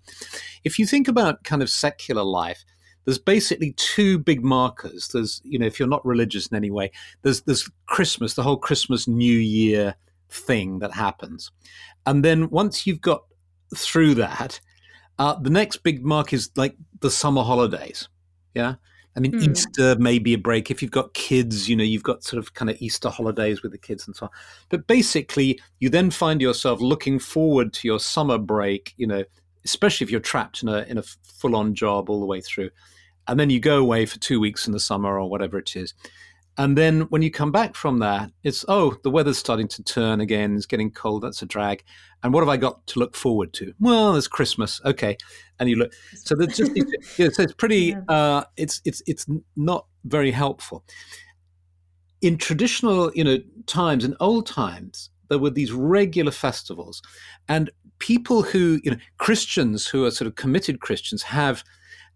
If 0.62 0.78
you 0.78 0.86
think 0.86 1.08
about 1.08 1.42
kind 1.42 1.60
of 1.60 1.68
secular 1.68 2.22
life, 2.22 2.64
there's 3.04 3.18
basically 3.18 3.72
two 3.72 4.18
big 4.18 4.44
markers. 4.44 5.08
There's, 5.08 5.40
you 5.44 5.58
know, 5.58 5.66
if 5.66 5.78
you're 5.78 5.88
not 5.88 6.06
religious 6.06 6.46
in 6.46 6.56
any 6.56 6.70
way, 6.70 6.92
there's 7.22 7.42
there's 7.42 7.68
Christmas, 7.86 8.34
the 8.34 8.42
whole 8.44 8.56
Christmas 8.56 9.08
New 9.08 9.38
Year 9.38 9.96
thing 10.30 10.78
that 10.80 10.92
happens. 10.92 11.50
And 12.06 12.24
then 12.24 12.50
once 12.50 12.86
you've 12.86 13.00
got 13.00 13.22
through 13.74 14.14
that, 14.14 14.60
uh, 15.18 15.34
the 15.34 15.50
next 15.50 15.78
big 15.78 16.04
mark 16.04 16.32
is 16.32 16.50
like 16.56 16.76
the 17.00 17.10
summer 17.10 17.42
holidays. 17.42 18.08
Yeah. 18.54 18.76
I 19.16 19.20
mean, 19.20 19.32
mm. 19.32 19.50
Easter 19.50 19.96
may 19.96 20.18
be 20.18 20.34
a 20.34 20.38
break. 20.38 20.70
If 20.70 20.82
you've 20.82 20.90
got 20.92 21.14
kids, 21.14 21.68
you 21.68 21.74
know, 21.74 21.84
you've 21.84 22.04
got 22.04 22.22
sort 22.22 22.38
of 22.38 22.54
kind 22.54 22.70
of 22.70 22.80
Easter 22.80 23.10
holidays 23.10 23.62
with 23.62 23.72
the 23.72 23.78
kids 23.78 24.06
and 24.06 24.14
so 24.14 24.26
on. 24.26 24.30
But 24.68 24.86
basically, 24.86 25.60
you 25.80 25.88
then 25.90 26.10
find 26.10 26.40
yourself 26.40 26.80
looking 26.80 27.18
forward 27.18 27.72
to 27.74 27.88
your 27.88 27.98
summer 27.98 28.38
break, 28.38 28.94
you 28.96 29.06
know, 29.06 29.24
especially 29.64 30.04
if 30.04 30.10
you're 30.10 30.20
trapped 30.20 30.62
in 30.62 30.68
a, 30.68 30.82
in 30.82 30.96
a 30.96 31.02
full 31.02 31.56
on 31.56 31.74
job 31.74 32.08
all 32.08 32.20
the 32.20 32.26
way 32.26 32.40
through. 32.40 32.70
And 33.26 33.38
then 33.38 33.50
you 33.50 33.60
go 33.60 33.78
away 33.78 34.06
for 34.06 34.18
two 34.18 34.40
weeks 34.40 34.66
in 34.66 34.72
the 34.72 34.80
summer 34.80 35.20
or 35.20 35.28
whatever 35.28 35.58
it 35.58 35.76
is. 35.76 35.92
And 36.60 36.76
then 36.76 37.00
when 37.08 37.22
you 37.22 37.30
come 37.30 37.50
back 37.50 37.74
from 37.74 38.00
that, 38.00 38.30
it's, 38.42 38.66
oh, 38.68 38.94
the 39.02 39.10
weather's 39.10 39.38
starting 39.38 39.66
to 39.68 39.82
turn 39.82 40.20
again. 40.20 40.54
It's 40.54 40.66
getting 40.66 40.90
cold. 40.90 41.22
That's 41.22 41.40
a 41.40 41.46
drag. 41.46 41.82
And 42.22 42.34
what 42.34 42.42
have 42.42 42.50
I 42.50 42.58
got 42.58 42.86
to 42.88 42.98
look 42.98 43.16
forward 43.16 43.54
to? 43.54 43.72
Well, 43.80 44.12
there's 44.12 44.28
Christmas. 44.28 44.78
Okay. 44.84 45.16
And 45.58 45.70
you 45.70 45.76
look, 45.76 45.94
so 46.12 46.34
there's 46.34 46.54
just, 46.54 46.72
yeah, 47.18 47.30
so 47.32 47.44
it's 47.44 47.54
pretty, 47.54 47.96
uh, 48.10 48.44
it's, 48.58 48.82
it's, 48.84 49.00
it's 49.06 49.24
not 49.56 49.86
very 50.04 50.30
helpful. 50.30 50.84
In 52.20 52.36
traditional, 52.36 53.10
you 53.14 53.24
know, 53.24 53.38
times, 53.64 54.04
in 54.04 54.14
old 54.20 54.46
times, 54.46 55.08
there 55.30 55.38
were 55.38 55.48
these 55.48 55.72
regular 55.72 56.30
festivals 56.30 57.00
and 57.48 57.70
people 58.00 58.42
who, 58.42 58.80
you 58.84 58.90
know, 58.90 58.98
Christians 59.16 59.86
who 59.86 60.04
are 60.04 60.10
sort 60.10 60.26
of 60.26 60.34
committed 60.34 60.80
Christians 60.80 61.22
have 61.22 61.64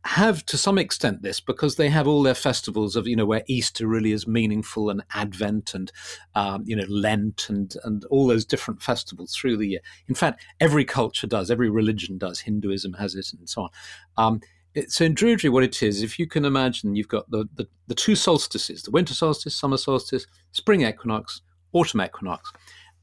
have 0.04 0.44
to 0.44 0.58
some 0.58 0.76
extent 0.76 1.22
this 1.22 1.40
because 1.40 1.76
they 1.76 1.88
have 1.88 2.06
all 2.06 2.22
their 2.22 2.34
festivals 2.34 2.94
of 2.94 3.06
you 3.06 3.16
know 3.16 3.24
where 3.24 3.42
Easter 3.46 3.86
really 3.86 4.12
is 4.12 4.26
meaningful 4.26 4.90
and 4.90 5.02
Advent 5.14 5.72
and 5.74 5.90
um, 6.34 6.62
you 6.66 6.76
know 6.76 6.84
Lent 6.88 7.48
and 7.48 7.74
and 7.84 8.04
all 8.06 8.26
those 8.26 8.44
different 8.44 8.82
festivals 8.82 9.34
through 9.34 9.56
the 9.56 9.68
year. 9.68 9.80
In 10.06 10.14
fact, 10.14 10.44
every 10.60 10.84
culture 10.84 11.26
does, 11.26 11.50
every 11.50 11.70
religion 11.70 12.18
does. 12.18 12.40
Hinduism 12.40 12.92
has 12.94 13.14
it, 13.14 13.32
and 13.38 13.48
so 13.48 13.62
on. 13.62 13.70
Um, 14.18 14.40
it, 14.74 14.92
so 14.92 15.04
in 15.04 15.14
Druidry, 15.14 15.50
what 15.50 15.64
it 15.64 15.82
is, 15.82 16.02
if 16.02 16.18
you 16.18 16.26
can 16.26 16.44
imagine, 16.44 16.96
you've 16.96 17.08
got 17.08 17.30
the, 17.30 17.48
the 17.54 17.66
the 17.86 17.94
two 17.94 18.14
solstices: 18.14 18.82
the 18.82 18.90
winter 18.90 19.14
solstice, 19.14 19.56
summer 19.56 19.78
solstice, 19.78 20.26
spring 20.52 20.82
equinox, 20.82 21.40
autumn 21.72 22.02
equinox. 22.02 22.52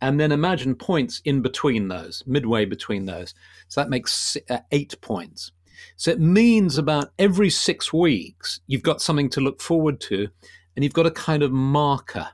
And 0.04 0.20
then 0.20 0.32
imagine 0.32 0.74
points 0.76 1.22
in 1.26 1.42
between 1.42 1.88
those, 1.88 2.24
midway 2.26 2.66
between 2.66 3.06
those. 3.06 3.36
So 3.68 3.82
that 3.82 3.90
makes 3.90 4.36
uh, 4.50 4.58
eight 4.72 5.00
points. 5.02 5.52
So 5.96 6.12
it 6.12 6.20
means 6.20 6.78
about 6.78 7.12
every 7.20 7.50
six 7.50 7.92
weeks, 7.94 8.60
you've 8.68 8.84
got 8.84 9.02
something 9.02 9.30
to 9.32 9.42
look 9.42 9.62
forward 9.62 10.00
to 10.02 10.28
and 10.76 10.84
you've 10.84 10.94
got 10.94 11.06
a 11.06 11.12
kind 11.12 11.44
of 11.44 11.52
marker. 11.52 12.30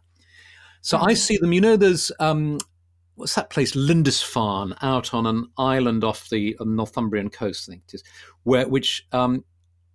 So 0.82 0.98
I 0.98 1.16
see 1.16 1.38
them, 1.38 1.54
you 1.54 1.62
know, 1.62 1.76
there's, 1.76 2.12
um, 2.20 2.60
what's 3.16 3.36
that 3.36 3.50
place, 3.50 3.76
Lindisfarne, 3.76 4.74
out 4.82 5.14
on 5.14 5.26
an 5.26 5.48
island 5.58 6.04
off 6.04 6.30
the 6.30 6.56
Northumbrian 6.62 7.30
coast, 7.30 7.68
I 7.68 7.74
think 7.74 7.84
it 7.88 7.96
is, 7.96 8.04
where, 8.44 8.68
which, 8.68 9.06
um, 9.12 9.44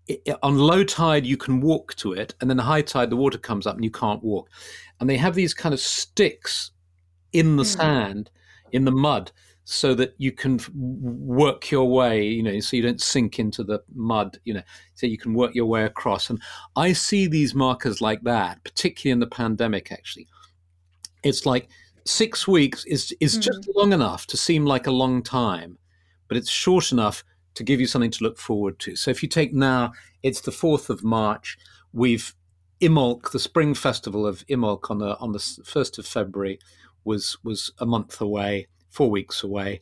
it, 0.07 0.37
on 0.43 0.59
low 0.59 0.85
tide 0.85 1.25
you 1.25 1.37
can 1.37 1.61
walk 1.61 1.95
to 1.97 2.13
it 2.13 2.35
and 2.41 2.51
then 2.51 2.59
high 2.59 2.83
tide 2.83 3.11
the 3.11 3.17
water 3.17 3.39
comes 3.39 3.67
up 3.67 3.77
and 3.77 3.85
you 3.85 3.91
can't 3.91 4.23
walk 4.23 4.51
and 5.01 5.09
they 5.09 5.17
have 5.17 5.35
these 5.35 5.55
kind 5.55 5.73
of 5.73 5.81
sticks 5.81 6.73
in 7.33 7.57
the 7.57 7.63
mm. 7.63 7.77
sand 7.77 8.31
in 8.73 8.85
the 8.85 8.91
mud 8.91 9.31
so 9.65 9.95
that 9.95 10.15
you 10.19 10.33
can 10.33 10.59
work 10.75 11.71
your 11.71 11.89
way, 11.89 12.25
you 12.25 12.43
know, 12.43 12.59
so 12.61 12.77
you 12.77 12.83
don't 12.83 13.01
sink 13.01 13.39
into 13.39 13.63
the 13.63 13.81
mud, 13.95 14.39
you 14.45 14.55
know, 14.55 14.63
so 14.95 15.07
you 15.07 15.19
can 15.19 15.35
work 15.35 15.55
your 15.55 15.67
way 15.67 15.85
across. 15.85 16.31
And 16.31 16.43
I 16.75 16.93
see 16.93 17.27
these 17.27 17.55
markers 17.55 18.01
like 18.01 18.23
that, 18.23 18.63
particularly 18.65 19.13
in 19.13 19.21
the 19.21 19.27
pandemic, 19.29 19.93
actually. 19.93 20.27
It's 21.23 21.47
like 21.47 21.69
six 22.05 22.49
weeks 22.49 22.85
is, 22.87 23.15
is 23.21 23.39
mm. 23.39 23.43
just 23.43 23.69
long 23.77 23.93
enough 23.93 24.27
to 24.29 24.37
seem 24.37 24.67
like 24.67 24.89
a 24.89 24.93
long 24.93 25.23
time, 25.23 25.79
but 26.27 26.37
it's 26.37 26.51
short 26.51 26.91
enough 26.91 27.23
to 27.55 27.63
give 27.63 27.81
you 27.81 27.87
something 27.87 28.11
to 28.11 28.25
look 28.25 28.39
forward 28.39 28.81
to. 28.81 28.97
So 28.97 29.13
if 29.13 29.23
you 29.23 29.29
take 29.29 29.55
now, 29.55 29.93
it's 30.25 30.41
the 30.41 30.51
4th 30.51 30.91
of 30.91 31.05
March. 31.05 31.57
We've 31.93 32.35
Imbolc, 32.81 33.31
the 33.31 33.39
spring 33.39 33.75
festival 33.75 34.27
of 34.27 34.45
Imbolc 34.49 34.91
on 34.91 34.99
the 34.99 35.17
on 35.19 35.31
the 35.31 35.39
1st 35.39 35.99
of 35.99 36.07
February 36.07 36.59
was 37.05 37.39
was 37.45 37.71
a 37.79 37.87
month 37.87 38.21
away 38.21 38.67
four 38.93 39.11
weeks 39.11 39.43
away, 39.43 39.81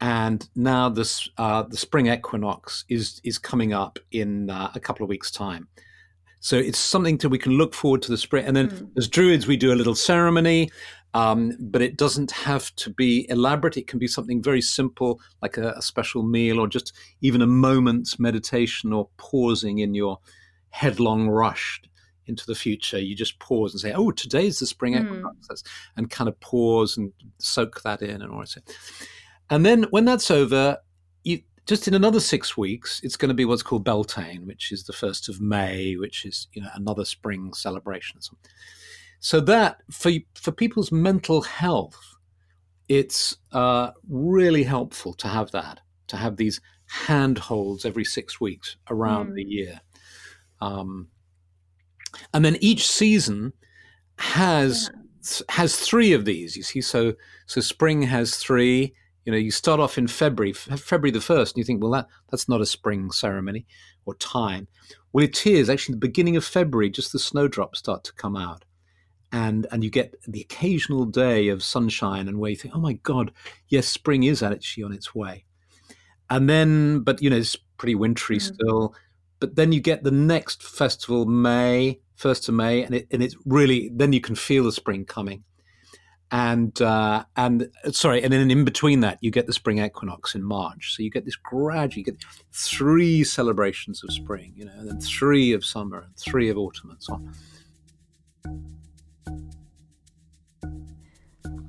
and 0.00 0.48
now 0.54 0.88
this 0.88 1.28
uh, 1.36 1.62
the 1.62 1.76
spring 1.76 2.06
equinox 2.06 2.84
is 2.88 3.20
is 3.24 3.38
coming 3.38 3.74
up 3.74 3.98
in 4.10 4.48
uh, 4.48 4.70
a 4.74 4.80
couple 4.80 5.04
of 5.04 5.10
weeks' 5.10 5.30
time. 5.30 5.68
So 6.40 6.56
it's 6.56 6.78
something 6.78 7.16
that 7.18 7.30
we 7.30 7.38
can 7.38 7.52
look 7.52 7.74
forward 7.74 8.02
to 8.02 8.10
the 8.10 8.18
spring. 8.18 8.44
And 8.44 8.54
then 8.54 8.68
mm. 8.68 8.90
as 8.98 9.08
druids, 9.08 9.46
we 9.46 9.56
do 9.56 9.72
a 9.72 9.74
little 9.80 9.94
ceremony, 9.94 10.70
um, 11.14 11.52
but 11.58 11.80
it 11.80 11.96
doesn't 11.96 12.32
have 12.32 12.74
to 12.76 12.90
be 12.90 13.26
elaborate. 13.30 13.78
It 13.78 13.86
can 13.86 13.98
be 13.98 14.06
something 14.06 14.42
very 14.42 14.60
simple, 14.60 15.20
like 15.40 15.56
a, 15.56 15.70
a 15.70 15.80
special 15.80 16.22
meal, 16.22 16.60
or 16.60 16.68
just 16.68 16.92
even 17.22 17.40
a 17.40 17.46
moment's 17.46 18.18
meditation 18.18 18.92
or 18.92 19.08
pausing 19.16 19.78
in 19.78 19.94
your 19.94 20.18
headlong 20.68 21.28
rush 21.28 21.80
into 22.26 22.46
the 22.46 22.54
future, 22.54 22.98
you 22.98 23.14
just 23.14 23.38
pause 23.38 23.72
and 23.72 23.80
say, 23.80 23.92
"Oh, 23.92 24.10
today's 24.10 24.58
the 24.58 24.66
spring 24.66 24.94
hmm. 24.94 25.04
equinox," 25.04 25.48
mm. 25.48 25.62
and 25.96 26.10
kind 26.10 26.28
of 26.28 26.38
pause 26.40 26.96
and 26.96 27.12
soak 27.38 27.82
that 27.82 28.02
in 28.02 28.22
and 28.22 28.32
all 28.32 28.40
that. 28.40 28.76
And 29.50 29.64
then 29.64 29.84
when 29.84 30.04
that's 30.04 30.30
over, 30.30 30.78
you 31.22 31.40
just 31.66 31.88
in 31.88 31.94
another 31.94 32.20
six 32.20 32.56
weeks, 32.56 33.00
it's 33.02 33.16
going 33.16 33.28
to 33.28 33.34
be 33.34 33.44
what's 33.44 33.62
called 33.62 33.84
Beltane, 33.84 34.46
which 34.46 34.72
is 34.72 34.84
the 34.84 34.92
first 34.92 35.28
of 35.28 35.40
May, 35.40 35.94
which 35.94 36.24
is 36.24 36.48
you 36.52 36.62
know 36.62 36.70
another 36.74 37.04
spring 37.04 37.52
celebration. 37.52 38.20
So 39.20 39.40
that 39.40 39.78
for 39.90 40.12
for 40.34 40.52
people's 40.52 40.92
mental 40.92 41.42
health, 41.42 41.98
it's 42.88 43.36
uh, 43.52 43.92
really 44.08 44.62
helpful 44.62 45.14
to 45.14 45.28
have 45.28 45.50
that, 45.52 45.80
to 46.08 46.16
have 46.16 46.36
these 46.36 46.60
handholds 46.86 47.84
every 47.84 48.04
six 48.04 48.40
weeks 48.40 48.76
around 48.90 49.30
mm. 49.30 49.34
the 49.36 49.44
year. 49.44 49.80
Um, 50.60 51.08
and 52.32 52.44
then 52.44 52.56
each 52.60 52.88
season 52.88 53.52
has 54.18 54.90
yeah. 54.92 55.44
has 55.50 55.76
three 55.76 56.12
of 56.12 56.24
these. 56.24 56.56
You 56.56 56.62
see, 56.62 56.80
so 56.80 57.14
so 57.46 57.60
spring 57.60 58.02
has 58.02 58.36
three. 58.36 58.94
You 59.24 59.32
know, 59.32 59.38
you 59.38 59.50
start 59.50 59.80
off 59.80 59.96
in 59.96 60.06
February, 60.06 60.52
February 60.52 61.10
the 61.10 61.20
first, 61.20 61.54
and 61.54 61.58
you 61.58 61.64
think, 61.64 61.82
well, 61.82 61.92
that 61.92 62.08
that's 62.30 62.48
not 62.48 62.60
a 62.60 62.66
spring 62.66 63.10
ceremony 63.10 63.66
or 64.04 64.14
time. 64.16 64.68
Well, 65.12 65.24
it 65.24 65.46
is 65.46 65.70
actually 65.70 65.94
the 65.94 66.00
beginning 66.00 66.36
of 66.36 66.44
February. 66.44 66.90
Just 66.90 67.12
the 67.12 67.18
snowdrops 67.18 67.78
start 67.78 68.04
to 68.04 68.12
come 68.14 68.36
out, 68.36 68.64
and 69.32 69.66
and 69.72 69.82
you 69.82 69.90
get 69.90 70.14
the 70.28 70.42
occasional 70.42 71.06
day 71.06 71.48
of 71.48 71.62
sunshine, 71.62 72.28
and 72.28 72.38
where 72.38 72.50
you 72.50 72.56
think, 72.56 72.74
oh 72.76 72.80
my 72.80 72.94
God, 72.94 73.32
yes, 73.68 73.88
spring 73.88 74.24
is 74.24 74.42
actually 74.42 74.84
on 74.84 74.92
its 74.92 75.14
way. 75.14 75.44
And 76.30 76.48
then, 76.48 77.00
but 77.00 77.22
you 77.22 77.30
know, 77.30 77.36
it's 77.36 77.56
pretty 77.76 77.94
wintry 77.94 78.38
mm-hmm. 78.38 78.54
still. 78.54 78.94
But 79.40 79.56
then 79.56 79.72
you 79.72 79.80
get 79.80 80.04
the 80.04 80.10
next 80.10 80.62
festival, 80.62 81.26
May, 81.26 82.00
first 82.16 82.48
of 82.48 82.54
May, 82.54 82.82
and 82.82 82.94
it 82.94 83.06
and 83.10 83.22
it's 83.22 83.36
really 83.44 83.90
then 83.94 84.12
you 84.12 84.20
can 84.20 84.34
feel 84.34 84.64
the 84.64 84.72
spring 84.72 85.04
coming. 85.04 85.44
And 86.30 86.80
uh, 86.82 87.24
and 87.36 87.68
sorry, 87.92 88.22
and 88.22 88.32
then 88.32 88.50
in 88.50 88.64
between 88.64 89.00
that, 89.00 89.18
you 89.20 89.30
get 89.30 89.46
the 89.46 89.52
spring 89.52 89.78
equinox 89.78 90.34
in 90.34 90.42
March. 90.42 90.94
So 90.94 91.02
you 91.02 91.10
get 91.10 91.24
this 91.24 91.36
gradual, 91.36 91.98
you 91.98 92.04
get 92.04 92.16
three 92.52 93.22
celebrations 93.22 94.02
of 94.02 94.12
spring, 94.12 94.52
you 94.56 94.64
know, 94.64 94.72
and 94.76 94.88
then 94.88 95.00
three 95.00 95.52
of 95.52 95.64
summer 95.64 96.00
and 96.00 96.16
three 96.16 96.48
of 96.48 96.58
autumn 96.58 96.90
and 96.90 97.02
so 97.02 97.14
on. 97.14 97.34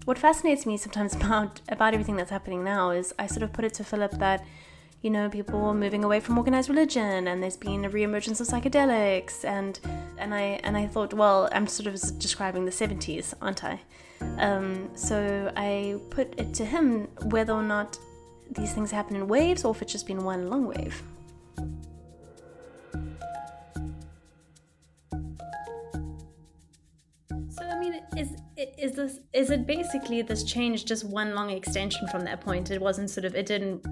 What 0.05 0.19
fascinates 0.19 0.65
me 0.65 0.77
sometimes 0.77 1.15
about 1.15 1.62
about 1.67 1.93
everything 1.93 2.15
that's 2.15 2.31
happening 2.31 2.63
now 2.63 2.91
is 2.91 3.13
I 3.19 3.27
sort 3.27 3.43
of 3.43 3.51
put 3.53 3.65
it 3.65 3.73
to 3.75 3.84
Philip 3.84 4.12
that 4.19 4.43
you 5.01 5.10
know, 5.10 5.29
people 5.29 5.73
moving 5.73 6.03
away 6.03 6.19
from 6.19 6.38
organized 6.38 6.69
religion 6.69 7.27
and 7.27 7.41
there's 7.41 7.58
been 7.58 7.86
a 7.86 7.89
reemergence 7.89 8.41
of 8.41 8.47
psychedelics 8.47 9.45
and 9.45 9.79
and 10.17 10.34
I 10.34 10.60
and 10.63 10.75
I 10.75 10.88
thought, 10.88 11.13
well, 11.13 11.49
I'm 11.51 11.67
sort 11.67 11.88
of 11.88 12.19
describing 12.19 12.65
the 12.65 12.71
70s, 12.71 13.34
aren't 13.41 13.63
I? 13.63 13.79
Um, 14.38 14.89
so 14.95 15.51
I 15.55 15.99
put 16.10 16.39
it 16.39 16.53
to 16.55 16.65
him 16.65 17.08
whether 17.25 17.53
or 17.53 17.63
not 17.63 17.97
these 18.51 18.73
things 18.73 18.91
happen 18.91 19.15
in 19.15 19.27
waves 19.27 19.63
or 19.63 19.75
if 19.75 19.81
it's 19.81 19.91
just 19.91 20.08
been 20.08 20.23
one 20.23 20.49
long 20.49 20.65
wave. 20.65 21.03
So 27.49 27.63
I 27.63 27.79
mean, 27.79 28.01
is 28.17 28.36
is 28.78 28.93
this 28.93 29.19
is 29.34 29.49
it 29.49 29.65
basically 29.67 30.21
this 30.21 30.43
change 30.43 30.86
just 30.86 31.04
one 31.04 31.36
long 31.36 31.49
extension 31.49 32.08
from 32.08 32.23
that 32.25 32.41
point? 32.41 32.71
It 32.71 32.82
wasn't 32.82 33.10
sort 33.10 33.25
of 33.25 33.36
it 33.36 33.45
didn't 33.45 33.86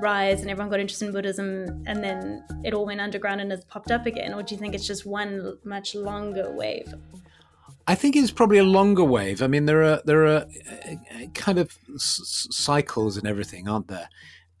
rise 0.00 0.40
and 0.40 0.50
everyone 0.50 0.70
got 0.70 0.80
interested 0.80 1.06
in 1.06 1.12
Buddhism 1.12 1.82
and 1.86 2.02
then 2.02 2.44
it 2.64 2.74
all 2.74 2.86
went 2.86 3.00
underground 3.00 3.40
and 3.40 3.50
has 3.50 3.64
popped 3.64 3.90
up 3.90 4.06
again, 4.06 4.34
or 4.34 4.42
do 4.42 4.54
you 4.54 4.60
think 4.60 4.74
it's 4.74 4.86
just 4.86 5.06
one 5.06 5.58
much 5.64 5.94
longer 5.94 6.50
wave? 6.52 6.94
I 7.86 7.94
think 7.94 8.14
it's 8.14 8.30
probably 8.30 8.58
a 8.58 8.64
longer 8.64 9.04
wave. 9.04 9.42
I 9.42 9.46
mean, 9.46 9.64
there 9.66 9.82
are 9.82 10.00
there 10.04 10.24
are 10.24 10.46
uh, 10.46 11.26
kind 11.34 11.58
of 11.58 11.76
s- 11.94 12.46
cycles 12.50 13.16
and 13.16 13.26
everything, 13.26 13.68
aren't 13.68 13.88
there? 13.88 14.08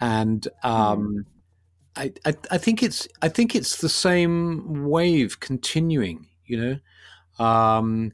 And 0.00 0.48
um, 0.62 1.26
mm. 1.96 2.12
I, 2.24 2.30
I, 2.30 2.34
I 2.50 2.58
think 2.58 2.82
it's 2.82 3.06
I 3.22 3.28
think 3.28 3.54
it's 3.54 3.76
the 3.76 3.88
same 3.88 4.88
wave 4.88 5.40
continuing. 5.40 6.26
You 6.44 6.80
know, 7.38 7.44
um, 7.44 8.12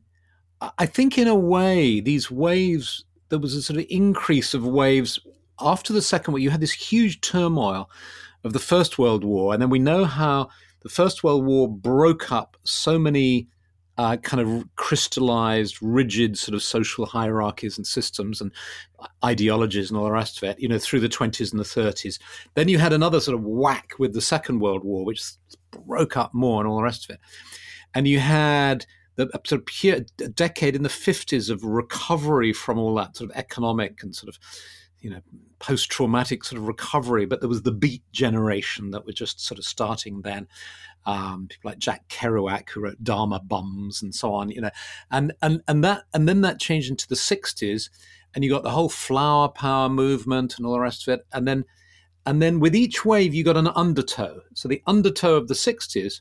I 0.78 0.86
think 0.86 1.18
in 1.18 1.28
a 1.28 1.34
way, 1.34 2.00
these 2.00 2.30
waves, 2.30 3.04
there 3.28 3.38
was 3.38 3.54
a 3.54 3.62
sort 3.62 3.78
of 3.78 3.86
increase 3.88 4.54
of 4.54 4.66
waves 4.66 5.18
after 5.60 5.92
the 5.92 6.02
Second 6.02 6.32
World. 6.32 6.42
You 6.42 6.50
had 6.50 6.60
this 6.60 6.72
huge 6.72 7.20
turmoil 7.20 7.90
of 8.44 8.52
the 8.52 8.58
First 8.58 8.98
World 8.98 9.24
War, 9.24 9.52
and 9.52 9.62
then 9.62 9.70
we 9.70 9.78
know 9.78 10.04
how 10.04 10.48
the 10.80 10.88
First 10.88 11.24
World 11.24 11.44
War 11.44 11.68
broke 11.68 12.30
up 12.30 12.56
so 12.64 12.98
many 12.98 13.48
uh, 13.98 14.16
kind 14.18 14.40
of 14.40 14.68
crystallized, 14.76 15.78
rigid 15.80 16.36
sort 16.36 16.54
of 16.54 16.62
social 16.62 17.06
hierarchies 17.06 17.78
and 17.78 17.86
systems 17.86 18.40
and 18.40 18.52
ideologies 19.24 19.90
and 19.90 19.98
all 19.98 20.04
the 20.04 20.12
rest 20.12 20.36
of 20.36 20.48
it, 20.48 20.60
you 20.60 20.68
know, 20.68 20.78
through 20.78 21.00
the 21.00 21.08
20s 21.08 21.50
and 21.50 21.58
the 21.58 21.64
30s. 21.64 22.18
Then 22.54 22.68
you 22.68 22.78
had 22.78 22.92
another 22.92 23.20
sort 23.20 23.36
of 23.36 23.44
whack 23.44 23.92
with 23.98 24.12
the 24.12 24.20
Second 24.20 24.60
World 24.60 24.84
War, 24.84 25.04
which 25.04 25.22
broke 25.70 26.16
up 26.16 26.34
more 26.34 26.60
and 26.60 26.68
all 26.68 26.76
the 26.76 26.82
rest 26.82 27.04
of 27.04 27.14
it. 27.14 27.20
And 27.94 28.06
you 28.06 28.18
had 28.18 28.84
the 29.16 29.28
sort 29.44 29.60
of 29.60 29.66
pure, 29.66 30.00
decade 30.34 30.76
in 30.76 30.82
the 30.82 30.88
50s 30.88 31.50
of 31.50 31.64
recovery 31.64 32.52
from 32.52 32.78
all 32.78 32.94
that 32.94 33.16
sort 33.16 33.30
of 33.30 33.36
economic 33.36 34.02
and 34.02 34.14
sort 34.14 34.28
of 34.28 34.38
you 35.00 35.10
know 35.10 35.20
post-traumatic 35.58 36.44
sort 36.44 36.60
of 36.60 36.68
recovery 36.68 37.24
but 37.24 37.40
there 37.40 37.48
was 37.48 37.62
the 37.62 37.72
beat 37.72 38.02
generation 38.12 38.90
that 38.90 39.06
were 39.06 39.12
just 39.12 39.40
sort 39.40 39.58
of 39.58 39.64
starting 39.64 40.22
then. 40.22 40.46
Um, 41.04 41.46
people 41.48 41.70
like 41.70 41.78
Jack 41.78 42.08
Kerouac 42.08 42.68
who 42.70 42.80
wrote 42.80 43.02
Dharma 43.04 43.38
Bums 43.38 44.02
and 44.02 44.12
so 44.14 44.34
on 44.34 44.50
you 44.50 44.60
know 44.60 44.70
and 45.10 45.32
and 45.40 45.62
and 45.68 45.84
that 45.84 46.04
and 46.12 46.28
then 46.28 46.40
that 46.40 46.58
changed 46.58 46.90
into 46.90 47.06
the 47.06 47.14
60s 47.14 47.90
and 48.34 48.42
you 48.42 48.50
got 48.50 48.64
the 48.64 48.70
whole 48.70 48.88
flower 48.88 49.48
power 49.48 49.88
movement 49.88 50.56
and 50.56 50.66
all 50.66 50.72
the 50.72 50.80
rest 50.80 51.06
of 51.06 51.14
it 51.14 51.26
and 51.32 51.46
then 51.46 51.64
and 52.26 52.42
then 52.42 52.58
with 52.58 52.74
each 52.74 53.04
wave 53.04 53.32
you 53.34 53.44
got 53.44 53.56
an 53.56 53.68
undertow. 53.68 54.40
So 54.54 54.68
the 54.68 54.82
undertow 54.86 55.36
of 55.36 55.46
the 55.46 55.54
60s 55.54 56.20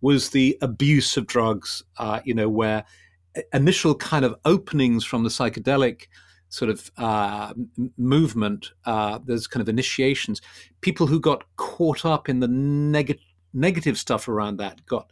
was 0.00 0.30
the 0.30 0.58
abuse 0.60 1.16
of 1.16 1.26
drugs, 1.26 1.82
uh, 1.98 2.20
you 2.24 2.34
know, 2.34 2.48
where 2.48 2.84
initial 3.52 3.94
kind 3.94 4.24
of 4.24 4.34
openings 4.44 5.04
from 5.04 5.22
the 5.22 5.28
psychedelic 5.28 6.06
sort 6.48 6.70
of 6.70 6.90
uh, 6.96 7.52
movement, 7.96 8.70
uh, 8.84 9.18
there's 9.24 9.46
kind 9.46 9.60
of 9.60 9.68
initiations. 9.68 10.40
People 10.80 11.06
who 11.06 11.20
got 11.20 11.44
caught 11.56 12.04
up 12.04 12.28
in 12.28 12.40
the 12.40 12.48
neg- 12.48 13.18
negative 13.52 13.98
stuff 13.98 14.28
around 14.28 14.58
that 14.58 14.84
got 14.86 15.10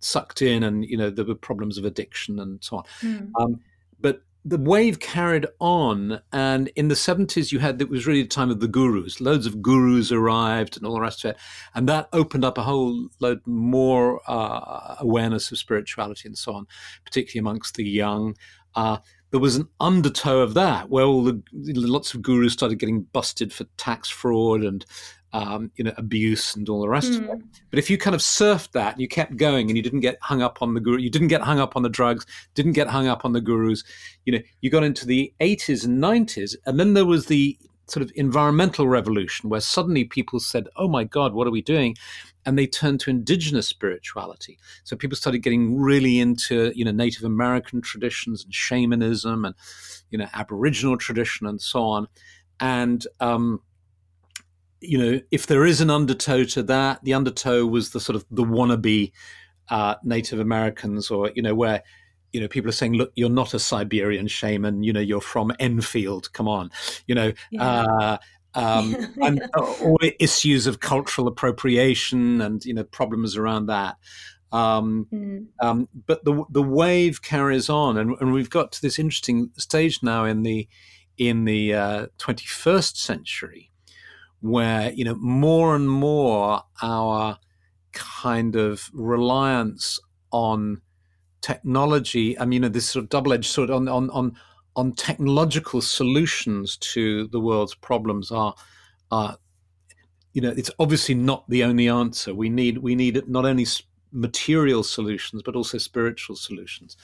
sucked 0.00 0.42
in, 0.42 0.62
and 0.62 0.84
you 0.84 0.96
know 0.96 1.10
there 1.10 1.24
were 1.24 1.34
problems 1.34 1.78
of 1.78 1.84
addiction 1.84 2.38
and 2.38 2.62
so 2.62 2.78
on. 2.78 2.84
Mm. 3.02 3.30
Um, 3.40 3.60
but 4.00 4.22
the 4.46 4.58
wave 4.58 5.00
carried 5.00 5.44
on, 5.58 6.20
and 6.32 6.68
in 6.76 6.86
the 6.86 6.94
70s, 6.94 7.50
you 7.50 7.58
had 7.58 7.82
it 7.82 7.88
was 7.88 8.06
really 8.06 8.22
the 8.22 8.28
time 8.28 8.48
of 8.48 8.60
the 8.60 8.68
gurus. 8.68 9.20
Loads 9.20 9.44
of 9.44 9.60
gurus 9.60 10.12
arrived 10.12 10.76
and 10.76 10.86
all 10.86 10.94
the 10.94 11.00
rest 11.00 11.24
of 11.24 11.32
it. 11.32 11.36
And 11.74 11.88
that 11.88 12.08
opened 12.12 12.44
up 12.44 12.56
a 12.56 12.62
whole 12.62 13.08
load 13.18 13.40
more 13.44 14.20
uh, 14.28 14.94
awareness 15.00 15.50
of 15.50 15.58
spirituality 15.58 16.28
and 16.28 16.38
so 16.38 16.54
on, 16.54 16.66
particularly 17.04 17.40
amongst 17.40 17.74
the 17.74 17.84
young. 17.84 18.36
Uh, 18.76 18.98
there 19.32 19.40
was 19.40 19.56
an 19.56 19.68
undertow 19.80 20.38
of 20.38 20.54
that 20.54 20.90
where 20.90 21.04
all 21.04 21.24
the 21.24 21.42
lots 21.52 22.14
of 22.14 22.22
gurus 22.22 22.52
started 22.52 22.78
getting 22.78 23.02
busted 23.02 23.52
for 23.52 23.64
tax 23.76 24.08
fraud 24.08 24.62
and 24.62 24.86
um, 25.36 25.70
you 25.76 25.84
know, 25.84 25.92
abuse 25.98 26.56
and 26.56 26.66
all 26.68 26.80
the 26.80 26.88
rest 26.88 27.12
mm. 27.12 27.18
of 27.18 27.24
it. 27.24 27.30
Hmm. 27.42 27.46
But 27.68 27.78
if 27.78 27.90
you 27.90 27.98
kind 27.98 28.14
of 28.14 28.22
surfed 28.22 28.72
that 28.72 28.92
and 28.92 29.02
you 29.02 29.06
kept 29.06 29.36
going 29.36 29.68
and 29.68 29.76
you 29.76 29.82
didn't 29.82 30.00
get 30.00 30.16
hung 30.22 30.40
up 30.40 30.62
on 30.62 30.72
the 30.72 30.80
guru, 30.80 30.98
you 30.98 31.10
didn't 31.10 31.28
get 31.28 31.42
hung 31.42 31.60
up 31.60 31.76
on 31.76 31.82
the 31.82 31.90
drugs, 31.90 32.24
didn't 32.54 32.72
get 32.72 32.88
hung 32.88 33.06
up 33.06 33.22
on 33.22 33.32
the 33.32 33.40
gurus, 33.42 33.84
you 34.24 34.32
know, 34.32 34.38
you 34.62 34.70
got 34.70 34.82
into 34.82 35.06
the 35.06 35.32
80s 35.40 35.84
and 35.84 36.02
90s, 36.02 36.56
and 36.64 36.80
then 36.80 36.94
there 36.94 37.04
was 37.04 37.26
the 37.26 37.58
sort 37.86 38.02
of 38.02 38.10
environmental 38.16 38.88
revolution 38.88 39.50
where 39.50 39.60
suddenly 39.60 40.04
people 40.04 40.40
said, 40.40 40.68
"Oh 40.76 40.88
my 40.88 41.04
God, 41.04 41.34
what 41.34 41.46
are 41.46 41.52
we 41.52 41.62
doing?" 41.62 41.96
and 42.46 42.56
they 42.56 42.66
turned 42.66 43.00
to 43.00 43.10
indigenous 43.10 43.68
spirituality. 43.68 44.56
So 44.84 44.96
people 44.96 45.16
started 45.16 45.40
getting 45.40 45.78
really 45.78 46.18
into 46.18 46.72
you 46.74 46.84
know 46.84 46.92
Native 46.92 47.24
American 47.24 47.82
traditions 47.82 48.42
and 48.42 48.54
shamanism 48.54 49.44
and 49.44 49.54
you 50.10 50.18
know 50.18 50.28
Aboriginal 50.32 50.96
tradition 50.96 51.46
and 51.46 51.60
so 51.60 51.82
on, 51.82 52.08
and 52.58 53.06
um, 53.20 53.60
you 54.88 54.98
know, 54.98 55.20
if 55.30 55.46
there 55.46 55.64
is 55.64 55.80
an 55.80 55.90
undertow 55.90 56.44
to 56.44 56.62
that, 56.64 57.02
the 57.04 57.14
undertow 57.14 57.66
was 57.66 57.90
the 57.90 58.00
sort 58.00 58.16
of 58.16 58.24
the 58.30 58.44
wannabe 58.44 59.12
uh, 59.68 59.96
Native 60.04 60.38
Americans, 60.38 61.10
or 61.10 61.30
you 61.34 61.42
know, 61.42 61.54
where 61.54 61.82
you 62.32 62.40
know 62.40 62.48
people 62.48 62.68
are 62.68 62.72
saying, 62.72 62.94
"Look, 62.94 63.12
you're 63.14 63.28
not 63.28 63.54
a 63.54 63.58
Siberian 63.58 64.28
shaman. 64.28 64.82
You 64.82 64.92
know, 64.92 65.00
you're 65.00 65.20
from 65.20 65.52
Enfield. 65.58 66.32
Come 66.32 66.48
on." 66.48 66.70
You 67.06 67.14
know, 67.14 67.32
yeah. 67.50 67.82
uh, 67.82 68.18
um, 68.54 68.96
and 69.22 69.42
all 69.56 69.98
issues 70.18 70.66
of 70.66 70.80
cultural 70.80 71.28
appropriation 71.28 72.40
and 72.40 72.64
you 72.64 72.74
know 72.74 72.84
problems 72.84 73.36
around 73.36 73.66
that. 73.66 73.96
Um, 74.52 75.08
mm. 75.12 75.46
um, 75.60 75.88
but 76.06 76.24
the 76.24 76.44
the 76.50 76.62
wave 76.62 77.22
carries 77.22 77.68
on, 77.68 77.98
and, 77.98 78.16
and, 78.20 78.32
we've 78.32 78.48
got 78.48 78.72
to 78.72 78.82
this 78.82 78.98
interesting 78.98 79.50
stage 79.58 80.02
now 80.02 80.24
in 80.24 80.44
the 80.44 80.68
in 81.18 81.44
the 81.44 81.74
uh, 81.74 82.06
21st 82.18 82.96
century 82.96 83.70
where 84.48 84.92
you 84.92 85.04
know 85.04 85.14
more 85.16 85.74
and 85.74 85.88
more 85.88 86.62
our 86.82 87.38
kind 87.92 88.56
of 88.56 88.90
reliance 88.92 89.98
on 90.30 90.82
technology. 91.40 92.38
I 92.38 92.44
mean, 92.44 92.54
you 92.54 92.60
know, 92.60 92.68
this 92.68 92.88
sort 92.88 93.04
of 93.04 93.08
double-edged 93.08 93.46
sword 93.50 93.70
on 93.70 93.88
on 93.88 94.10
on 94.10 94.36
on 94.74 94.92
technological 94.92 95.80
solutions 95.80 96.76
to 96.76 97.28
the 97.28 97.40
world's 97.40 97.74
problems 97.74 98.30
are 98.30 98.54
are 99.10 99.36
you 100.36 100.42
know, 100.42 100.52
it's 100.54 100.70
obviously 100.78 101.14
not 101.14 101.48
the 101.48 101.64
only 101.64 101.88
answer. 101.88 102.34
We 102.34 102.50
need 102.50 102.78
we 102.78 102.94
need 102.94 103.26
not 103.26 103.46
only 103.46 103.66
material 104.12 104.82
solutions 104.82 105.42
but 105.42 105.56
also 105.56 105.78
spiritual 105.78 106.36
solutions. 106.36 106.96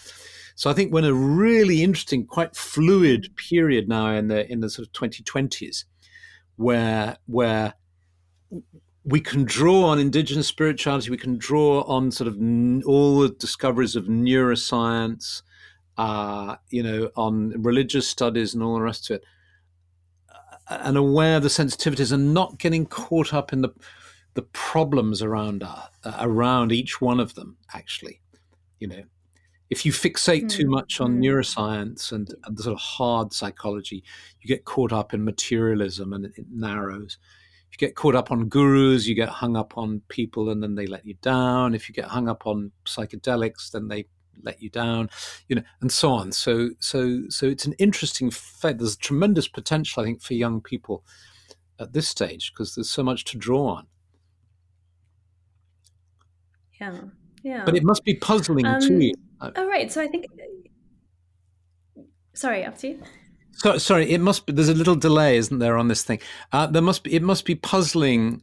So 0.55 0.70
I 0.70 0.74
think 0.74 0.92
we're 0.92 1.00
in 1.00 1.05
a 1.07 1.14
really 1.14 1.83
interesting, 1.83 2.26
quite 2.26 2.55
fluid 2.55 3.35
period 3.37 3.88
now 3.88 4.11
in 4.12 4.28
the 4.28 4.50
in 4.52 4.61
the 4.61 4.68
sort 4.68 4.87
of 4.87 4.92
2020s, 4.92 5.85
where 6.56 7.16
where 7.26 7.74
we 9.04 9.20
can 9.20 9.44
draw 9.44 9.86
on 9.86 9.98
indigenous 9.98 10.46
spirituality, 10.46 11.10
we 11.10 11.16
can 11.16 11.36
draw 11.36 11.82
on 11.82 12.10
sort 12.10 12.28
of 12.28 12.36
n- 12.36 12.82
all 12.86 13.20
the 13.20 13.30
discoveries 13.30 13.96
of 13.96 14.04
neuroscience, 14.04 15.42
uh, 15.98 16.56
you 16.70 16.82
know, 16.82 17.10
on 17.16 17.50
religious 17.62 18.06
studies 18.06 18.54
and 18.54 18.62
all 18.62 18.74
the 18.74 18.80
rest 18.82 19.10
of 19.10 19.16
it, 19.16 19.24
uh, 20.70 20.78
and 20.82 20.96
aware 20.96 21.38
of 21.38 21.42
the 21.42 21.48
sensitivities 21.48 22.12
and 22.12 22.32
not 22.32 22.58
getting 22.58 22.86
caught 22.86 23.34
up 23.34 23.52
in 23.52 23.62
the 23.62 23.70
the 24.34 24.42
problems 24.42 25.20
around 25.20 25.62
uh, 25.62 25.86
around 26.20 26.72
each 26.72 27.00
one 27.00 27.20
of 27.20 27.34
them. 27.34 27.56
Actually, 27.74 28.20
you 28.78 28.86
know, 28.86 29.02
if 29.72 29.87
you 29.87 29.92
fixate 29.92 30.50
too 30.50 30.64
hmm. 30.64 30.72
much 30.72 31.00
on 31.00 31.16
mm. 31.16 31.24
neuroscience 31.24 32.12
and, 32.12 32.28
and, 32.44 32.58
the 32.58 32.62
sort 32.62 32.74
of 32.74 32.78
hard 32.78 33.32
psychology, 33.32 34.04
you 34.42 34.46
get 34.46 34.66
caught 34.66 34.92
up 34.92 35.14
in 35.14 35.24
materialism 35.24 36.12
and 36.12 36.26
it 36.26 36.44
narrows. 36.52 37.16
If 37.70 37.80
you 37.80 37.87
get 37.88 37.96
caught 37.96 38.14
up 38.14 38.30
on 38.30 38.50
gurus, 38.50 39.06
you 39.06 39.14
get 39.14 39.30
hung 39.30 39.56
up 39.56 39.78
on 39.78 40.02
people 40.08 40.50
and 40.50 40.62
then 40.62 40.74
they 40.74 40.87
let 40.87 41.06
you 41.06 41.14
down. 41.22 41.74
If 41.74 41.88
you 41.88 41.94
get 41.94 42.04
hung 42.04 42.28
up 42.28 42.46
on 42.46 42.70
psychedelics, 42.85 43.70
then 43.70 43.88
they 43.88 44.04
let 44.42 44.61
you 44.61 44.68
down, 44.68 45.08
you 45.48 45.56
know, 45.56 45.62
and 45.80 45.90
so 45.90 46.12
on. 46.12 46.32
So, 46.32 46.72
so, 46.78 47.22
so 47.30 47.46
it's 47.46 47.64
an 47.64 47.72
interesting 47.78 48.30
fact. 48.30 48.76
There's 48.76 48.94
tremendous 48.98 49.48
potential, 49.48 50.02
I 50.02 50.04
think, 50.04 50.20
for 50.20 50.35
young 50.35 50.61
people 50.61 51.02
at 51.80 51.94
this 51.94 52.08
stage 52.08 52.52
because 52.52 52.74
there's 52.74 52.90
so 52.90 53.02
much 53.02 53.24
to 53.24 53.38
draw 53.38 53.76
on. 53.76 53.87
Yeah, 56.78 56.92
yeah. 57.42 57.64
But 57.64 57.74
it 57.74 57.85
must 57.85 58.04
be 58.04 58.16
puzzling 58.16 58.66
um, 58.66 58.82
too. 58.82 59.12
Oh 59.57 59.66
right, 59.66 59.90
so 59.90 60.00
I 60.00 60.09
think. 60.09 60.26
Sorry, 62.35 62.64
up 62.64 62.78
to 62.78 62.88
you. 62.88 63.02
So, 63.52 63.76
sorry, 63.78 64.11
it 64.11 64.20
must 64.20 64.46
be. 64.46 64.52
There's 64.52 64.68
a 64.68 64.74
little 64.74 64.94
delay, 64.94 65.37
isn't 65.37 65.59
there, 65.59 65.76
on 65.76 65.88
this 65.88 66.02
thing? 66.02 66.20
Uh, 66.52 66.66
there 66.66 66.83
must 66.83 67.02
be. 67.02 67.14
It 67.14 67.22
must 67.22 67.44
be 67.44 67.55
puzzling, 67.55 68.42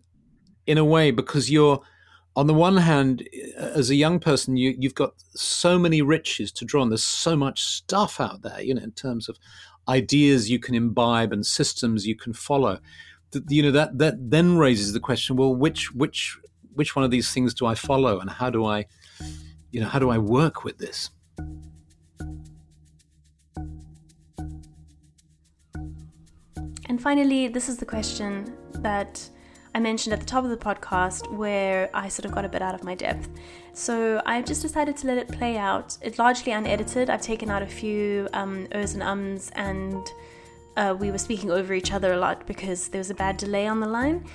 in 0.68 0.78
a 0.78 0.86
way, 0.86 1.12
because 1.12 1.50
you're 1.50 1.82
on 2.36 2.48
the 2.48 2.54
one 2.54 2.78
hand, 2.78 3.28
as 3.58 3.90
a 3.90 3.96
young 3.96 4.20
person, 4.20 4.56
you, 4.56 4.76
you've 4.78 4.96
got 4.96 5.14
so 5.36 5.80
many 5.80 6.02
riches 6.02 6.52
to 6.54 6.66
draw 6.66 6.82
on. 6.82 6.90
There's 6.90 7.04
so 7.04 7.36
much 7.36 7.64
stuff 7.64 8.20
out 8.20 8.44
there, 8.44 8.62
you 8.62 8.74
know, 8.74 8.84
in 8.84 8.92
terms 8.92 9.28
of 9.28 9.38
ideas 9.88 10.50
you 10.50 10.60
can 10.60 10.76
imbibe 10.76 11.34
and 11.34 11.46
systems 11.46 12.06
you 12.06 12.16
can 12.16 12.34
follow. 12.34 12.80
That, 13.32 13.50
you 13.50 13.62
know 13.62 13.72
that 13.72 13.98
that 13.98 14.16
then 14.32 14.58
raises 14.58 14.94
the 14.94 15.00
question: 15.00 15.36
Well, 15.36 15.54
which 15.56 15.92
which 15.94 16.38
which 16.74 16.96
one 16.96 17.04
of 17.04 17.12
these 17.12 17.32
things 17.32 17.54
do 17.54 17.66
I 17.66 17.76
follow, 17.76 18.20
and 18.20 18.30
how 18.30 18.50
do 18.50 18.66
I, 18.66 18.86
you 19.72 19.82
know, 19.82 19.88
how 19.88 20.00
do 20.00 20.10
I 20.10 20.18
work 20.18 20.64
with 20.64 20.78
this? 20.78 21.12
And 26.88 27.00
finally, 27.02 27.48
this 27.48 27.70
is 27.70 27.78
the 27.78 27.86
question 27.86 28.54
that 28.82 29.30
I 29.76 29.80
mentioned 29.80 30.14
at 30.14 30.20
the 30.20 30.26
top 30.26 30.44
of 30.44 30.50
the 30.50 30.58
podcast 30.58 31.32
where 31.32 31.90
I 31.94 32.10
sort 32.10 32.26
of 32.26 32.32
got 32.32 32.44
a 32.46 32.50
bit 32.50 32.62
out 32.62 32.74
of 32.74 32.84
my 32.84 32.96
depth. 32.96 33.30
So 33.74 34.22
I've 34.26 34.46
just 34.46 34.64
decided 34.64 34.98
to 34.98 35.08
let 35.08 35.18
it 35.18 35.28
play 35.28 35.58
out. 35.58 35.98
It's 36.02 36.18
largely 36.18 36.52
unedited. 36.52 37.10
I've 37.10 37.22
taken 37.22 37.52
out 37.52 37.62
a 37.62 37.68
few 37.68 38.28
um, 38.34 38.68
and 38.72 39.04
ums, 39.04 39.52
and 39.56 40.06
uh, 40.76 40.96
we 40.98 41.12
were 41.12 41.20
speaking 41.20 41.52
over 41.52 41.74
each 41.74 41.92
other 41.92 42.14
a 42.14 42.18
lot 42.18 42.48
because 42.48 42.88
there 42.90 43.00
was 43.00 43.12
a 43.12 43.16
bad 43.16 43.38
delay 43.38 43.68
on 43.68 43.80
the 43.80 43.88
line. 43.88 44.26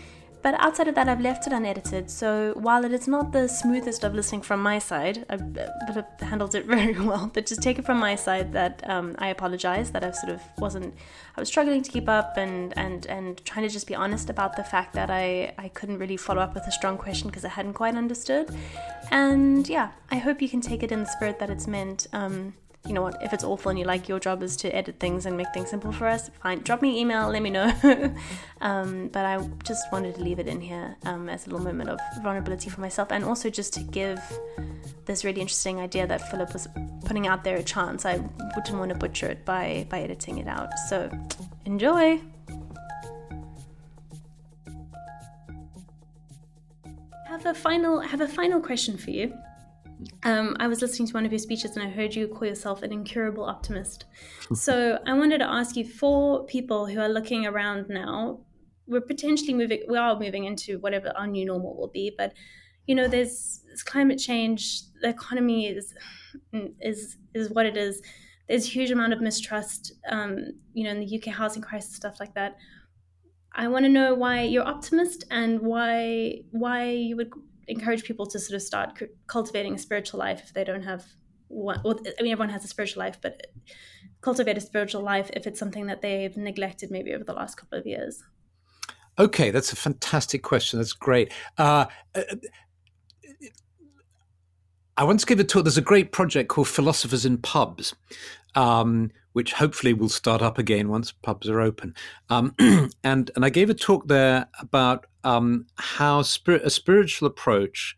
But 0.44 0.61
outside 0.61 0.88
of 0.88 0.94
that, 0.96 1.09
I've 1.09 1.22
left 1.22 1.46
it 1.46 1.54
unedited. 1.54 2.11
So 2.11 2.52
while 2.57 2.85
it 2.85 2.92
is 2.92 3.09
not 3.09 3.33
the 3.33 3.48
smoothest 3.48 4.04
of 4.04 4.14
listening 4.14 4.42
from 4.42 4.62
my 4.62 4.78
side, 4.78 5.24
I've, 5.30 5.42
I've 5.88 6.04
handled 6.20 6.54
it 6.54 6.66
very 6.76 7.00
well. 7.00 7.30
But 7.33 7.46
just 7.46 7.62
take 7.62 7.78
it 7.78 7.87
from 7.87 7.98
my 7.98 8.14
side 8.14 8.52
that 8.52 8.83
um, 8.87 9.14
I 9.18 9.28
apologize 9.28 9.90
that 9.92 10.04
I 10.04 10.11
sort 10.11 10.35
of 10.35 10.42
wasn't, 10.59 10.92
I 11.35 11.40
was 11.40 11.48
struggling 11.48 11.83
to 11.83 11.90
keep 11.90 12.11
up 12.11 12.37
and 12.37 12.76
and 12.76 13.07
and 13.07 13.42
trying 13.46 13.66
to 13.66 13.72
just 13.72 13.87
be 13.87 13.94
honest 13.94 14.28
about 14.28 14.54
the 14.57 14.64
fact 14.64 14.92
that 14.92 15.11
I 15.11 15.54
I 15.57 15.68
couldn't 15.68 15.98
really 15.98 16.18
follow 16.18 16.42
up 16.42 16.52
with 16.54 16.66
a 16.66 16.72
strong 16.72 16.98
question 16.98 17.28
because 17.30 17.46
I 17.46 17.48
hadn't 17.48 17.72
quite 17.72 17.94
understood. 17.94 18.54
And 19.11 19.66
yeah, 19.66 19.92
I 20.11 20.16
hope 20.16 20.42
you 20.42 20.50
can 20.50 20.61
take 20.61 20.83
it 20.83 20.92
in 20.92 21.00
the 21.00 21.11
spirit 21.16 21.38
that 21.38 21.48
it's 21.48 21.66
meant. 21.66 22.07
Um, 22.12 22.52
you 22.87 22.92
know 22.92 23.03
what, 23.03 23.23
if 23.23 23.33
it's 23.33 23.44
awful 23.44 23.70
and 23.70 23.79
you 23.79 23.85
like 23.85 24.09
your 24.09 24.20
job 24.20 24.42
is 24.42 24.57
to 24.57 24.75
edit 24.75 25.01
things 25.01 25.25
and 25.25 25.37
make 25.37 25.47
things 25.55 25.70
simple 25.70 25.90
for 25.90 26.07
us, 26.07 26.31
fine. 26.42 26.61
Drop 26.61 26.83
me 26.83 26.90
an 26.90 26.97
email, 26.97 27.29
let 27.29 27.40
me 27.40 27.49
know. 27.51 27.73
um, 28.61 29.09
but 29.09 29.25
I 29.25 29.38
just 29.62 29.90
wanted 29.90 30.16
to 30.16 30.20
leave 30.20 30.38
it 30.38 30.47
in 30.47 30.61
here 30.61 30.97
um, 31.05 31.29
as 31.29 31.47
a 31.47 31.51
little 31.51 31.64
moment 31.64 31.88
of 31.88 31.99
vulnerability 32.23 32.68
for 32.68 32.83
myself 32.83 33.11
and 33.11 33.25
also 33.25 33.49
just 33.49 33.73
to 33.75 33.81
give 33.81 34.20
this 35.07 35.25
really 35.25 35.40
interesting 35.40 35.81
idea 35.81 36.07
that 36.07 36.31
Philip 36.31 36.53
was 36.53 36.68
putting 37.07 37.27
out 37.27 37.42
there 37.42 37.57
a 37.57 37.62
chance. 37.62 38.05
I 38.05 38.16
wouldn't 38.55 38.79
want 38.79 38.90
to 38.90 38.99
butcher 38.99 39.29
it 39.29 39.44
by, 39.44 39.87
by 39.88 40.01
editing 40.01 40.38
it 40.38 40.47
out. 40.47 40.68
So 40.88 41.11
enjoy! 41.64 42.20
have 47.27 47.47
a 47.47 47.55
final 47.55 47.99
have 48.01 48.20
a 48.20 48.29
final 48.29 48.61
question 48.61 48.97
for 48.97 49.11
you. 49.11 49.37
Um, 50.24 50.56
I 50.58 50.66
was 50.68 50.80
listening 50.80 51.06
to 51.08 51.14
one 51.14 51.26
of 51.26 51.32
your 51.32 51.38
speeches 51.38 51.76
and 51.76 51.87
I 51.87 51.90
heard 51.90 52.14
you 52.14 52.26
call 52.28 52.48
yourself 52.48 52.82
an 52.82 52.92
incurable 52.92 53.44
optimist. 53.44 54.06
so 54.54 54.98
I 55.06 55.12
wanted 55.12 55.38
to 55.38 55.50
ask 55.50 55.76
you 55.76 55.87
for 55.87 56.46
people 56.46 56.87
who 56.87 56.98
are 56.98 57.08
looking 57.08 57.46
around 57.46 57.88
now, 57.88 58.40
we're 58.87 59.02
potentially 59.02 59.54
moving, 59.54 59.82
we 59.88 59.98
are 59.98 60.18
moving 60.18 60.44
into 60.44 60.78
whatever 60.78 61.12
our 61.16 61.26
new 61.26 61.44
normal 61.44 61.76
will 61.76 61.88
be, 61.88 62.14
but 62.16 62.32
you 62.87 62.94
know, 62.94 63.08
there's, 63.08 63.62
there's 63.66 63.82
climate 63.82 64.18
change, 64.18 64.82
the 65.00 65.08
economy 65.08 65.68
is 65.68 65.94
is 66.80 67.16
is 67.34 67.50
what 67.50 67.66
it 67.66 67.76
is. 67.76 68.02
There's 68.48 68.66
a 68.66 68.70
huge 68.70 68.90
amount 68.90 69.14
of 69.14 69.20
mistrust, 69.22 69.92
um, 70.08 70.52
you 70.74 70.84
know, 70.84 70.90
in 70.90 71.00
the 71.00 71.18
UK 71.18 71.34
housing 71.34 71.62
crisis, 71.62 71.94
stuff 71.94 72.20
like 72.20 72.34
that. 72.34 72.56
I 73.52 73.68
want 73.68 73.84
to 73.84 73.88
know 73.88 74.14
why 74.14 74.42
you're 74.42 74.66
optimist 74.66 75.24
and 75.30 75.60
why 75.60 76.42
why 76.50 76.90
you 76.90 77.16
would 77.16 77.30
encourage 77.68 78.05
people 78.05 78.27
to 78.27 78.38
sort 78.38 78.57
of 78.57 78.62
start 78.62 79.00
cultivating 79.27 79.74
a 79.74 79.79
spiritual 79.79 80.20
life 80.20 80.40
if 80.44 80.53
they 80.53 80.64
don't 80.64 80.83
have 80.83 81.05
one. 81.48 81.81
Well, 81.85 81.98
I 82.18 82.22
mean, 82.22 82.33
everyone 82.33 82.50
has 82.50 82.64
a 82.64 82.68
spiritual 82.68 83.00
life, 83.00 83.18
but 83.20 83.46
cultivate 84.20 84.57
a 84.57 84.61
spiritual 84.61 85.03
life 85.03 85.31
if 85.35 85.46
it's 85.46 85.59
something 85.59 85.87
that 85.87 86.03
they've 86.03 86.37
neglected 86.37 86.90
maybe 86.90 87.14
over 87.14 87.24
the 87.24 87.33
last 87.33 87.57
couple 87.57 87.79
of 87.79 87.87
years. 87.87 88.22
Okay, 89.18 89.50
that's 89.50 89.72
a 89.72 89.77
fantastic 89.77 90.42
question. 90.42 90.79
That's 90.79 90.92
great. 90.92 91.33
Uh, 91.57 91.87
uh 92.14 92.22
I 94.96 95.03
once 95.03 95.24
gave 95.24 95.40
a 95.40 95.44
talk. 95.44 95.64
There's 95.64 95.77
a 95.77 95.83
great 95.83 96.12
project 96.12 96.48
called 96.48 96.68
Philosophers 96.68 97.27
in 97.27 97.38
Pubs, 97.38 97.94
um, 98.54 99.10
which 99.32 99.52
hopefully 99.52 99.92
will 99.92 100.08
start 100.08 100.42
up 100.42 100.58
again 100.58 100.88
once 100.88 101.12
pubs 101.12 101.48
are 101.48 101.60
open. 101.60 101.94
Um, 102.30 102.54
and 103.04 103.30
and 103.34 103.44
I 103.44 103.50
gave 103.50 103.70
a 103.70 103.74
talk 103.74 104.06
there 104.08 104.46
about 104.60 105.06
um, 105.24 105.66
how 105.76 106.22
spirit, 106.22 106.62
a 106.64 106.70
spiritual 106.70 107.26
approach 107.26 107.96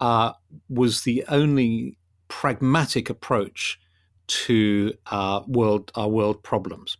uh, 0.00 0.32
was 0.68 1.02
the 1.02 1.24
only 1.28 1.96
pragmatic 2.28 3.08
approach 3.08 3.80
to 4.26 4.92
our 5.10 5.44
world 5.46 5.90
our 5.94 6.08
world 6.08 6.42
problems, 6.42 6.96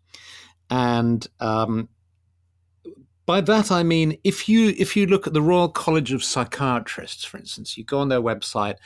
and 0.70 1.26
um, 1.40 1.88
by 3.26 3.40
that 3.42 3.70
I 3.70 3.82
mean 3.82 4.18
if 4.24 4.48
you 4.48 4.74
if 4.78 4.96
you 4.96 5.06
look 5.06 5.26
at 5.26 5.34
the 5.34 5.42
Royal 5.42 5.68
College 5.68 6.12
of 6.12 6.24
Psychiatrists, 6.24 7.24
for 7.24 7.38
instance, 7.38 7.76
you 7.76 7.84
go 7.84 7.98
on 7.98 8.08
their 8.08 8.22
website 8.22 8.76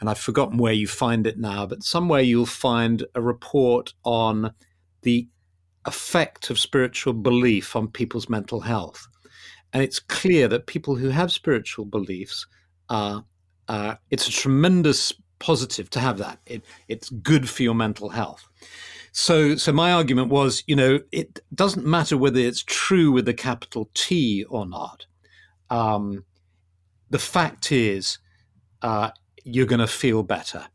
and 0.00 0.10
I've 0.10 0.18
forgotten 0.18 0.58
where 0.58 0.72
you 0.72 0.86
find 0.86 1.26
it 1.26 1.38
now, 1.38 1.66
but 1.66 1.82
somewhere 1.82 2.20
you'll 2.20 2.46
find 2.46 3.04
a 3.14 3.22
report 3.22 3.94
on 4.04 4.52
the 5.02 5.28
effect 5.86 6.50
of 6.50 6.58
spiritual 6.58 7.12
belief 7.12 7.76
on 7.76 7.88
people's 7.88 8.28
mental 8.28 8.60
health. 8.60 9.06
And 9.72 9.82
it's 9.82 9.98
clear 9.98 10.48
that 10.48 10.66
people 10.66 10.96
who 10.96 11.08
have 11.08 11.32
spiritual 11.32 11.84
beliefs 11.84 12.46
are, 12.88 13.24
uh, 13.68 13.94
it's 14.10 14.28
a 14.28 14.32
tremendous 14.32 15.12
positive 15.38 15.90
to 15.90 16.00
have 16.00 16.18
that. 16.18 16.38
It, 16.46 16.64
it's 16.88 17.10
good 17.10 17.48
for 17.48 17.62
your 17.62 17.74
mental 17.74 18.08
health. 18.08 18.48
So, 19.12 19.56
so 19.56 19.72
my 19.72 19.92
argument 19.92 20.28
was, 20.28 20.64
you 20.66 20.74
know, 20.74 21.00
it 21.12 21.40
doesn't 21.54 21.86
matter 21.86 22.16
whether 22.16 22.40
it's 22.40 22.64
true 22.64 23.12
with 23.12 23.28
a 23.28 23.34
capital 23.34 23.90
T 23.94 24.44
or 24.44 24.66
not. 24.66 25.06
Um, 25.70 26.24
the 27.10 27.18
fact 27.18 27.70
is, 27.70 28.18
uh, 28.82 29.10
you're 29.44 29.66
going 29.66 29.80
to 29.80 29.86
feel 29.86 30.22
better. 30.22 30.66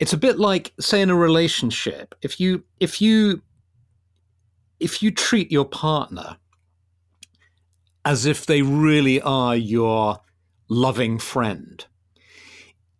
It's 0.00 0.12
a 0.12 0.16
bit 0.16 0.38
like, 0.38 0.72
say, 0.80 1.00
in 1.00 1.10
a 1.10 1.14
relationship, 1.14 2.14
if 2.22 2.40
you 2.40 2.64
if 2.80 3.00
you 3.00 3.42
if 4.80 5.02
you 5.02 5.10
treat 5.10 5.50
your 5.50 5.64
partner 5.64 6.36
as 8.04 8.24
if 8.24 8.46
they 8.46 8.62
really 8.62 9.20
are 9.20 9.56
your 9.56 10.20
loving 10.68 11.18
friend, 11.18 11.84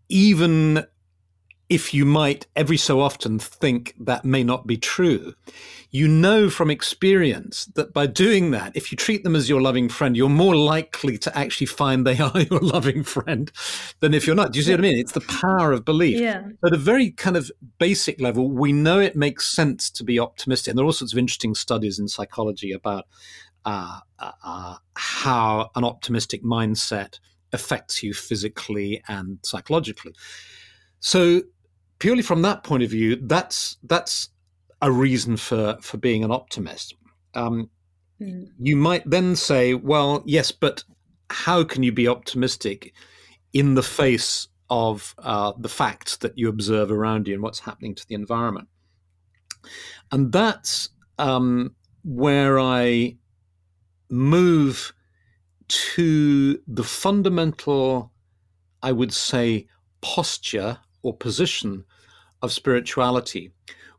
even 0.09 0.85
if 1.69 1.93
you 1.93 2.05
might 2.05 2.47
every 2.57 2.79
so 2.79 3.01
often 3.01 3.39
think 3.39 3.95
that 4.01 4.25
may 4.25 4.43
not 4.43 4.67
be 4.67 4.77
true, 4.79 5.35
you 5.91 6.09
know 6.09 6.49
from 6.49 6.71
experience 6.71 7.67
that 7.75 7.93
by 7.93 8.07
doing 8.07 8.51
that, 8.53 8.75
if 8.75 8.91
you 8.91 8.97
treat 8.97 9.23
them 9.23 9.37
as 9.37 9.49
your 9.49 9.61
loving 9.61 9.89
friend, 9.89 10.17
you're 10.17 10.29
more 10.29 10.57
likely 10.57 11.19
to 11.19 11.37
actually 11.37 11.67
find 11.67 12.07
they 12.07 12.19
are 12.19 12.41
your 12.41 12.61
loving 12.61 13.03
friend 13.03 13.53
than 14.01 14.15
if 14.15 14.27
you're 14.27 14.37
not. 14.37 14.53
Do 14.53 14.59
you 14.59 14.65
see 14.65 14.73
what 14.73 14.81
I 14.81 14.83
mean? 14.83 14.99
It's 14.99 15.13
the 15.13 15.21
power 15.21 15.73
of 15.73 15.85
belief. 15.85 16.19
Yeah. 16.19 16.43
At 16.65 16.73
a 16.73 16.79
very 16.79 17.11
kind 17.11 17.37
of 17.37 17.51
basic 17.79 18.21
level, 18.21 18.51
we 18.51 18.73
know 18.73 18.99
it 18.99 19.17
makes 19.17 19.47
sense 19.47 19.91
to 19.91 20.05
be 20.05 20.19
optimistic. 20.19 20.73
And 20.73 20.79
there 20.79 20.85
are 20.85 20.87
all 20.87 20.93
sorts 20.93 21.13
of 21.13 21.19
interesting 21.19 21.55
studies 21.55 21.99
in 21.99 22.09
psychology 22.09 22.73
about 22.73 23.07
uh, 23.65 24.01
uh, 24.19 24.33
uh 24.43 24.77
how 24.95 25.71
an 25.75 25.85
optimistic 25.85 26.43
mindset 26.43 27.19
affects 27.53 28.03
you 28.03 28.15
physically 28.15 29.03
and 29.09 29.39
psychologically. 29.43 30.15
So 31.01 31.43
purely 31.99 32.23
from 32.23 32.43
that 32.43 32.65
point 32.65 32.83
of 32.83 32.91
view, 32.91 33.17
that's 33.17 33.77
that's 33.83 34.31
a 34.81 34.91
reason 34.91 35.37
for 35.37 35.77
for 35.81 35.97
being 35.97 36.25
an 36.25 36.31
optimist. 36.31 36.95
Um, 37.35 37.71
mm. 38.21 38.49
You 38.59 38.77
might 38.77 39.09
then 39.09 39.37
say, 39.37 39.75
well, 39.75 40.23
yes, 40.27 40.53
but 40.53 40.85
how 41.31 41.65
can 41.65 41.83
you 41.83 41.93
be 41.93 42.09
optimistic 42.09 42.95
in 43.53 43.75
the 43.75 43.83
face 43.83 44.49
of 44.71 45.15
uh, 45.19 45.53
the 45.59 45.69
facts 45.69 46.17
that 46.19 46.37
you 46.37 46.49
observe 46.49 46.91
around 46.91 47.27
you 47.27 47.35
and 47.35 47.43
what's 47.43 47.61
happening 47.61 47.95
to 47.95 48.07
the 48.07 48.15
environment? 48.15 48.69
And 50.11 50.33
that's 50.33 50.91
um, 51.19 51.75
where 52.05 52.59
I 52.59 53.17
move 54.11 54.93
to 55.69 56.59
the 56.67 56.85
fundamental, 56.85 58.13
I 58.83 58.93
would 58.93 59.13
say, 59.13 59.67
posture 60.01 60.79
or 61.09 61.17
position 61.17 61.85
of 62.43 62.53
spirituality, 62.53 63.51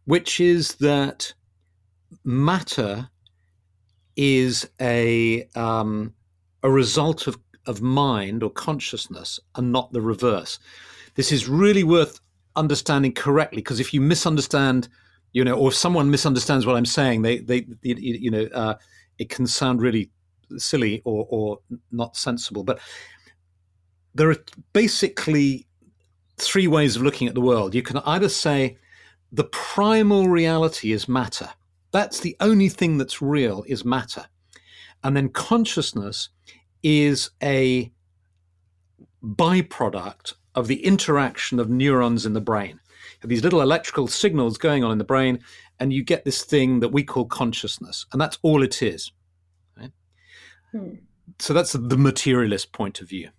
which 0.05 0.39
is 0.39 0.75
that 0.75 1.33
matter 2.23 3.09
is 4.15 4.69
a 4.79 5.47
um, 5.55 6.13
a 6.63 6.69
result 6.69 7.27
of, 7.27 7.37
of 7.65 7.81
mind 7.81 8.43
or 8.43 8.51
consciousness 8.51 9.39
and 9.55 9.71
not 9.71 9.91
the 9.91 10.01
reverse. 10.01 10.59
This 11.15 11.31
is 11.31 11.49
really 11.49 11.83
worth 11.83 12.19
understanding 12.55 13.13
correctly 13.13 13.61
because 13.61 13.79
if 13.79 13.93
you 13.93 14.01
misunderstand, 14.01 14.87
you 15.33 15.43
know, 15.43 15.55
or 15.55 15.69
if 15.69 15.75
someone 15.75 16.11
misunderstands 16.11 16.65
what 16.65 16.75
I'm 16.75 16.85
saying, 16.85 17.23
they 17.23 17.39
they, 17.39 17.65
you 17.81 18.29
know, 18.29 18.47
uh, 18.53 18.75
it 19.17 19.29
can 19.29 19.47
sound 19.47 19.81
really 19.81 20.11
silly 20.57 21.01
or 21.05 21.25
or 21.29 21.59
not 21.91 22.15
sensible. 22.15 22.63
But 22.63 22.79
there 24.15 24.29
are 24.29 24.43
basically 24.73 25.65
three 26.41 26.67
ways 26.67 26.95
of 26.95 27.01
looking 27.01 27.27
at 27.27 27.35
the 27.35 27.41
world. 27.41 27.75
You 27.75 27.81
can 27.81 27.97
either 27.99 28.29
say 28.29 28.77
the 29.31 29.45
primal 29.45 30.27
reality 30.27 30.91
is 30.91 31.07
matter. 31.07 31.49
That's 31.91 32.19
the 32.19 32.35
only 32.39 32.69
thing 32.69 32.97
that's 32.97 33.21
real 33.21 33.63
is 33.67 33.85
matter. 33.85 34.25
And 35.03 35.15
then 35.15 35.29
consciousness 35.29 36.29
is 36.83 37.31
a 37.41 37.91
byproduct 39.23 40.33
of 40.55 40.67
the 40.67 40.83
interaction 40.85 41.59
of 41.59 41.69
neurons 41.69 42.25
in 42.25 42.33
the 42.33 42.41
brain. 42.41 42.79
these 43.23 43.43
little 43.43 43.61
electrical 43.61 44.07
signals 44.07 44.57
going 44.57 44.83
on 44.83 44.91
in 44.91 44.97
the 44.97 45.03
brain, 45.03 45.39
and 45.79 45.91
you 45.91 46.03
get 46.03 46.23
this 46.23 46.43
thing 46.43 46.79
that 46.79 46.89
we 46.89 47.03
call 47.03 47.25
consciousness. 47.25 48.05
And 48.11 48.21
that's 48.21 48.37
all 48.43 48.63
it 48.63 48.81
is. 48.81 49.11
Right? 49.77 49.91
Hmm. 50.71 50.95
So 51.37 51.53
that's 51.53 51.73
the 51.73 51.97
materialist 51.97 52.71
point 52.71 53.01
of 53.01 53.09
view. 53.09 53.29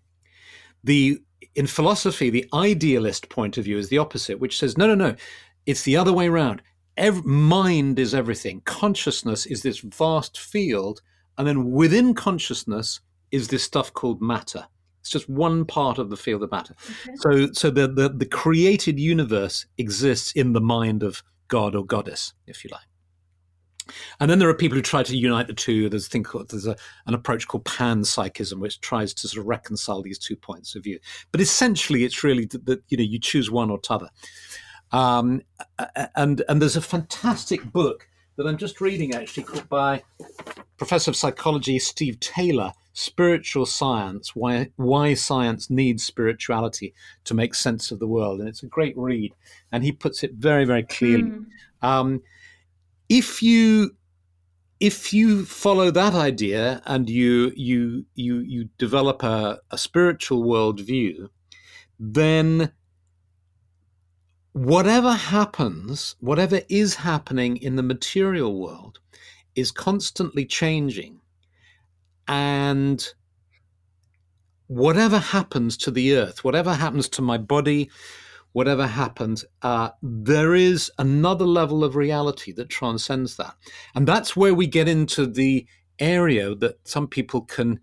The 0.85 1.21
in 1.55 1.67
philosophy, 1.67 2.31
the 2.31 2.49
idealist 2.55 3.29
point 3.29 3.59
of 3.59 3.65
view 3.65 3.79
is 3.79 3.89
the 3.89 3.99
opposite, 3.99 4.39
which 4.39 4.59
says, 4.59 4.79
no, 4.79 4.87
no, 4.87 4.95
no, 4.95 5.15
it's 5.67 5.83
the 5.83 5.97
other 5.97 6.13
way 6.13 6.29
around. 6.29 6.63
Every, 6.97 7.23
mind 7.23 7.99
is 7.99 8.15
everything. 8.15 8.63
Consciousness 8.63 9.47
is 9.47 9.63
this 9.63 9.81
vast 9.81 10.39
field, 10.39 11.01
and 11.39 11.47
then 11.47 11.71
within 11.71 12.15
consciousness 12.15 13.01
is 13.31 13.49
this 13.49 13.63
stuff 13.63 13.93
called 13.93 14.21
matter. 14.21 14.67
It's 15.01 15.11
just 15.11 15.29
one 15.29 15.65
part 15.65 15.99
of 15.99 16.11
the 16.11 16.17
field 16.17 16.43
of 16.43 16.51
matter. 16.51 16.75
Okay. 17.07 17.17
So, 17.17 17.53
so 17.53 17.71
the, 17.71 17.89
the 17.89 18.11
the 18.11 18.27
created 18.27 19.01
universe 19.01 19.65
exists 19.79 20.33
in 20.33 20.53
the 20.53 20.61
mind 20.61 21.03
of 21.03 21.23
God 21.49 21.75
or 21.75 21.87
goddess, 21.87 22.35
if 22.47 22.65
you 22.65 22.71
like. 22.71 22.90
And 24.19 24.31
then 24.31 24.39
there 24.39 24.49
are 24.49 24.55
people 24.55 24.77
who 24.77 24.83
try 24.83 25.03
to 25.03 25.17
unite 25.17 25.47
the 25.47 25.55
two. 25.55 25.89
There's 25.89 26.07
a 26.07 26.11
thing 26.11 26.23
called 26.23 26.51
there's 26.51 26.67
a, 26.67 26.77
an 27.07 27.15
approach 27.15 27.49
called 27.49 27.65
panpsychism, 27.65 28.59
which 28.59 28.81
tries 28.81 29.15
to 29.15 29.29
sort 29.29 29.41
of 29.41 29.47
reconcile 29.47 30.03
these 30.03 30.19
two 30.19 30.37
points 30.37 30.75
of 30.75 30.85
view. 30.85 30.99
But 31.33 31.41
essentially, 31.41 32.05
it's 32.05 32.23
really 32.25 32.47
that 32.47 32.83
you 32.89 32.97
know 32.97 33.05
you 33.05 33.19
choose 33.19 33.51
one 33.51 33.71
or 33.71 33.79
t'other. 33.79 34.09
Um, 34.93 35.43
and 36.17 36.43
and 36.49 36.61
there's 36.61 36.77
a 36.77 36.83
fantastic 36.83 37.73
book 37.73 38.09
that 38.37 38.47
I'm 38.47 38.57
just 38.57 38.81
reading 38.81 39.15
actually 39.15 39.43
called 39.45 39.69
by 39.69 40.03
Professor 40.79 41.11
of 41.11 41.17
Psychology 41.17 41.79
Steve 41.79 42.19
Taylor, 42.21 42.73
Spiritual 42.93 43.67
Science: 43.67 44.35
Why 44.35 44.71
Why 44.77 45.15
Science 45.15 45.71
Needs 45.71 46.05
Spirituality 46.05 46.95
to 47.25 47.35
Make 47.35 47.55
Sense 47.55 47.91
of 47.91 47.99
the 47.99 48.09
World, 48.09 48.41
and 48.41 48.49
it's 48.49 48.63
a 48.63 48.67
great 48.67 48.97
read. 48.97 49.35
And 49.71 49.85
he 49.85 49.93
puts 49.93 50.23
it 50.23 50.33
very 50.35 50.65
very 50.65 50.83
clearly. 50.83 51.25
Mm. 51.25 51.47
Um, 51.83 52.23
if 53.11 53.43
you 53.43 53.91
if 54.79 55.13
you 55.13 55.45
follow 55.45 55.91
that 55.91 56.15
idea 56.15 56.81
and 56.87 57.11
you 57.11 57.53
you 57.55 58.07
you 58.15 58.39
you 58.39 58.69
develop 58.79 59.23
a, 59.23 59.59
a 59.71 59.77
spiritual 59.77 60.45
worldview, 60.45 61.29
then 61.99 62.73
whatever 64.53 65.13
happens, 65.13 66.17
whatever 66.21 66.63
is 66.71 66.95
happening 66.95 67.59
in 67.59 67.77
the 67.77 67.83
material 67.83 68.59
world, 68.59 69.01
is 69.55 69.71
constantly 69.73 70.47
changing, 70.47 71.21
and 72.29 73.13
whatever 74.69 75.19
happens 75.19 75.77
to 75.77 75.91
the 75.91 76.15
earth, 76.15 76.45
whatever 76.45 76.73
happens 76.73 77.09
to 77.09 77.23
my 77.23 77.37
body, 77.37 77.91
whatever 78.53 78.87
happens, 78.87 79.45
uh, 79.63 79.91
there 80.03 80.55
is 80.55 80.91
another 80.99 81.47
level 81.47 81.85
of 81.85 81.97
reality 81.97 82.53
that 82.53 82.69
transcends 82.69 83.37
that. 83.37 83.55
And 83.95 84.07
that's 84.07 84.37
where 84.37 84.55
we 84.55 84.67
get 84.67 84.89
into 84.89 85.27
the 85.27 85.67
area 85.99 86.55
that 86.57 86.77
some 86.87 87.07
people 87.07 87.43
can 87.43 87.81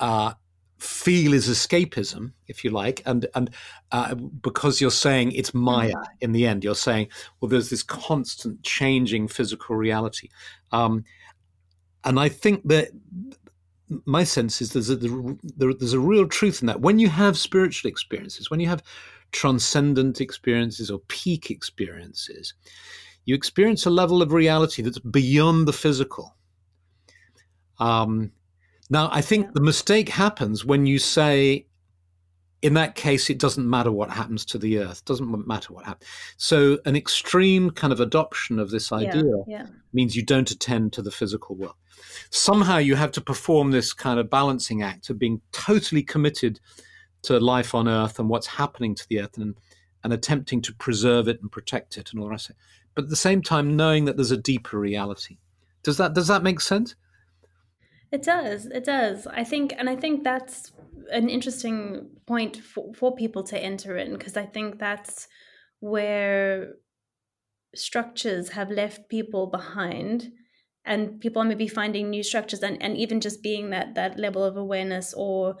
uh, 0.00 0.32
feel 0.78 1.32
is 1.32 1.48
escapism, 1.48 2.32
if 2.48 2.64
you 2.64 2.70
like. 2.70 3.00
And, 3.06 3.26
and 3.34 3.50
uh, 3.92 4.14
because 4.14 4.80
you're 4.80 4.90
saying 4.90 5.32
it's 5.32 5.54
Maya 5.54 5.92
mm-hmm. 5.92 6.12
in 6.20 6.32
the 6.32 6.46
end, 6.46 6.64
you're 6.64 6.74
saying, 6.74 7.08
well, 7.40 7.48
there's 7.48 7.70
this 7.70 7.82
constant 7.82 8.62
changing 8.62 9.28
physical 9.28 9.76
reality. 9.76 10.28
Um, 10.72 11.04
and 12.04 12.18
I 12.18 12.28
think 12.28 12.66
that 12.68 12.88
my 14.04 14.24
sense 14.24 14.60
is 14.60 14.72
there's 14.72 14.90
a, 14.90 14.96
there's 14.96 15.92
a 15.92 16.00
real 16.00 16.26
truth 16.26 16.60
in 16.60 16.66
that. 16.66 16.80
When 16.80 16.98
you 16.98 17.08
have 17.08 17.38
spiritual 17.38 17.88
experiences, 17.88 18.50
when 18.50 18.58
you 18.58 18.68
have 18.68 18.82
transcendent 19.32 20.20
experiences 20.20 20.90
or 20.90 21.00
peak 21.08 21.50
experiences, 21.50 22.54
you 23.24 23.34
experience 23.34 23.86
a 23.86 23.90
level 23.90 24.22
of 24.22 24.32
reality 24.32 24.82
that's 24.82 24.98
beyond 24.98 25.68
the 25.68 25.72
physical. 25.72 26.34
Um, 27.78 28.32
now, 28.88 29.10
I 29.12 29.20
think 29.20 29.52
the 29.52 29.60
mistake 29.60 30.08
happens 30.08 30.64
when 30.64 30.86
you 30.86 30.98
say, 30.98 31.66
in 32.62 32.74
that 32.74 32.94
case, 32.94 33.28
it 33.28 33.38
doesn't 33.38 33.68
matter 33.68 33.90
what 33.90 34.10
happens 34.10 34.44
to 34.46 34.58
the 34.58 34.78
earth, 34.78 35.04
doesn't 35.04 35.46
matter 35.46 35.72
what 35.72 35.84
happens. 35.84 36.08
So, 36.36 36.78
an 36.84 36.94
extreme 36.94 37.70
kind 37.70 37.92
of 37.92 38.00
adoption 38.00 38.58
of 38.60 38.70
this 38.70 38.92
idea 38.92 39.24
yeah, 39.24 39.58
yeah. 39.58 39.66
means 39.92 40.16
you 40.16 40.24
don't 40.24 40.50
attend 40.50 40.92
to 40.94 41.02
the 41.02 41.10
physical 41.10 41.56
world. 41.56 41.74
Somehow, 42.30 42.78
you 42.78 42.94
have 42.94 43.12
to 43.12 43.20
perform 43.20 43.72
this 43.72 43.92
kind 43.92 44.20
of 44.20 44.30
balancing 44.30 44.82
act 44.82 45.10
of 45.10 45.18
being 45.18 45.40
totally 45.52 46.02
committed 46.02 46.60
to 47.22 47.38
life 47.40 47.74
on 47.74 47.88
Earth 47.88 48.18
and 48.18 48.28
what's 48.28 48.46
happening 48.46 48.94
to 48.94 49.08
the 49.08 49.20
Earth 49.20 49.36
and, 49.36 49.56
and 50.04 50.12
attempting 50.12 50.62
to 50.62 50.74
preserve 50.74 51.28
it 51.28 51.40
and 51.40 51.50
protect 51.50 51.96
it 51.96 52.12
and 52.12 52.20
all 52.20 52.26
the 52.26 52.30
rest. 52.30 52.50
But 52.94 53.04
at 53.04 53.10
the 53.10 53.16
same 53.16 53.42
time, 53.42 53.76
knowing 53.76 54.04
that 54.06 54.16
there's 54.16 54.30
a 54.30 54.36
deeper 54.36 54.78
reality. 54.78 55.38
Does 55.82 55.98
that 55.98 56.14
does 56.14 56.28
that 56.28 56.42
make 56.42 56.60
sense? 56.60 56.96
It 58.12 58.22
does. 58.22 58.66
It 58.66 58.84
does. 58.84 59.26
I 59.26 59.44
think, 59.44 59.74
and 59.76 59.90
I 59.90 59.96
think 59.96 60.22
that's 60.24 60.72
an 61.10 61.28
interesting 61.28 62.08
point 62.26 62.56
for, 62.56 62.92
for 62.94 63.14
people 63.14 63.42
to 63.44 63.58
enter 63.58 63.96
in 63.96 64.12
because 64.12 64.36
I 64.36 64.46
think 64.46 64.78
that's 64.78 65.28
where 65.80 66.74
structures 67.74 68.50
have 68.50 68.70
left 68.70 69.08
people 69.08 69.48
behind 69.48 70.32
and 70.84 71.20
people 71.20 71.42
are 71.42 71.44
maybe 71.44 71.68
finding 71.68 72.10
new 72.10 72.22
structures 72.22 72.62
and, 72.62 72.80
and 72.82 72.96
even 72.96 73.20
just 73.20 73.42
being 73.42 73.70
that 73.70 73.94
that 73.96 74.18
level 74.18 74.42
of 74.42 74.56
awareness 74.56 75.12
or 75.14 75.56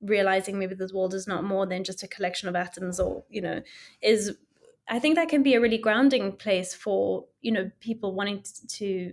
realizing 0.00 0.58
maybe 0.58 0.74
this 0.74 0.92
world 0.92 1.14
is 1.14 1.26
not 1.26 1.44
more 1.44 1.66
than 1.66 1.84
just 1.84 2.02
a 2.02 2.08
collection 2.08 2.48
of 2.48 2.54
atoms 2.54 3.00
or 3.00 3.24
you 3.28 3.40
know 3.40 3.60
is 4.00 4.36
i 4.88 4.98
think 4.98 5.16
that 5.16 5.28
can 5.28 5.42
be 5.42 5.54
a 5.54 5.60
really 5.60 5.78
grounding 5.78 6.32
place 6.32 6.74
for 6.74 7.24
you 7.40 7.50
know 7.50 7.70
people 7.80 8.14
wanting 8.14 8.44
to 8.68 9.12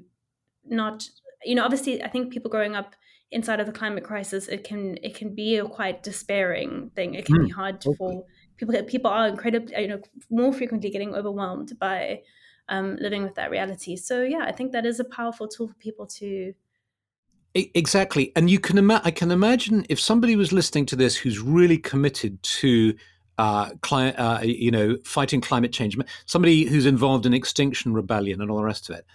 not 0.66 1.10
you 1.44 1.56
know 1.56 1.64
obviously 1.64 2.04
i 2.04 2.08
think 2.08 2.32
people 2.32 2.52
growing 2.52 2.76
up 2.76 2.96
inside 3.32 3.60
of 3.60 3.66
the 3.66 3.72
climate 3.72 4.04
crisis 4.04 4.48
it 4.48 4.64
can 4.64 4.98
it 5.02 5.16
can 5.16 5.34
be 5.34 5.58
a 5.58 5.66
quite 5.66 6.04
despairing 6.04 6.92
thing 6.96 7.16
it 7.16 7.26
can 7.26 7.38
mm, 7.38 7.46
be 7.46 7.52
hard 7.52 7.76
okay. 7.86 7.96
for 7.98 8.24
people 8.58 8.84
people 8.84 9.10
are 9.10 9.28
incredibly 9.28 9.76
you 9.82 9.88
know 9.88 10.02
more 10.30 10.54
frequently 10.54 10.90
getting 10.90 11.16
overwhelmed 11.16 11.78
by 11.80 12.22
um, 12.70 12.98
living 13.00 13.24
with 13.24 13.36
that 13.36 13.52
reality. 13.52 13.96
So 13.96 14.24
yeah, 14.24 14.44
I 14.46 14.52
think 14.52 14.72
that 14.72 14.86
is 14.86 15.00
a 15.00 15.06
powerful 15.06 15.48
tool 15.48 15.68
for 15.68 15.76
people 15.76 16.08
to 16.08 16.54
exactly. 17.56 18.32
And 18.36 18.50
you 18.50 18.60
can 18.60 18.78
ima- 18.78 19.02
I 19.04 19.12
can 19.12 19.32
imagine 19.32 19.86
if 19.90 20.00
somebody 20.00 20.36
was 20.36 20.52
listening 20.52 20.86
to 20.88 20.96
this 20.96 21.16
who's 21.16 21.40
really 21.40 21.78
committed 21.78 22.42
to 22.44 22.96
uh, 23.38 23.72
cli- 23.82 24.16
uh, 24.16 24.42
you 24.42 24.72
know, 24.72 24.98
fighting 25.04 25.42
climate 25.42 25.74
change, 25.74 25.98
somebody 26.26 26.64
who's 26.66 26.86
involved 26.86 27.26
in 27.26 27.34
Extinction 27.34 27.94
Rebellion 27.94 28.42
and 28.42 28.50
all 28.50 28.58
the 28.58 28.64
rest 28.64 28.90
of 28.90 28.96
it, 28.96 29.06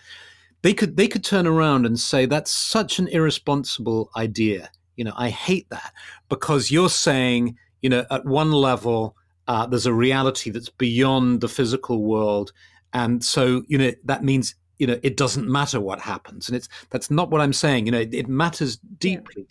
they 0.63 0.75
could 0.75 0.97
they 0.97 1.09
could 1.09 1.25
turn 1.25 1.47
around 1.47 1.87
and 1.87 1.99
say 1.99 2.27
that's 2.27 2.51
such 2.51 2.99
an 2.99 3.09
irresponsible 3.09 4.11
idea. 4.17 4.71
You 4.97 5.05
know, 5.05 5.15
I 5.17 5.31
hate 5.31 5.69
that 5.71 5.93
because 6.29 6.71
you're 6.71 6.91
saying, 6.91 7.57
you 7.81 7.89
know, 7.89 8.05
at 8.11 8.27
one 8.27 8.53
level, 8.53 9.17
uh, 9.49 9.67
there's 9.67 9.87
a 9.87 9.95
reality 9.95 10.51
that's 10.51 10.69
beyond 10.69 11.41
the 11.41 11.49
physical 11.49 12.03
world, 12.03 12.53
and 12.93 13.25
so 13.25 13.63
you 13.69 13.79
know 13.79 13.93
that 14.05 14.23
means 14.23 14.55
you 14.81 14.87
know 14.87 14.99
it 15.03 15.17
doesn't 15.17 15.49
matter 15.49 15.81
what 15.81 16.01
happens, 16.01 16.49
and 16.49 16.57
it's 16.57 16.69
that's 16.89 17.11
not 17.11 17.31
what 17.31 17.41
I'm 17.41 17.53
saying. 17.53 17.87
You 17.87 17.93
know, 17.93 18.01
it, 18.01 18.15
it 18.15 18.29
matters 18.29 18.79
deeply, 18.99 19.47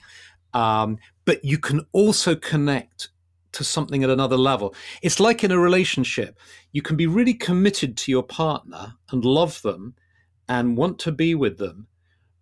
yeah. 0.53 0.81
um, 0.81 0.97
but 1.25 1.45
you 1.45 1.59
can 1.59 1.85
also 1.91 2.35
connect 2.35 3.09
to 3.51 3.63
something 3.63 4.03
at 4.03 4.09
another 4.09 4.37
level. 4.37 4.75
It's 5.01 5.19
like 5.19 5.43
in 5.43 5.51
a 5.51 5.59
relationship, 5.59 6.37
you 6.71 6.81
can 6.81 6.97
be 6.97 7.07
really 7.07 7.33
committed 7.33 7.95
to 7.97 8.11
your 8.11 8.23
partner 8.23 8.95
and 9.11 9.23
love 9.23 9.61
them 9.61 9.95
and 10.47 10.77
want 10.77 10.99
to 10.99 11.11
be 11.11 11.35
with 11.35 11.57
them, 11.57 11.87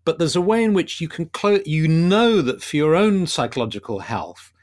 but 0.06 0.18
there's 0.18 0.36
a 0.36 0.42
way 0.42 0.64
in 0.64 0.74
which 0.74 1.02
you 1.02 1.10
can 1.10 1.28
close. 1.28 1.62
You 1.66 1.88
know 1.88 2.42
that 2.42 2.64
for 2.64 2.78
your 2.78 2.96
own 2.96 3.28
psychological 3.28 4.00
health 4.00 4.54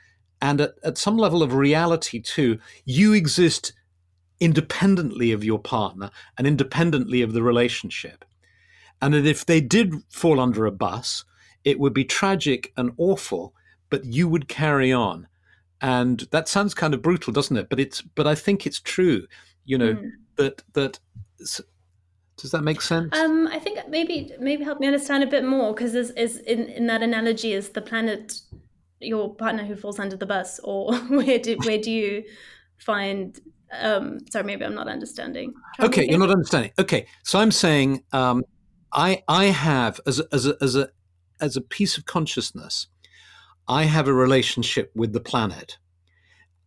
and 0.41 0.61
at, 0.61 0.75
at 0.83 0.99
some 0.99 1.17
level 1.17 1.43
of 1.43 1.55
reality 1.55 2.21
too, 2.21 2.59
you 2.85 3.13
exist 3.13 3.73
independently 4.41 5.33
of 5.33 5.45
your 5.45 5.59
partner 5.59 6.11
and 6.37 6.47
independently 6.47 7.23
of 7.23 7.33
the 7.33 7.43
relationship. 7.43 8.25
And 9.01 9.15
that 9.15 9.27
if 9.27 9.47
they 9.47 9.61
did 9.61 9.95
fall 10.09 10.41
under 10.41 10.67
a 10.67 10.73
bus, 10.73 11.25
it 11.65 11.79
would 11.79 11.95
be 11.95 12.05
tragic 12.05 12.73
and 12.77 12.93
awful, 12.97 13.55
but 13.91 14.05
you 14.05 14.29
would 14.29 14.49
carry 14.49 14.93
on. 14.93 15.29
And 15.81 16.21
that 16.31 16.49
sounds 16.49 16.75
kind 16.75 16.95
of 16.95 17.03
brutal, 17.03 17.33
doesn't 17.33 17.57
it? 17.57 17.69
But 17.69 17.81
it's 17.81 18.01
but 18.01 18.27
I 18.27 18.35
think 18.35 18.67
it's 18.67 18.81
true. 18.81 19.27
You 19.65 19.79
know 19.79 19.95
mm. 19.95 20.11
that 20.37 20.63
that. 20.73 20.99
Does 22.37 22.51
that 22.51 22.63
make 22.63 22.81
sense? 22.81 23.17
Um, 23.17 23.47
I 23.47 23.61
think 23.61 23.79
maybe 23.89 24.33
maybe 24.41 24.65
help 24.65 24.81
me 24.81 24.89
understand 24.89 25.23
a 25.23 25.27
bit 25.27 25.45
more 25.45 25.73
because 25.73 25.95
is 25.95 26.11
is 26.13 26.39
in, 26.39 26.69
in 26.69 26.87
that 26.89 27.03
analogy 27.03 27.53
is 27.53 27.69
the 27.71 27.81
planet 27.81 28.41
your 29.01 29.35
partner 29.35 29.65
who 29.65 29.77
falls 29.77 29.99
under 29.99 30.17
the 30.17 30.27
bus, 30.27 30.59
or 30.65 30.95
where 31.09 31.39
do 31.39 31.57
where 31.65 31.79
do 31.79 31.91
you 31.91 32.25
find 32.77 33.41
um 33.81 34.19
sorry 34.31 34.45
maybe 34.45 34.65
i'm 34.65 34.75
not 34.75 34.89
understanding. 34.89 35.53
Try 35.77 35.87
okay 35.87 36.07
you're 36.09 36.19
not 36.19 36.31
understanding. 36.31 36.73
Okay 36.79 37.07
so 37.23 37.39
i'm 37.39 37.51
saying 37.51 38.05
um 38.13 38.45
i 38.93 39.23
i 39.29 39.47
have 39.47 40.01
as 40.07 40.21
a, 40.21 40.27
as 40.33 40.47
a 40.47 40.57
as 40.61 40.77
a 40.77 40.89
as 41.41 41.57
a 41.57 41.61
piece 41.61 41.99
of 41.99 42.05
consciousness 42.07 42.87
i 43.69 43.85
have 43.85 44.09
a 44.09 44.13
relationship 44.13 44.93
with 44.95 45.13
the 45.13 45.21
planet. 45.21 45.79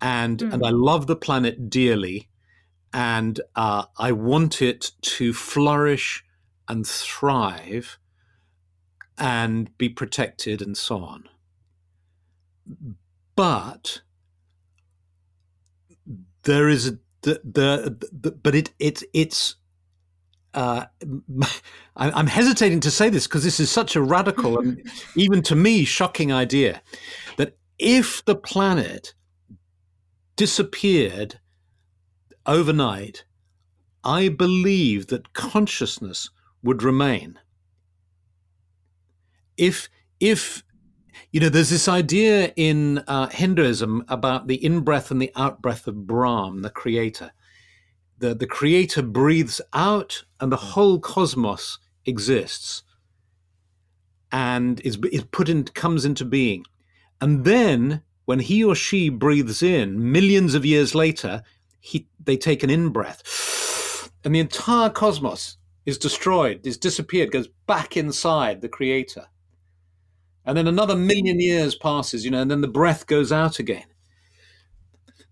And 0.01 0.39
mm. 0.39 0.53
and 0.53 0.66
i 0.66 0.70
love 0.70 1.08
the 1.08 1.16
planet 1.16 1.70
dearly. 1.70 2.30
And 2.93 3.39
uh, 3.55 3.86
i 3.97 4.12
want 4.12 4.62
it 4.62 4.91
to 5.01 5.34
flourish 5.34 6.24
and 6.68 6.86
thrive 6.86 7.97
and 9.18 9.76
be 9.78 9.89
protected 9.89 10.62
and 10.62 10.78
so 10.78 11.03
on. 11.03 11.28
But 13.36 14.01
there 16.47 16.69
is 16.69 16.87
a, 16.87 16.91
the, 17.21 17.41
the, 17.43 18.07
the 18.11 18.31
but 18.31 18.55
it 18.55 18.71
it 18.79 19.03
it's 19.13 19.55
uh, 20.53 20.85
I'm 21.95 22.27
hesitating 22.27 22.79
to 22.81 22.91
say 22.91 23.09
this 23.09 23.27
because 23.27 23.43
this 23.43 23.59
is 23.59 23.69
such 23.69 23.95
a 23.95 24.01
radical 24.01 24.57
and 24.59 24.81
even 25.15 25.43
to 25.43 25.55
me 25.55 25.83
shocking 25.83 26.31
idea 26.31 26.81
that 27.35 27.57
if 27.77 28.23
the 28.25 28.35
planet 28.35 29.13
disappeared 30.35 31.39
overnight, 32.45 33.25
I 34.03 34.29
believe 34.29 35.07
that 35.07 35.33
consciousness 35.33 36.29
would 36.63 36.81
remain. 36.81 37.39
If 39.57 39.89
if 40.19 40.63
you 41.32 41.39
know, 41.39 41.49
there's 41.49 41.70
this 41.70 41.88
idea 41.88 42.53
in 42.55 42.99
uh, 43.07 43.28
Hinduism 43.28 44.05
about 44.07 44.47
the 44.47 44.63
in 44.63 44.82
breath 44.82 45.11
and 45.11 45.22
the 45.22 45.32
out 45.36 45.61
breath 45.61 45.88
of 45.88 46.07
Brahm, 46.07 46.61
the 46.61 46.70
creator. 46.70 47.32
The, 48.20 48.34
the 48.34 48.47
creator 48.47 49.01
breathes 49.01 49.61
out, 49.74 50.24
and 50.39 50.51
the 50.51 50.57
whole 50.57 50.99
cosmos 50.99 51.80
exists 52.05 52.84
and 54.32 54.80
is, 54.82 54.97
is 55.11 55.24
put 55.26 55.49
in, 55.49 55.65
comes 55.65 56.05
into 56.05 56.26
being. 56.26 56.65
And 57.22 57.45
then, 57.45 58.01
when 58.26 58.39
he 58.39 58.63
or 58.63 58.76
she 58.76 59.09
breathes 59.09 59.61
in, 59.61 60.11
millions 60.11 60.55
of 60.55 60.65
years 60.65 60.95
later, 60.95 61.43
he, 61.80 62.07
they 62.24 62.38
take 62.38 62.63
an 62.63 62.70
in 62.70 62.89
breath, 62.89 64.09
and 64.24 64.34
the 64.34 64.39
entire 64.39 64.89
cosmos 64.89 65.57
is 65.86 65.97
destroyed, 65.97 66.65
is 66.65 66.78
disappeared, 66.78 67.32
goes 67.32 67.47
back 67.68 67.95
inside 67.95 68.61
the 68.61 68.70
creator 68.70 69.28
and 70.47 70.57
then 70.57 70.65
another 70.65 70.95
million 70.95 71.39
years 71.41 71.75
passes, 71.75 72.23
you 72.23 72.31
know, 72.31 72.41
and 72.41 72.49
then 72.49 72.61
the 72.61 72.67
breath 72.69 73.05
goes 73.05 73.31
out 73.33 73.59
again. 73.59 73.83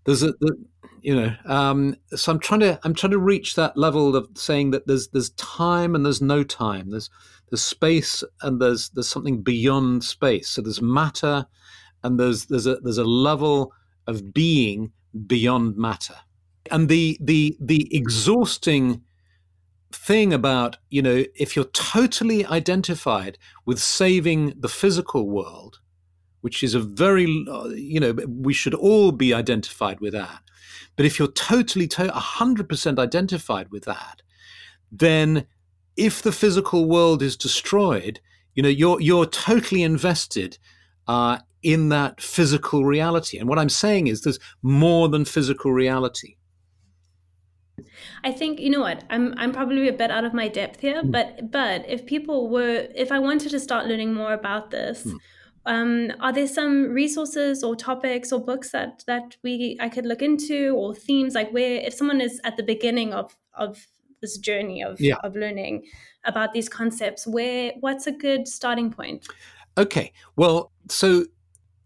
There's 0.04 0.22
a, 0.22 0.32
the, 0.40 0.56
you 1.00 1.16
know, 1.16 1.34
um, 1.46 1.96
so 2.14 2.32
I'm 2.32 2.38
trying 2.38 2.60
to 2.60 2.78
I'm 2.84 2.94
trying 2.94 3.12
to 3.12 3.18
reach 3.18 3.54
that 3.54 3.76
level 3.78 4.14
of 4.14 4.28
saying 4.34 4.72
that 4.72 4.86
there's 4.86 5.08
there's 5.08 5.30
time 5.30 5.94
and 5.94 6.04
there's 6.04 6.20
no 6.20 6.44
time. 6.44 6.90
There's 6.90 7.08
there's 7.50 7.62
space 7.62 8.22
and 8.42 8.60
there's 8.60 8.90
there's 8.90 9.08
something 9.08 9.42
beyond 9.42 10.04
space. 10.04 10.50
So 10.50 10.60
there's 10.60 10.82
matter, 10.82 11.46
and 12.04 12.20
there's 12.20 12.46
there's 12.46 12.66
a 12.66 12.76
there's 12.76 12.98
a 12.98 13.04
level 13.04 13.72
of 14.06 14.34
being 14.34 14.92
beyond 15.26 15.76
matter. 15.78 16.16
And 16.70 16.90
the 16.90 17.16
the 17.22 17.56
the 17.58 17.88
exhausting 17.90 19.02
thing 19.92 20.32
about, 20.32 20.76
you 20.90 21.02
know, 21.02 21.24
if 21.34 21.56
you're 21.56 21.66
totally 21.66 22.44
identified 22.46 23.38
with 23.64 23.78
saving 23.78 24.54
the 24.58 24.68
physical 24.68 25.28
world, 25.28 25.80
which 26.40 26.62
is 26.62 26.74
a 26.74 26.80
very, 26.80 27.24
you 27.74 28.00
know, 28.00 28.12
we 28.28 28.52
should 28.52 28.74
all 28.74 29.12
be 29.12 29.32
identified 29.32 30.00
with 30.00 30.12
that. 30.12 30.40
But 30.96 31.06
if 31.06 31.18
you're 31.18 31.28
totally, 31.28 31.86
to- 31.88 32.08
100% 32.08 32.98
identified 32.98 33.70
with 33.70 33.84
that, 33.84 34.22
then 34.90 35.46
if 35.96 36.22
the 36.22 36.32
physical 36.32 36.86
world 36.86 37.22
is 37.22 37.36
destroyed, 37.36 38.20
you 38.54 38.62
know, 38.62 38.68
you're, 38.68 39.00
you're 39.00 39.26
totally 39.26 39.82
invested 39.82 40.58
uh, 41.08 41.38
in 41.62 41.88
that 41.88 42.20
physical 42.20 42.84
reality. 42.84 43.38
And 43.38 43.48
what 43.48 43.58
I'm 43.58 43.68
saying 43.68 44.06
is 44.06 44.22
there's 44.22 44.38
more 44.62 45.08
than 45.08 45.24
physical 45.24 45.72
reality. 45.72 46.36
I 48.24 48.32
think 48.32 48.60
you 48.60 48.70
know 48.70 48.80
what 48.80 49.04
I'm 49.10 49.34
I'm 49.36 49.52
probably 49.52 49.88
a 49.88 49.92
bit 49.92 50.10
out 50.10 50.24
of 50.24 50.34
my 50.34 50.48
depth 50.48 50.80
here, 50.80 51.02
mm. 51.02 51.10
but 51.10 51.50
but 51.50 51.88
if 51.88 52.06
people 52.06 52.48
were 52.48 52.88
if 52.94 53.12
I 53.12 53.18
wanted 53.18 53.50
to 53.50 53.60
start 53.60 53.86
learning 53.86 54.14
more 54.14 54.32
about 54.32 54.70
this, 54.70 55.04
mm. 55.04 55.16
um, 55.66 56.12
are 56.20 56.32
there 56.32 56.46
some 56.46 56.90
resources 56.92 57.62
or 57.62 57.76
topics 57.76 58.32
or 58.32 58.40
books 58.44 58.70
that 58.70 59.04
that 59.06 59.36
we 59.42 59.76
I 59.80 59.88
could 59.88 60.06
look 60.06 60.22
into 60.22 60.74
or 60.76 60.94
themes 60.94 61.34
like 61.34 61.50
where 61.50 61.80
if 61.80 61.94
someone 61.94 62.20
is 62.20 62.40
at 62.44 62.56
the 62.56 62.62
beginning 62.62 63.12
of 63.12 63.36
of 63.54 63.86
this 64.20 64.38
journey 64.38 64.82
of 64.82 65.00
yeah. 65.00 65.16
of 65.22 65.36
learning 65.36 65.84
about 66.24 66.52
these 66.52 66.68
concepts, 66.68 67.26
where 67.26 67.72
what's 67.80 68.06
a 68.06 68.12
good 68.12 68.48
starting 68.48 68.90
point? 68.90 69.26
Okay, 69.78 70.12
well, 70.36 70.72
so 70.88 71.26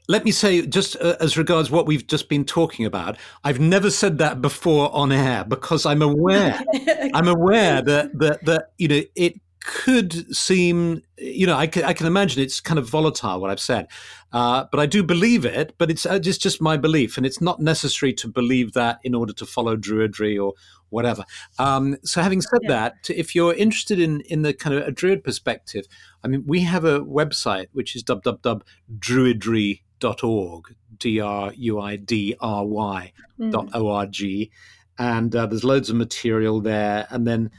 let 0.09 0.25
me 0.25 0.31
say, 0.31 0.67
just 0.67 0.97
uh, 0.97 1.17
as 1.21 1.37
regards 1.39 1.71
what 1.71 1.87
we've 1.87 2.07
just 2.07 2.29
been 2.29 2.45
talking 2.45 2.85
about, 2.85 3.17
I've 3.45 3.61
never 3.61 3.91
said 3.91 4.19
that 4.19 4.43
before 4.43 4.95
on 4.95 5.13
air 5.13 5.45
because 5.45 5.87
I'm 5.87 6.03
aware, 6.03 6.61
I'm 7.15 7.29
aware 7.29 7.81
that 7.83 8.19
that 8.19 8.45
that 8.45 8.73
you 8.79 8.89
know 8.89 9.03
it 9.15 9.41
could 9.65 10.35
seem, 10.35 11.03
you 11.19 11.47
know, 11.47 11.57
I 11.57 11.67
can, 11.67 11.85
I 11.85 11.93
can 11.93 12.07
imagine 12.07 12.43
it's 12.43 12.61
kind 12.61 12.79
of 12.79 12.89
volatile 12.89 13.41
what 13.41 13.51
I've 13.51 13.61
said, 13.61 13.89
uh, 14.33 14.65
but 14.71 14.81
I 14.81 14.87
do 14.87 15.03
believe 15.03 15.45
it. 15.45 15.75
But 15.79 15.91
it's, 15.91 16.07
uh, 16.07 16.19
it's 16.23 16.39
just 16.39 16.63
my 16.63 16.77
belief, 16.77 17.17
and 17.17 17.27
it's 17.27 17.41
not 17.41 17.61
necessary 17.61 18.13
to 18.15 18.29
believe 18.29 18.73
that 18.73 19.01
in 19.05 19.15
order 19.15 19.33
to 19.35 19.47
follow 19.47 19.77
Druidry 19.77 20.43
or 20.43 20.55
whatever. 20.89 21.25
Um, 21.59 21.99
so, 22.03 22.23
having 22.23 22.41
said 22.41 22.61
yeah. 22.63 22.69
that, 22.69 22.95
if 23.11 23.35
you're 23.35 23.55
interested 23.55 24.01
in 24.01 24.23
in 24.23 24.43
the 24.43 24.55
kind 24.55 24.75
of 24.75 24.87
a 24.87 24.91
Druid 24.91 25.23
perspective, 25.23 25.87
I 26.25 26.29
mean, 26.29 26.45
we 26.47 26.61
have 26.63 26.85
a 26.85 27.01
website 27.01 27.67
which 27.73 27.95
is 27.95 28.03
www.druidry.com 28.03 29.81
druidry.org, 30.01 30.75
D 30.99 31.21
R 31.21 31.53
U 31.55 31.81
I 31.81 31.97
D 31.97 32.37
R 32.41 32.65
Y 32.65 33.13
mm. 33.39 33.53
dot 33.53 33.69
O 33.75 33.89
R 33.89 34.07
G. 34.07 34.51
And 34.99 35.35
uh, 35.35 35.47
there's 35.47 35.65
loads 35.65 35.89
of 35.89 35.97
material 35.97 36.61
there. 36.61 37.07
And 37.11 37.27
then, 37.27 37.51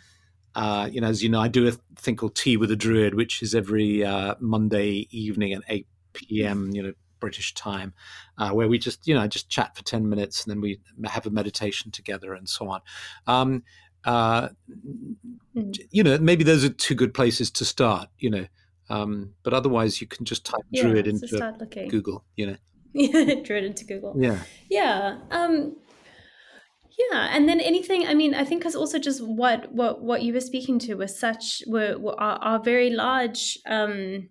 uh, 0.54 0.90
you 0.92 1.02
know, 1.02 1.08
as 1.08 1.24
you 1.24 1.30
know, 1.30 1.40
I 1.40 1.48
do 1.48 1.68
a 1.68 1.72
thing 1.96 2.16
called 2.16 2.36
Tea 2.36 2.58
with 2.58 2.72
a 2.72 2.76
Druid, 2.76 3.16
which 3.16 3.42
is 3.42 3.56
every 3.56 4.04
uh, 4.06 4.36
Monday 4.40 5.08
evening 5.10 5.54
at 5.54 5.64
8 5.68 5.88
p.m., 6.14 6.70
you 6.72 6.84
know, 6.84 6.94
British 7.20 7.54
time, 7.54 7.94
uh, 8.38 8.50
where 8.50 8.68
we 8.68 8.78
just 8.80 9.08
you 9.08 9.14
know 9.14 9.28
just 9.28 9.48
chat 9.48 9.78
for 9.78 9.84
ten 9.84 10.10
minutes 10.10 10.44
and 10.44 10.52
then 10.52 10.60
we 10.60 10.80
have 11.06 11.28
a 11.28 11.30
meditation 11.30 11.92
together 11.92 12.34
and 12.34 12.50
so 12.50 12.68
on. 12.68 12.82
Um, 13.28 13.64
uh, 14.04 14.50
mm. 15.56 15.80
You 15.92 16.04
know, 16.04 16.18
maybe 16.18 16.44
those 16.44 16.66
are 16.66 16.70
two 16.70 16.96
good 16.96 17.14
places 17.14 17.52
to 17.52 17.64
start. 17.64 18.10
You 18.18 18.32
know, 18.32 18.48
um, 18.92 19.34
but 19.44 19.54
otherwise 19.54 20.02
you 20.02 20.08
can 20.08 20.26
just 20.26 20.46
type 20.46 20.62
yeah, 20.70 20.84
Druid 20.84 21.08
into 21.08 21.88
Google. 21.90 22.26
You 22.36 22.48
know. 22.48 22.58
Druid 23.44 23.64
into 23.64 23.86
Google. 23.86 24.14
Yeah. 24.18 24.40
Yeah. 24.70 25.20
Um, 25.32 25.78
yeah, 27.10 27.30
and 27.32 27.48
then 27.48 27.60
anything. 27.60 28.06
I 28.06 28.14
mean, 28.14 28.36
I 28.36 28.44
think 28.44 28.62
because 28.62 28.76
also 28.76 29.00
just 29.00 29.26
what 29.26 29.72
what 29.72 30.02
what 30.02 30.24
you 30.24 30.34
were 30.34 30.42
speaking 30.42 30.78
to 30.80 30.96
was 30.96 31.18
such 31.18 31.64
were, 31.68 31.98
were 31.98 32.20
are, 32.20 32.38
are 32.42 32.60
very 32.60 32.90
large. 32.90 33.58
Um, 33.66 34.30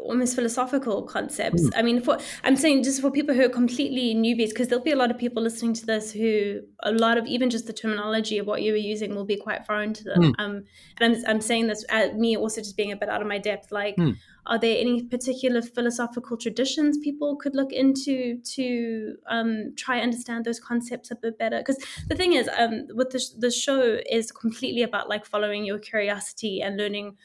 almost 0.00 0.34
philosophical 0.34 1.02
concepts. 1.02 1.62
Mm. 1.62 1.70
I 1.76 1.82
mean, 1.82 2.00
for 2.00 2.18
I'm 2.44 2.56
saying 2.56 2.82
just 2.82 3.00
for 3.00 3.10
people 3.10 3.34
who 3.34 3.44
are 3.44 3.48
completely 3.48 4.14
newbies, 4.14 4.50
because 4.50 4.68
there'll 4.68 4.84
be 4.84 4.92
a 4.92 4.96
lot 4.96 5.10
of 5.10 5.18
people 5.18 5.42
listening 5.42 5.74
to 5.74 5.86
this 5.86 6.12
who 6.12 6.60
a 6.82 6.92
lot 6.92 7.18
of 7.18 7.26
even 7.26 7.50
just 7.50 7.66
the 7.66 7.72
terminology 7.72 8.38
of 8.38 8.46
what 8.46 8.62
you 8.62 8.72
were 8.72 8.78
using 8.78 9.14
will 9.14 9.24
be 9.24 9.36
quite 9.36 9.66
foreign 9.66 9.92
to 9.94 10.04
them. 10.04 10.22
Mm. 10.22 10.34
Um, 10.38 10.64
and 10.98 11.16
I'm 11.16 11.24
I'm 11.26 11.40
saying 11.40 11.68
this 11.68 11.84
at 11.88 12.18
me 12.18 12.36
also 12.36 12.60
just 12.60 12.76
being 12.76 12.92
a 12.92 12.96
bit 12.96 13.08
out 13.08 13.20
of 13.20 13.26
my 13.26 13.38
depth, 13.38 13.72
like. 13.72 13.96
Mm 13.96 14.16
are 14.46 14.58
there 14.58 14.76
any 14.78 15.04
particular 15.04 15.62
philosophical 15.62 16.36
traditions 16.36 16.98
people 16.98 17.36
could 17.36 17.54
look 17.54 17.72
into 17.72 18.38
to 18.38 19.16
um, 19.28 19.72
try 19.76 20.00
understand 20.00 20.44
those 20.44 20.58
concepts 20.58 21.10
a 21.10 21.16
bit 21.16 21.38
better? 21.38 21.58
Because 21.58 21.78
the 22.08 22.16
thing 22.16 22.32
is, 22.32 22.48
um, 22.58 22.86
with 22.94 23.10
the, 23.10 23.24
the 23.38 23.50
show 23.50 24.00
is 24.10 24.32
completely 24.32 24.82
about 24.82 25.08
like 25.08 25.24
following 25.24 25.64
your 25.64 25.78
curiosity 25.78 26.60
and 26.60 26.76
learning, 26.76 27.16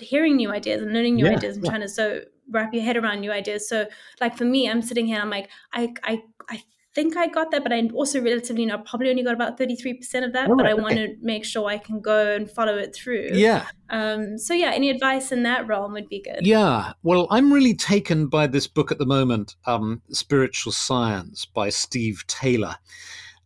hearing 0.00 0.36
new 0.36 0.50
ideas 0.50 0.80
and 0.80 0.92
learning 0.92 1.16
new 1.16 1.26
yeah, 1.26 1.36
ideas 1.36 1.56
and 1.56 1.64
yeah. 1.64 1.70
trying 1.70 1.82
to 1.82 1.88
so 1.88 2.20
wrap 2.50 2.72
your 2.72 2.82
head 2.82 2.96
around 2.96 3.20
new 3.20 3.32
ideas. 3.32 3.68
So, 3.68 3.86
like 4.20 4.36
for 4.36 4.44
me, 4.44 4.70
I'm 4.70 4.80
sitting 4.80 5.06
here, 5.06 5.20
I'm 5.20 5.30
like, 5.30 5.50
I, 5.72 5.92
I, 6.02 6.22
I 6.48 6.62
think 6.96 7.14
I 7.14 7.26
got 7.26 7.50
that, 7.50 7.62
but 7.62 7.74
I 7.74 7.88
also 7.92 8.22
relatively 8.22 8.64
know 8.64 8.78
probably 8.78 9.10
only 9.10 9.22
got 9.22 9.34
about 9.34 9.58
33% 9.58 10.24
of 10.24 10.32
that, 10.32 10.50
oh, 10.50 10.56
but 10.56 10.64
I 10.64 10.72
want 10.72 10.94
to 10.94 11.14
make 11.20 11.44
sure 11.44 11.68
I 11.68 11.76
can 11.76 12.00
go 12.00 12.34
and 12.34 12.50
follow 12.50 12.78
it 12.78 12.94
through. 12.94 13.28
Yeah. 13.34 13.66
Um, 13.90 14.38
so 14.38 14.54
yeah, 14.54 14.70
any 14.72 14.88
advice 14.88 15.30
in 15.30 15.42
that 15.42 15.66
realm 15.68 15.92
would 15.92 16.08
be 16.08 16.22
good. 16.22 16.46
Yeah. 16.46 16.94
Well, 17.02 17.26
I'm 17.30 17.52
really 17.52 17.74
taken 17.74 18.28
by 18.28 18.46
this 18.46 18.66
book 18.66 18.90
at 18.90 18.96
the 18.96 19.04
moment, 19.04 19.56
um, 19.66 20.00
Spiritual 20.10 20.72
Science 20.72 21.44
by 21.44 21.68
Steve 21.68 22.24
Taylor. 22.28 22.76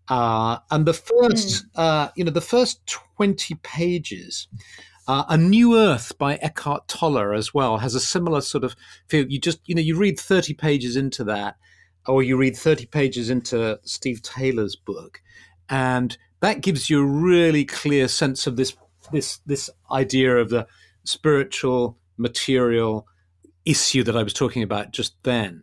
Uh, 0.09 0.59
and 0.71 0.87
the 0.87 0.95
first, 0.95 1.65
mm. 1.65 1.69
uh, 1.75 2.11
you 2.15 2.23
know, 2.23 2.31
the 2.31 2.41
first 2.41 2.87
20 3.17 3.57
pages, 3.65 4.47
uh, 5.09 5.25
A 5.29 5.37
New 5.37 5.77
Earth 5.77 6.17
by 6.19 6.37
Eckhart 6.37 6.87
Tolle 6.87 7.35
as 7.35 7.53
well 7.53 7.79
has 7.79 7.97
a 7.97 8.01
similar 8.01 8.43
sort 8.43 8.63
of 8.63 8.77
feel. 9.09 9.27
You 9.29 9.41
just, 9.41 9.59
you 9.67 9.75
know, 9.75 9.83
you 9.83 9.97
read 9.97 10.21
30 10.21 10.55
pages 10.55 10.95
into 10.95 11.25
that 11.25 11.57
or 12.07 12.23
you 12.23 12.37
read 12.37 12.57
30 12.57 12.87
pages 12.87 13.31
into 13.31 13.79
Steve 13.85 14.23
Taylor's 14.23 14.77
book, 14.77 15.21
and 15.69 16.17
that 16.41 16.63
gives 16.63 16.89
you 16.91 17.01
a 17.01 17.07
really 17.07 17.65
clear 17.65 18.09
sense 18.09 18.47
of 18.47 18.57
this 18.57 18.77
this 19.13 19.39
this 19.47 19.71
idea 19.91 20.37
of 20.37 20.51
the 20.51 20.67
spiritual 21.05 21.99
material 22.17 23.07
issue 23.65 24.03
that 24.05 24.17
I 24.17 24.23
was 24.23 24.33
talking 24.33 24.63
about 24.63 24.93
just 24.93 25.15
then. 25.23 25.63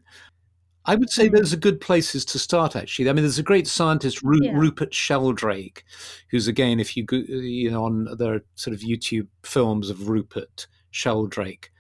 I 0.85 0.95
would 0.95 1.09
say 1.09 1.27
those 1.27 1.53
are 1.53 1.57
good 1.57 1.81
places 1.81 2.23
to 2.25 2.39
start. 2.39 2.75
Actually, 2.75 3.09
I 3.09 3.13
mean, 3.13 3.23
there's 3.23 3.39
a 3.39 3.43
great 3.43 3.67
scientist, 3.67 4.23
Ru- 4.23 4.39
yeah. 4.41 4.53
Rupert 4.53 4.93
Sheldrake, 4.93 5.83
who's 6.31 6.47
again, 6.47 6.79
if 6.79 6.95
you 6.95 7.03
go, 7.03 7.17
you 7.17 7.69
know, 7.69 7.83
on 7.83 8.05
the 8.05 8.41
sort 8.55 8.73
of 8.73 8.79
YouTube 8.79 9.27
films 9.43 9.89
of 9.89 10.07
Rupert 10.07 10.67
Sheldrake 10.91 11.71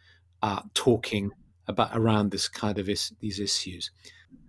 uh, 0.43 0.61
talking 0.73 1.31
about 1.67 1.91
around 1.93 2.31
this 2.31 2.49
kind 2.49 2.77
of 2.77 2.89
is, 2.89 3.13
these 3.21 3.39
issues. 3.39 3.91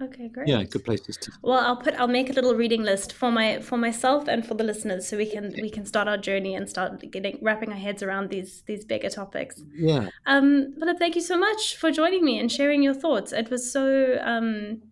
Okay, 0.01 0.28
great. 0.28 0.46
Yeah, 0.46 0.62
good 0.62 0.84
places 0.84 1.16
to. 1.18 1.32
Well, 1.42 1.59
I'll 1.59 1.76
put 1.76 1.94
I'll 1.94 2.07
make 2.09 2.30
a 2.30 2.32
little 2.32 2.55
reading 2.55 2.82
list 2.82 3.12
for 3.12 3.32
my 3.32 3.61
for 3.61 3.76
myself 3.76 4.28
and 4.28 4.46
for 4.46 4.55
the 4.55 4.62
listeners, 4.62 5.09
so 5.09 5.16
we 5.16 5.26
can 5.26 5.53
we 5.61 5.70
can 5.70 5.84
start 5.84 6.07
our 6.07 6.16
journey 6.16 6.55
and 6.55 6.68
start 6.68 7.11
getting 7.11 7.38
wrapping 7.42 7.72
our 7.72 7.78
heads 7.78 8.03
around 8.03 8.30
these 8.30 8.62
these 8.66 8.84
bigger 8.84 9.11
topics. 9.11 9.62
Yeah. 9.74 10.11
Um, 10.26 10.74
Philip, 10.78 10.99
thank 10.99 11.16
you 11.16 11.20
so 11.22 11.36
much 11.36 11.76
for 11.76 11.90
joining 11.90 12.24
me 12.24 12.38
and 12.38 12.51
sharing 12.51 12.82
your 12.82 12.94
thoughts. 12.94 13.32
It 13.32 13.51
was 13.51 13.72
so 13.72 14.18
um, 14.22 14.82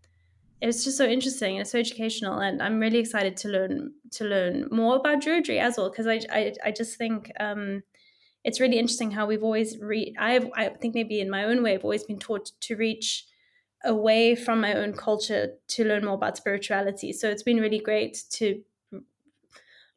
it 0.61 0.67
was 0.67 0.83
just 0.83 0.99
so 0.99 1.07
interesting 1.07 1.59
and 1.59 1.69
so 1.69 1.79
educational, 1.79 2.41
and 2.41 2.61
I'm 2.61 2.81
really 2.81 2.99
excited 2.99 3.37
to 3.39 3.49
learn 3.49 3.93
to 4.13 4.25
learn 4.25 4.67
more 4.73 4.97
about 4.97 5.23
Druidry 5.23 5.61
as 5.61 5.77
well 5.77 5.89
because 5.89 6.09
I, 6.09 6.21
I 6.33 6.53
I 6.65 6.71
just 6.73 6.99
think 6.99 7.31
um 7.39 7.83
it's 8.43 8.61
really 8.61 8.79
interesting 8.79 9.13
how 9.13 9.27
we've 9.27 9.45
always 9.45 9.79
re 9.79 10.15
I've 10.19 10.49
I 10.57 10.71
think 10.71 10.95
maybe 10.95 11.21
in 11.21 11.31
my 11.31 11.45
own 11.45 11.63
way 11.63 11.75
I've 11.75 11.85
always 11.85 12.03
been 12.03 12.19
taught 12.19 12.51
to 12.63 12.75
reach 12.75 13.25
away 13.85 14.35
from 14.35 14.61
my 14.61 14.75
own 14.75 14.93
culture 14.93 15.53
to 15.69 15.85
learn 15.85 16.05
more 16.05 16.15
about 16.15 16.37
spirituality. 16.37 17.13
So 17.13 17.29
it's 17.29 17.43
been 17.43 17.59
really 17.59 17.79
great 17.79 18.23
to 18.33 18.63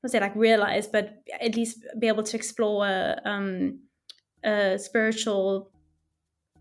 not 0.03 0.11
say 0.11 0.19
like 0.19 0.35
realize, 0.35 0.87
but 0.87 1.21
at 1.41 1.55
least 1.55 1.85
be 1.99 2.07
able 2.07 2.23
to 2.23 2.37
explore 2.37 2.87
a, 2.87 3.21
um, 3.25 3.79
a 4.43 4.77
spiritual 4.77 5.71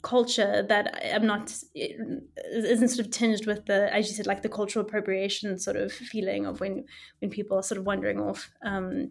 culture 0.02 0.64
that 0.68 1.02
I'm 1.12 1.26
not 1.26 1.52
isn't 1.74 2.88
sort 2.88 3.04
of 3.04 3.10
tinged 3.10 3.46
with 3.46 3.66
the 3.66 3.92
as 3.92 4.08
you 4.08 4.14
said 4.14 4.28
like 4.28 4.42
the 4.42 4.48
cultural 4.48 4.84
appropriation 4.84 5.58
sort 5.58 5.76
of 5.76 5.90
feeling 5.90 6.46
of 6.46 6.60
when 6.60 6.84
when 7.18 7.32
people 7.32 7.58
are 7.58 7.64
sort 7.64 7.80
of 7.80 7.84
wandering 7.84 8.20
off 8.20 8.48
um, 8.62 9.10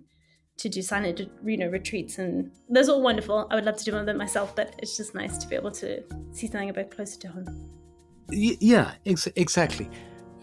to 0.56 0.70
do 0.70 0.82
silent 0.82 1.22
you 1.44 1.58
know 1.58 1.68
retreats 1.68 2.20
and 2.20 2.52
those 2.70 2.88
are 2.88 2.94
all 2.94 3.02
wonderful. 3.02 3.48
I 3.52 3.56
would 3.56 3.66
love 3.66 3.78
to 3.78 3.84
do 3.84 3.92
one 3.92 4.02
of 4.02 4.08
them 4.08 4.18
myself, 4.18 4.56
but 4.56 4.76
it's 4.80 4.96
just 4.96 5.14
nice 5.14 5.38
to 5.40 5.48
be 5.48 5.56
able 5.56 5.72
to 5.72 6.04
see 6.32 6.48
something 6.48 6.70
a 6.70 6.74
bit 6.74 6.90
closer 6.90 7.20
to 7.20 7.28
home 7.28 7.70
yeah, 8.30 8.92
ex- 9.06 9.28
exactly. 9.36 9.90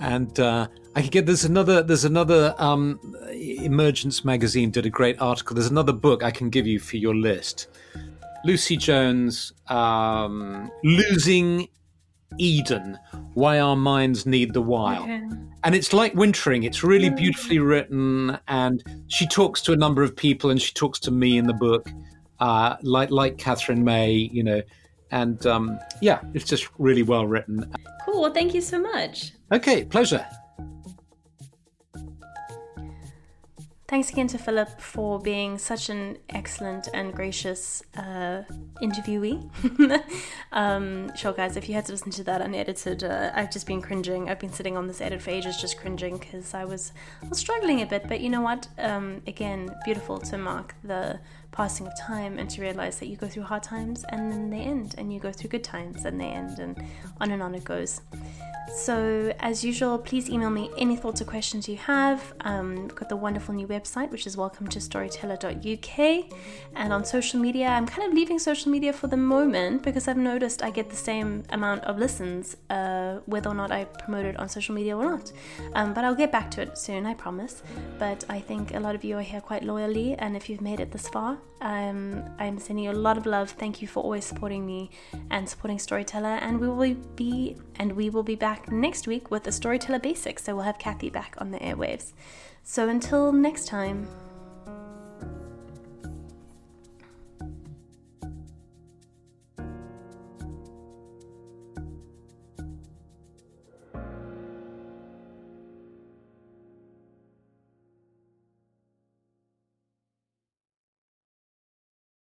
And 0.00 0.38
uh, 0.40 0.68
I 0.96 1.02
could 1.02 1.10
get 1.10 1.26
there's 1.26 1.44
another 1.44 1.82
there's 1.82 2.04
another 2.04 2.54
um, 2.58 3.00
Emergence 3.32 4.24
magazine 4.24 4.70
did 4.70 4.86
a 4.86 4.90
great 4.90 5.20
article. 5.20 5.54
There's 5.54 5.70
another 5.70 5.92
book 5.92 6.22
I 6.22 6.30
can 6.30 6.50
give 6.50 6.66
you 6.66 6.78
for 6.78 6.96
your 6.96 7.14
list. 7.14 7.68
Lucy 8.44 8.76
Jones, 8.76 9.52
um, 9.68 10.70
Losing 10.82 11.68
Eden: 12.38 12.98
Why 13.34 13.60
Our 13.60 13.76
Minds 13.76 14.26
Need 14.26 14.52
the 14.52 14.62
Wild. 14.62 15.04
Okay. 15.04 15.22
And 15.62 15.74
it's 15.74 15.94
like 15.94 16.14
wintering. 16.14 16.64
It's 16.64 16.84
really 16.84 17.08
beautifully 17.08 17.58
written, 17.58 18.38
and 18.48 18.84
she 19.06 19.26
talks 19.26 19.62
to 19.62 19.72
a 19.72 19.76
number 19.76 20.02
of 20.02 20.14
people, 20.14 20.50
and 20.50 20.60
she 20.60 20.74
talks 20.74 20.98
to 21.00 21.10
me 21.10 21.38
in 21.38 21.46
the 21.46 21.54
book, 21.54 21.88
uh, 22.40 22.76
like 22.82 23.10
like 23.10 23.38
Katherine 23.38 23.82
May, 23.82 24.12
you 24.12 24.42
know 24.42 24.60
and 25.14 25.46
um, 25.46 25.78
yeah, 26.00 26.20
it's 26.34 26.44
just 26.44 26.68
really 26.76 27.04
well 27.04 27.24
written. 27.24 27.72
Cool. 28.04 28.22
Well, 28.22 28.32
thank 28.32 28.52
you 28.52 28.60
so 28.60 28.80
much. 28.80 29.32
Okay, 29.52 29.84
pleasure. 29.84 30.26
Thanks 33.86 34.10
again 34.10 34.26
to 34.28 34.38
Philip 34.38 34.80
for 34.80 35.20
being 35.20 35.56
such 35.56 35.88
an 35.88 36.18
excellent 36.30 36.88
and 36.92 37.14
gracious 37.14 37.82
uh, 37.96 38.42
interviewee. 38.82 39.38
um, 40.52 41.14
sure, 41.14 41.32
guys, 41.32 41.56
if 41.56 41.68
you 41.68 41.76
had 41.76 41.84
to 41.84 41.92
listen 41.92 42.10
to 42.12 42.24
that 42.24 42.40
unedited, 42.40 43.04
uh, 43.04 43.30
I've 43.34 43.52
just 43.52 43.68
been 43.68 43.80
cringing. 43.80 44.28
I've 44.28 44.40
been 44.40 44.52
sitting 44.52 44.76
on 44.76 44.88
this 44.88 45.00
edit 45.00 45.22
for 45.22 45.30
ages, 45.30 45.58
just 45.58 45.78
cringing 45.78 46.18
because 46.18 46.54
I 46.54 46.64
was, 46.64 46.92
I 47.22 47.28
was 47.28 47.38
struggling 47.38 47.82
a 47.82 47.86
bit. 47.86 48.08
But 48.08 48.20
you 48.20 48.30
know 48.30 48.40
what? 48.40 48.66
Um, 48.78 49.22
again, 49.28 49.70
beautiful 49.84 50.18
to 50.18 50.38
mark 50.38 50.74
the 50.82 51.20
passing 51.54 51.86
of 51.86 51.96
time 51.96 52.38
and 52.38 52.50
to 52.50 52.60
realize 52.60 52.98
that 52.98 53.06
you 53.06 53.16
go 53.16 53.28
through 53.28 53.44
hard 53.44 53.62
times 53.62 54.04
and 54.08 54.30
then 54.30 54.50
they 54.50 54.60
end, 54.60 54.94
and 54.98 55.12
you 55.12 55.20
go 55.20 55.30
through 55.30 55.50
good 55.50 55.64
times 55.64 56.04
and 56.04 56.20
they 56.20 56.26
end, 56.26 56.58
and 56.58 56.76
on 57.20 57.30
and 57.30 57.42
on 57.42 57.54
it 57.54 57.64
goes. 57.64 58.00
So, 58.74 59.32
as 59.38 59.64
usual, 59.64 59.98
please 59.98 60.28
email 60.28 60.50
me 60.50 60.70
any 60.76 60.96
thoughts 60.96 61.20
or 61.20 61.26
questions 61.26 61.68
you 61.68 61.76
have. 61.76 62.34
Um, 62.40 62.74
we've 62.74 62.94
got 62.94 63.08
the 63.08 63.16
wonderful 63.16 63.54
new 63.54 63.68
website, 63.68 64.10
which 64.10 64.26
is 64.26 64.36
welcome 64.36 64.66
to 64.68 64.80
storyteller.uk. 64.80 65.98
And 66.74 66.92
on 66.92 67.04
social 67.04 67.38
media, 67.38 67.68
I'm 67.68 67.86
kind 67.86 68.08
of 68.08 68.14
leaving 68.14 68.38
social 68.38 68.72
media 68.72 68.92
for 68.92 69.06
the 69.06 69.16
moment 69.16 69.82
because 69.82 70.08
I've 70.08 70.16
noticed 70.16 70.62
I 70.62 70.70
get 70.70 70.90
the 70.90 70.96
same 70.96 71.44
amount 71.50 71.84
of 71.84 71.98
listens 71.98 72.56
uh, 72.68 73.20
whether 73.26 73.48
or 73.48 73.54
not 73.54 73.70
I 73.70 73.84
promote 73.84 74.24
it 74.26 74.36
on 74.38 74.48
social 74.48 74.74
media 74.74 74.96
or 74.96 75.04
not. 75.04 75.30
Um, 75.74 75.94
but 75.94 76.04
I'll 76.04 76.16
get 76.16 76.32
back 76.32 76.50
to 76.52 76.62
it 76.62 76.76
soon, 76.76 77.06
I 77.06 77.14
promise. 77.14 77.62
But 77.98 78.24
I 78.28 78.40
think 78.40 78.74
a 78.74 78.80
lot 78.80 78.96
of 78.96 79.04
you 79.04 79.18
are 79.18 79.22
here 79.22 79.40
quite 79.40 79.62
loyally, 79.62 80.14
and 80.14 80.36
if 80.36 80.48
you've 80.48 80.62
made 80.62 80.80
it 80.80 80.90
this 80.90 81.06
far, 81.08 81.38
um, 81.60 82.22
I'm 82.38 82.58
sending 82.58 82.84
you 82.84 82.90
a 82.90 82.92
lot 82.92 83.16
of 83.16 83.26
love. 83.26 83.50
Thank 83.50 83.80
you 83.80 83.88
for 83.88 84.02
always 84.02 84.24
supporting 84.24 84.66
me 84.66 84.90
and 85.30 85.48
supporting 85.48 85.78
Storyteller. 85.78 86.36
And 86.42 86.60
we 86.60 86.68
will 86.68 86.94
be 87.16 87.56
and 87.76 87.92
we 87.92 88.10
will 88.10 88.22
be 88.22 88.34
back 88.34 88.70
next 88.70 89.06
week 89.06 89.30
with 89.30 89.44
the 89.44 89.52
Storyteller 89.52 89.98
Basics. 89.98 90.44
So 90.44 90.54
we'll 90.54 90.64
have 90.64 90.78
Kathy 90.78 91.10
back 91.10 91.34
on 91.38 91.50
the 91.50 91.58
airwaves. 91.58 92.12
So 92.62 92.88
until 92.88 93.32
next 93.32 93.66
time. 93.66 94.08